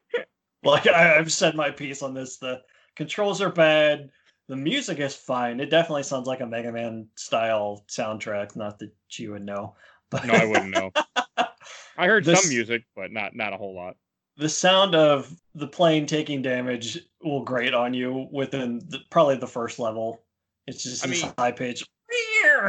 like 0.64 0.88
I, 0.88 1.18
I've 1.18 1.32
said 1.32 1.56
my 1.56 1.70
piece 1.72 2.02
on 2.02 2.14
this. 2.14 2.38
The 2.38 2.62
controls 2.96 3.42
are 3.42 3.52
bad. 3.52 4.10
The 4.48 4.56
music 4.56 5.00
is 5.00 5.16
fine. 5.16 5.60
It 5.60 5.70
definitely 5.70 6.04
sounds 6.04 6.28
like 6.28 6.40
a 6.40 6.46
Mega 6.46 6.72
Man 6.72 7.08
style 7.16 7.84
soundtrack. 7.90 8.56
Not 8.56 8.80
that 8.80 8.92
you 9.12 9.32
would 9.34 9.44
know, 9.46 9.76
but 10.10 10.26
no, 10.26 10.34
I 10.34 10.46
wouldn't 10.46 10.72
know. 10.72 10.92
I 11.98 12.06
heard 12.06 12.24
This- 12.26 12.42
some 12.44 12.50
music, 12.50 12.84
but 12.96 13.12
not, 13.12 13.36
not 13.36 13.54
a 13.54 13.58
whole 13.58 13.76
lot. 13.76 13.98
the 14.38 14.48
sound 14.48 14.96
of 14.96 15.34
the 15.56 15.68
plane 15.68 16.06
taking 16.06 16.42
damage 16.42 17.00
will 17.24 17.44
grate 17.44 17.74
on 17.74 17.94
you 17.94 18.28
within 18.32 18.80
the, 18.88 19.00
probably 19.10 19.36
the 19.36 19.48
first 19.48 19.80
level. 19.80 20.22
It's 20.68 20.84
just 20.84 21.04
I 21.04 21.10
this 21.10 21.24
mean- 21.24 21.34
high 21.38 21.52
pitched 21.52 21.90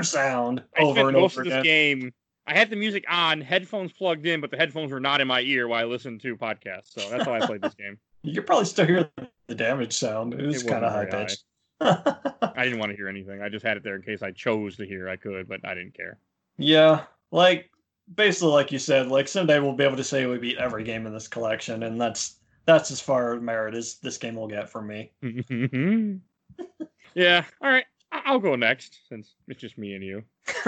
sound 0.02 0.62
over 0.78 1.08
and 1.08 1.12
most 1.12 1.34
over 1.34 1.42
of 1.42 1.48
this 1.48 1.62
game. 1.62 2.12
I 2.46 2.54
had 2.54 2.70
the 2.70 2.76
music 2.76 3.04
on, 3.08 3.42
headphones 3.42 3.92
plugged 3.92 4.26
in, 4.26 4.40
but 4.40 4.50
the 4.50 4.56
headphones 4.56 4.90
were 4.90 5.00
not 5.00 5.20
in 5.20 5.28
my 5.28 5.42
ear 5.42 5.68
while 5.68 5.82
I 5.82 5.84
listened 5.84 6.22
to 6.22 6.34
podcasts. 6.36 6.94
So 6.94 7.08
that's 7.10 7.24
how 7.24 7.34
I 7.34 7.40
played 7.40 7.62
this 7.62 7.74
game. 7.74 7.98
You 8.24 8.34
could 8.34 8.46
probably 8.46 8.64
still 8.64 8.84
hear 8.84 9.08
the 9.46 9.54
damage 9.54 9.92
sound. 9.92 10.34
It 10.34 10.44
was 10.44 10.64
kind 10.64 10.84
of 10.84 10.90
high 10.90 11.04
pitched. 11.04 11.44
I 11.80 12.64
didn't 12.64 12.80
want 12.80 12.90
to 12.90 12.96
hear 12.96 13.08
anything. 13.08 13.40
I 13.40 13.48
just 13.48 13.64
had 13.64 13.76
it 13.76 13.84
there 13.84 13.94
in 13.94 14.02
case 14.02 14.22
I 14.22 14.32
chose 14.32 14.76
to 14.76 14.84
hear. 14.84 15.08
I 15.08 15.14
could, 15.14 15.48
but 15.48 15.60
I 15.64 15.72
didn't 15.74 15.94
care. 15.94 16.18
yeah, 16.56 17.04
like 17.30 17.70
basically, 18.16 18.50
like 18.50 18.72
you 18.72 18.80
said, 18.80 19.06
like 19.06 19.28
someday 19.28 19.60
we'll 19.60 19.72
be 19.72 19.84
able 19.84 19.96
to 19.96 20.04
say 20.04 20.26
we 20.26 20.36
beat 20.36 20.58
every 20.58 20.82
game 20.82 21.06
in 21.06 21.12
this 21.12 21.28
collection, 21.28 21.84
and 21.84 22.00
that's 22.00 22.40
that's 22.66 22.90
as 22.90 23.00
far 23.00 23.38
merit 23.40 23.74
as 23.74 23.98
this 24.02 24.18
game 24.18 24.34
will 24.34 24.48
get 24.48 24.68
from 24.68 24.88
me. 24.88 25.12
yeah. 27.14 27.44
All 27.62 27.70
right. 27.70 27.86
I'll 28.28 28.38
go 28.38 28.56
next 28.56 28.98
since 29.08 29.36
it's 29.48 29.58
just 29.58 29.78
me 29.78 29.94
and 29.94 30.04
you. 30.04 30.22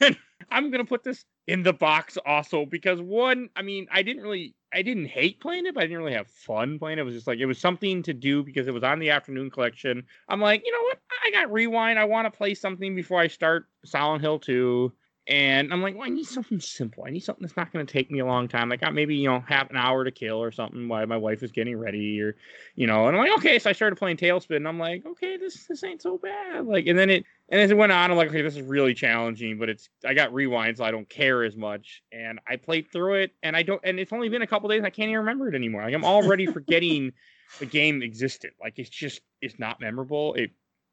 and 0.00 0.18
I'm 0.50 0.72
gonna 0.72 0.84
put 0.84 1.04
this 1.04 1.24
in 1.46 1.62
the 1.62 1.72
box 1.72 2.18
also 2.26 2.66
because 2.66 3.00
one, 3.00 3.48
I 3.54 3.62
mean, 3.62 3.86
I 3.92 4.02
didn't 4.02 4.24
really, 4.24 4.56
I 4.74 4.82
didn't 4.82 5.06
hate 5.06 5.40
playing 5.40 5.66
it, 5.66 5.74
but 5.74 5.84
I 5.84 5.86
didn't 5.86 5.98
really 5.98 6.14
have 6.14 6.26
fun 6.26 6.80
playing 6.80 6.98
it. 6.98 7.02
It 7.02 7.04
was 7.04 7.14
just 7.14 7.28
like 7.28 7.38
it 7.38 7.46
was 7.46 7.60
something 7.60 8.02
to 8.02 8.12
do 8.12 8.42
because 8.42 8.66
it 8.66 8.74
was 8.74 8.82
on 8.82 8.98
the 8.98 9.10
afternoon 9.10 9.52
collection. 9.52 10.02
I'm 10.28 10.40
like, 10.40 10.66
you 10.66 10.72
know 10.72 10.82
what? 10.82 10.98
I 11.24 11.30
got 11.30 11.52
rewind. 11.52 11.96
I 11.96 12.04
want 12.04 12.26
to 12.26 12.36
play 12.36 12.54
something 12.54 12.96
before 12.96 13.20
I 13.20 13.28
start 13.28 13.66
Silent 13.84 14.22
Hill 14.22 14.40
2. 14.40 14.92
And 15.28 15.74
I'm 15.74 15.82
like, 15.82 15.94
well, 15.94 16.06
I 16.06 16.08
need 16.08 16.24
something 16.24 16.58
simple. 16.58 17.04
I 17.06 17.10
need 17.10 17.20
something 17.20 17.42
that's 17.42 17.56
not 17.56 17.70
going 17.70 17.84
to 17.84 17.92
take 17.92 18.10
me 18.10 18.20
a 18.20 18.24
long 18.24 18.48
time. 18.48 18.72
I 18.72 18.76
got 18.76 18.94
maybe, 18.94 19.14
you 19.14 19.28
know, 19.28 19.44
half 19.46 19.68
an 19.68 19.76
hour 19.76 20.02
to 20.02 20.10
kill 20.10 20.42
or 20.42 20.50
something 20.50 20.88
while 20.88 21.06
my 21.06 21.18
wife 21.18 21.42
is 21.42 21.52
getting 21.52 21.76
ready 21.76 22.18
or, 22.22 22.34
you 22.76 22.86
know, 22.86 23.06
and 23.06 23.14
I'm 23.14 23.22
like, 23.22 23.36
okay. 23.38 23.58
So 23.58 23.68
I 23.68 23.74
started 23.74 23.96
playing 23.96 24.16
Tailspin 24.16 24.56
and 24.56 24.66
I'm 24.66 24.78
like, 24.78 25.04
okay, 25.04 25.36
this, 25.36 25.66
this 25.66 25.84
ain't 25.84 26.00
so 26.00 26.16
bad. 26.16 26.64
Like, 26.64 26.86
and 26.86 26.98
then 26.98 27.10
it, 27.10 27.26
and 27.50 27.60
as 27.60 27.70
it 27.70 27.76
went 27.76 27.92
on, 27.92 28.10
I'm 28.10 28.16
like, 28.16 28.30
okay, 28.30 28.40
this 28.40 28.56
is 28.56 28.62
really 28.62 28.94
challenging, 28.94 29.58
but 29.58 29.68
it's, 29.68 29.90
I 30.02 30.14
got 30.14 30.32
rewind, 30.32 30.78
so 30.78 30.84
I 30.84 30.90
don't 30.90 31.08
care 31.10 31.44
as 31.44 31.56
much. 31.56 32.02
And 32.10 32.40
I 32.48 32.56
played 32.56 32.90
through 32.90 33.16
it 33.16 33.32
and 33.42 33.54
I 33.54 33.62
don't, 33.62 33.82
and 33.84 34.00
it's 34.00 34.14
only 34.14 34.30
been 34.30 34.40
a 34.40 34.46
couple 34.46 34.70
days. 34.70 34.82
I 34.82 34.88
can't 34.88 35.10
even 35.10 35.18
remember 35.18 35.46
it 35.50 35.54
anymore. 35.54 35.82
Like, 35.82 35.94
I'm 35.94 36.06
already 36.06 36.46
forgetting 36.46 37.12
the 37.58 37.66
game 37.66 38.00
existed. 38.00 38.52
Like, 38.58 38.78
it's 38.78 38.88
just, 38.88 39.20
it's 39.42 39.58
not 39.58 39.78
memorable. 39.78 40.32
It, 40.34 40.52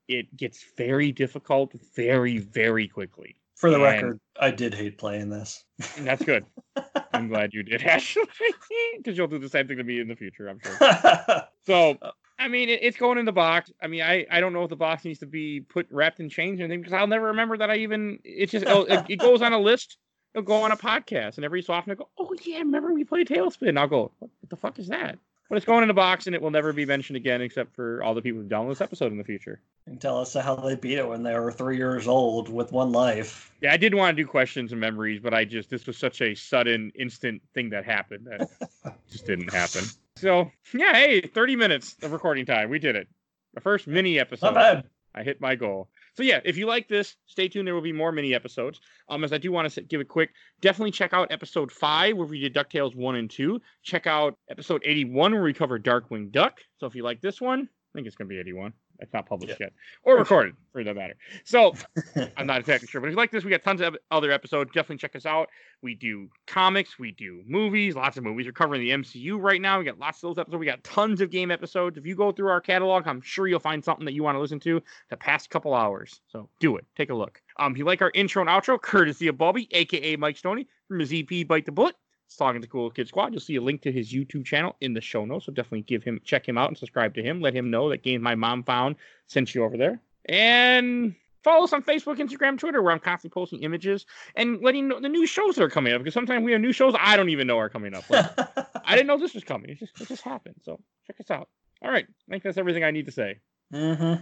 it 0.10 0.36
gets 0.36 0.62
very 0.76 1.13
difficult 1.13 1.71
very, 1.95 2.39
very 2.39 2.89
quickly. 2.89 3.38
For 3.56 3.70
the 3.70 3.76
And- 3.78 3.84
record, 3.84 4.20
I 4.39 4.52
did 4.52 4.74
hate 4.74 4.98
playing 4.98 5.30
this. 5.30 5.63
That's 6.00 6.24
good. 6.24 6.46
I'm 7.13 7.30
glad 7.30 7.54
you 7.54 7.63
did, 7.63 7.84
actually, 7.84 8.26
because 8.98 9.18
you'll 9.18 9.28
do 9.28 9.39
the 9.39 9.48
same 9.50 9.68
thing 9.68 9.78
to 9.78 9.84
me 9.84 10.00
in 10.02 10.08
the 10.10 10.15
future, 10.15 10.50
I'm 10.50 10.60
sure. 10.60 11.44
So, 11.65 11.98
I 12.38 12.48
mean, 12.48 12.70
it, 12.70 12.82
it's 12.84 12.98
going 12.98 13.18
in 13.18 13.26
the 13.26 13.32
box. 13.32 13.72
I 13.82 13.88
mean, 13.88 14.02
I, 14.04 14.26
I 14.30 14.39
don't 14.39 14.54
know 14.54 14.63
if 14.63 14.70
the 14.70 14.76
box 14.76 15.04
needs 15.04 15.20
to 15.20 15.26
be 15.26 15.62
put 15.62 15.88
wrapped 15.89 16.20
in 16.20 16.30
chains 16.30 16.60
or 16.60 16.63
anything 16.65 16.82
because 16.82 16.94
I'll 16.94 17.08
never 17.08 17.28
remember 17.28 17.58
that 17.58 17.72
I 17.72 17.78
even. 17.78 18.20
It's 18.24 18.52
just 18.52 18.65
oh, 18.68 18.84
it, 18.84 19.06
it 19.10 19.15
goes 19.15 19.41
on 19.41 19.52
a 19.54 19.60
list. 19.60 19.98
It'll 20.36 20.44
go 20.46 20.62
on 20.62 20.72
a 20.72 20.78
podcast, 20.78 21.38
and 21.38 21.46
every 21.46 21.63
so 21.63 21.74
often 21.74 21.91
I 21.91 21.96
go, 21.96 22.10
"Oh 22.20 22.36
yeah, 22.44 22.60
remember 22.60 22.94
we 22.94 23.04
played 23.04 23.28
Tailspin?" 23.30 23.70
And 23.70 23.80
I'll 23.80 23.88
go, 23.88 24.12
"What 24.20 24.30
the 24.50 24.58
fuck 24.58 24.78
is 24.78 24.89
that?" 24.89 25.18
But 25.49 25.58
it's 25.58 25.65
going 25.65 25.84
in 25.84 25.89
a 25.91 25.93
box, 25.93 26.25
and 26.25 26.36
it 26.36 26.41
will 26.41 26.49
never 26.49 26.73
be 26.73 26.86
mentioned 26.86 27.17
again, 27.17 27.41
except 27.41 27.75
for 27.75 28.01
all 28.03 28.15
the 28.15 28.21
people 28.21 28.41
who 28.41 28.47
download 28.47 28.69
this 28.69 28.81
episode 28.81 29.12
in 29.12 29.17
the 29.19 29.23
future. 29.23 29.62
and 29.86 30.01
tell 30.01 30.19
us 30.19 30.34
how 30.34 30.55
they 30.55 30.75
beat 30.75 30.97
it 30.97 31.08
when 31.08 31.21
they 31.21 31.34
were 31.38 31.51
three 31.51 31.77
years 31.77 32.08
old 32.08 32.49
with 32.49 32.71
one 32.71 32.91
life. 32.91 33.53
Yeah, 33.62 33.71
I 33.71 33.77
did 33.77 33.93
want 33.93 34.17
to 34.17 34.23
do 34.23 34.27
questions 34.27 34.71
and 34.71 34.81
memories, 34.81 35.19
but 35.19 35.34
I 35.36 35.45
just 35.45 35.69
this 35.69 35.86
was 35.86 35.97
such 35.97 36.21
a 36.21 36.34
sudden, 36.34 36.91
instant 36.95 37.43
thing 37.53 37.69
that 37.69 37.86
happened 37.86 38.25
that 38.25 38.49
just 39.12 39.27
didn't 39.27 39.53
happen. 39.53 39.84
So 40.15 40.49
yeah, 40.73 40.93
hey, 40.93 41.21
30 41.21 41.55
minutes 41.55 41.95
of 42.01 42.12
recording 42.12 42.45
time. 42.47 42.69
We 42.69 42.79
did 42.79 42.95
it. 42.95 43.08
The 43.53 43.62
first 43.62 43.86
mini 43.86 44.19
episode. 44.19 44.47
Not 44.47 44.55
bad. 44.55 44.84
I 45.13 45.23
hit 45.23 45.39
my 45.39 45.55
goal. 45.55 45.89
So 46.15 46.23
yeah, 46.23 46.39
if 46.45 46.58
you 46.58 46.65
like 46.65 46.88
this, 46.88 47.15
stay 47.25 47.47
tuned. 47.49 47.67
There 47.67 47.75
will 47.75 47.82
be 47.82 47.91
more 47.91 48.12
mini 48.12 48.34
episodes. 48.34 48.80
Um, 49.10 49.23
as 49.23 49.34
I 49.34 49.38
do 49.38 49.51
want 49.51 49.69
to 49.69 49.82
give 49.82 50.01
a 50.01 50.06
quick, 50.06 50.32
definitely 50.62 50.91
check 50.91 51.13
out 51.13 51.32
episode 51.32 51.71
five 51.71 52.15
where 52.17 52.28
we 52.28 52.39
did 52.39 52.54
Ducktales 52.54 52.95
one 52.95 53.15
and 53.15 53.30
two. 53.30 53.62
Check 53.84 54.08
out 54.08 54.38
episode 54.49 54.82
eighty-one 54.86 55.34
where 55.34 55.43
we 55.43 55.54
cover 55.54 55.78
Darkwing 55.78 56.32
Duck. 56.32 56.60
So 56.78 56.88
if 56.88 56.95
you 56.95 57.04
like 57.04 57.21
this 57.21 57.41
one, 57.41 57.62
I 57.62 57.91
think 57.93 58.08
it's 58.08 58.15
gonna 58.15 58.30
be 58.30 58.39
eighty-one. 58.39 58.73
It's 58.99 59.13
not 59.13 59.25
published 59.25 59.60
yet 59.60 59.73
or 60.03 60.17
recorded 60.17 60.55
for 60.71 60.84
that 60.84 60.95
matter. 60.95 61.15
So 61.43 61.73
I'm 62.38 62.47
not 62.47 62.60
exactly 62.60 62.88
sure, 62.88 63.01
but 63.01 63.08
if 63.08 63.12
you 63.12 63.17
like 63.17 63.31
this, 63.31 63.43
we 63.43 63.51
got 63.51 63.63
tons 63.63 63.81
of 63.81 63.97
other 64.12 64.31
episodes. 64.31 64.71
Definitely 64.73 64.97
check 64.97 65.15
us 65.15 65.25
out. 65.25 65.49
We 65.81 65.95
do 65.95 66.29
comics, 66.47 66.97
we 66.97 67.12
do 67.12 67.43
movies, 67.45 67.95
lots 67.95 68.17
of 68.17 68.23
movies. 68.23 68.45
We're 68.45 68.53
covering 68.53 68.81
the 68.81 68.91
MCU 68.91 69.39
right 69.39 69.62
now. 69.62 69.79
We 69.79 69.86
got 69.86 69.99
lots 69.99 70.23
of 70.23 70.29
those 70.29 70.39
episodes. 70.39 70.60
We 70.60 70.65
got 70.65 70.84
tons 70.84 71.21
of 71.21 71.29
game 71.29 71.51
episodes. 71.51 71.97
If 71.97 72.05
you 72.05 72.15
go 72.15 72.31
through 72.31 72.49
our 72.49 72.62
catalog, 72.62 73.08
I'm 73.08 73.21
sure 73.21 73.47
you'll 73.47 73.60
find 73.60 73.84
something 73.84 74.05
that 74.05 74.13
you 74.13 74.23
want 74.23 74.36
to 74.36 74.39
listen 74.39 74.60
to 74.62 74.81
the 75.10 75.17
past 75.17 75.49
couple 75.49 75.73
hours. 75.73 76.21
So 76.27 76.49
do 76.60 76.77
it. 76.77 76.86
Take 76.95 77.10
a 77.10 77.15
look. 77.15 77.41
Um, 77.58 77.73
if 77.73 77.77
you 77.77 77.86
like 77.86 78.01
our 78.01 78.12
intro 78.13 78.41
and 78.41 78.49
outro, 78.49 78.81
courtesy 78.81 79.27
of 79.27 79.36
Bulby, 79.36 79.67
aka 79.71 80.15
Mike 80.15 80.38
Stoney 80.38 80.67
from 80.88 80.99
his 80.99 81.13
EP 81.13 81.47
Bite 81.47 81.65
the 81.65 81.71
Bullet. 81.71 81.95
Talking 82.38 82.61
to 82.61 82.67
Cool 82.67 82.89
Kid 82.89 83.07
Squad. 83.07 83.31
You'll 83.31 83.39
see 83.39 83.55
a 83.55 83.61
link 83.61 83.81
to 83.83 83.91
his 83.91 84.11
YouTube 84.11 84.45
channel 84.45 84.75
in 84.81 84.93
the 84.93 85.01
show 85.01 85.23
notes. 85.25 85.45
So 85.45 85.51
definitely 85.51 85.83
give 85.83 86.03
him 86.03 86.19
check 86.23 86.47
him 86.47 86.57
out 86.57 86.69
and 86.69 86.77
subscribe 86.77 87.13
to 87.15 87.23
him. 87.23 87.39
Let 87.39 87.53
him 87.53 87.69
know 87.69 87.89
that 87.89 88.03
game 88.03 88.21
my 88.21 88.35
mom 88.35 88.63
found 88.63 88.95
sent 89.27 89.55
you 89.55 89.63
over 89.63 89.77
there. 89.77 90.01
And 90.27 91.15
follow 91.43 91.63
us 91.63 91.71
on 91.71 91.83
Facebook, 91.83 92.17
Instagram, 92.17 92.57
Twitter, 92.57 92.81
where 92.81 92.91
I'm 92.91 92.99
constantly 92.99 93.33
posting 93.33 93.61
images 93.61 94.05
and 94.35 94.61
letting 94.61 94.83
you 94.83 94.89
know 94.89 94.99
the 94.99 95.07
new 95.07 95.25
shows 95.25 95.55
that 95.55 95.63
are 95.63 95.69
coming 95.69 95.93
up. 95.93 96.01
Because 96.01 96.13
sometimes 96.13 96.43
we 96.43 96.51
have 96.51 96.61
new 96.61 96.73
shows 96.73 96.93
I 96.99 97.15
don't 97.15 97.29
even 97.29 97.47
know 97.47 97.57
are 97.59 97.69
coming 97.69 97.93
up. 97.93 98.09
Like, 98.09 98.25
I 98.83 98.95
didn't 98.95 99.07
know 99.07 99.17
this 99.17 99.33
was 99.33 99.43
coming. 99.43 99.69
It 99.69 99.79
just 99.79 100.01
it 100.01 100.07
just 100.07 100.23
happened. 100.23 100.55
So 100.63 100.81
check 101.07 101.19
us 101.19 101.31
out. 101.31 101.47
All 101.81 101.91
right. 101.91 102.05
I 102.09 102.31
think 102.31 102.43
that's 102.43 102.57
everything 102.57 102.83
I 102.83 102.91
need 102.91 103.05
to 103.05 103.11
say. 103.11 103.39
mm-hmm. 103.71 104.21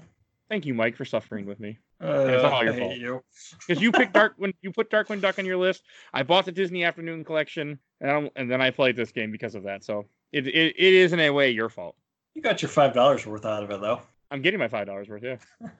Thank 0.50 0.66
you, 0.66 0.74
Mike, 0.74 0.98
for 0.98 1.06
suffering 1.06 1.46
with 1.46 1.60
me. 1.60 1.80
Uh, 2.04 2.28
It's 2.28 2.44
all 2.44 2.64
your 2.64 2.74
I 2.74 2.76
hate 2.78 3.02
fault. 3.08 3.24
Because 3.68 3.82
you 3.84 3.92
picked 3.92 4.14
Dark 4.14 4.34
when 4.38 4.54
you 4.62 4.72
put 4.72 4.90
Darkwing 4.90 5.22
Duck 5.22 5.40
on 5.40 5.46
your 5.46 5.58
list. 5.58 5.84
I 6.14 6.24
bought 6.24 6.46
the 6.46 6.52
Disney 6.52 6.84
Afternoon 6.84 7.24
Collection, 7.24 7.80
and, 8.02 8.12
I'm- 8.12 8.30
and 8.36 8.52
then 8.52 8.62
I 8.62 8.72
played 8.72 8.96
this 8.96 9.12
game 9.12 9.32
because 9.32 9.56
of 9.56 9.64
that. 9.64 9.84
So 9.84 10.06
it, 10.32 10.48
it 10.48 10.76
it 10.78 10.94
is 10.94 11.14
in 11.14 11.20
a 11.20 11.30
way 11.30 11.52
your 11.52 11.70
fault. 11.70 11.96
You 12.36 12.42
got 12.42 12.62
your 12.62 12.70
five 12.70 12.94
dollars 12.94 13.26
worth 13.26 13.46
out 13.46 13.64
of 13.64 13.70
it 13.72 13.80
though. 13.82 14.02
I'm 14.32 14.42
getting 14.42 14.60
my 14.60 14.68
five 14.68 14.88
dollars 14.88 15.08
worth. 15.10 15.22
Yeah, 15.24 15.38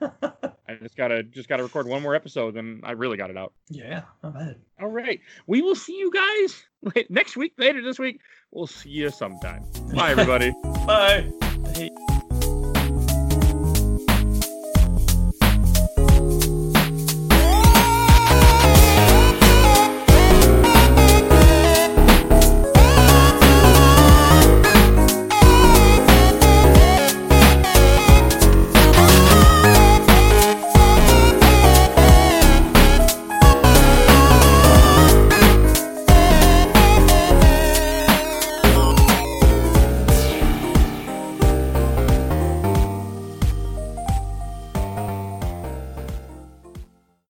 I 0.68 0.74
just 0.80 0.96
gotta 0.96 1.24
just 1.24 1.48
gotta 1.48 1.64
record 1.64 1.88
one 1.88 2.00
more 2.02 2.14
episode, 2.14 2.56
and 2.56 2.80
I 2.84 2.92
really 2.92 3.16
got 3.16 3.30
it 3.30 3.36
out. 3.36 3.52
yeah, 3.68 4.02
not 4.22 4.34
bad. 4.34 4.56
All 4.80 4.86
right, 4.88 5.18
we 5.48 5.60
will 5.60 5.74
see 5.74 5.98
you 5.98 6.12
guys 6.12 7.04
next 7.10 7.36
week. 7.36 7.54
Later 7.58 7.82
this 7.82 7.98
week, 7.98 8.20
we'll 8.52 8.68
see 8.68 8.90
you 8.90 9.10
sometime. 9.10 9.64
Bye, 9.94 10.12
everybody. 10.12 10.52
Bye. 10.86 11.28
I 11.42 11.68
hate- 11.76 11.92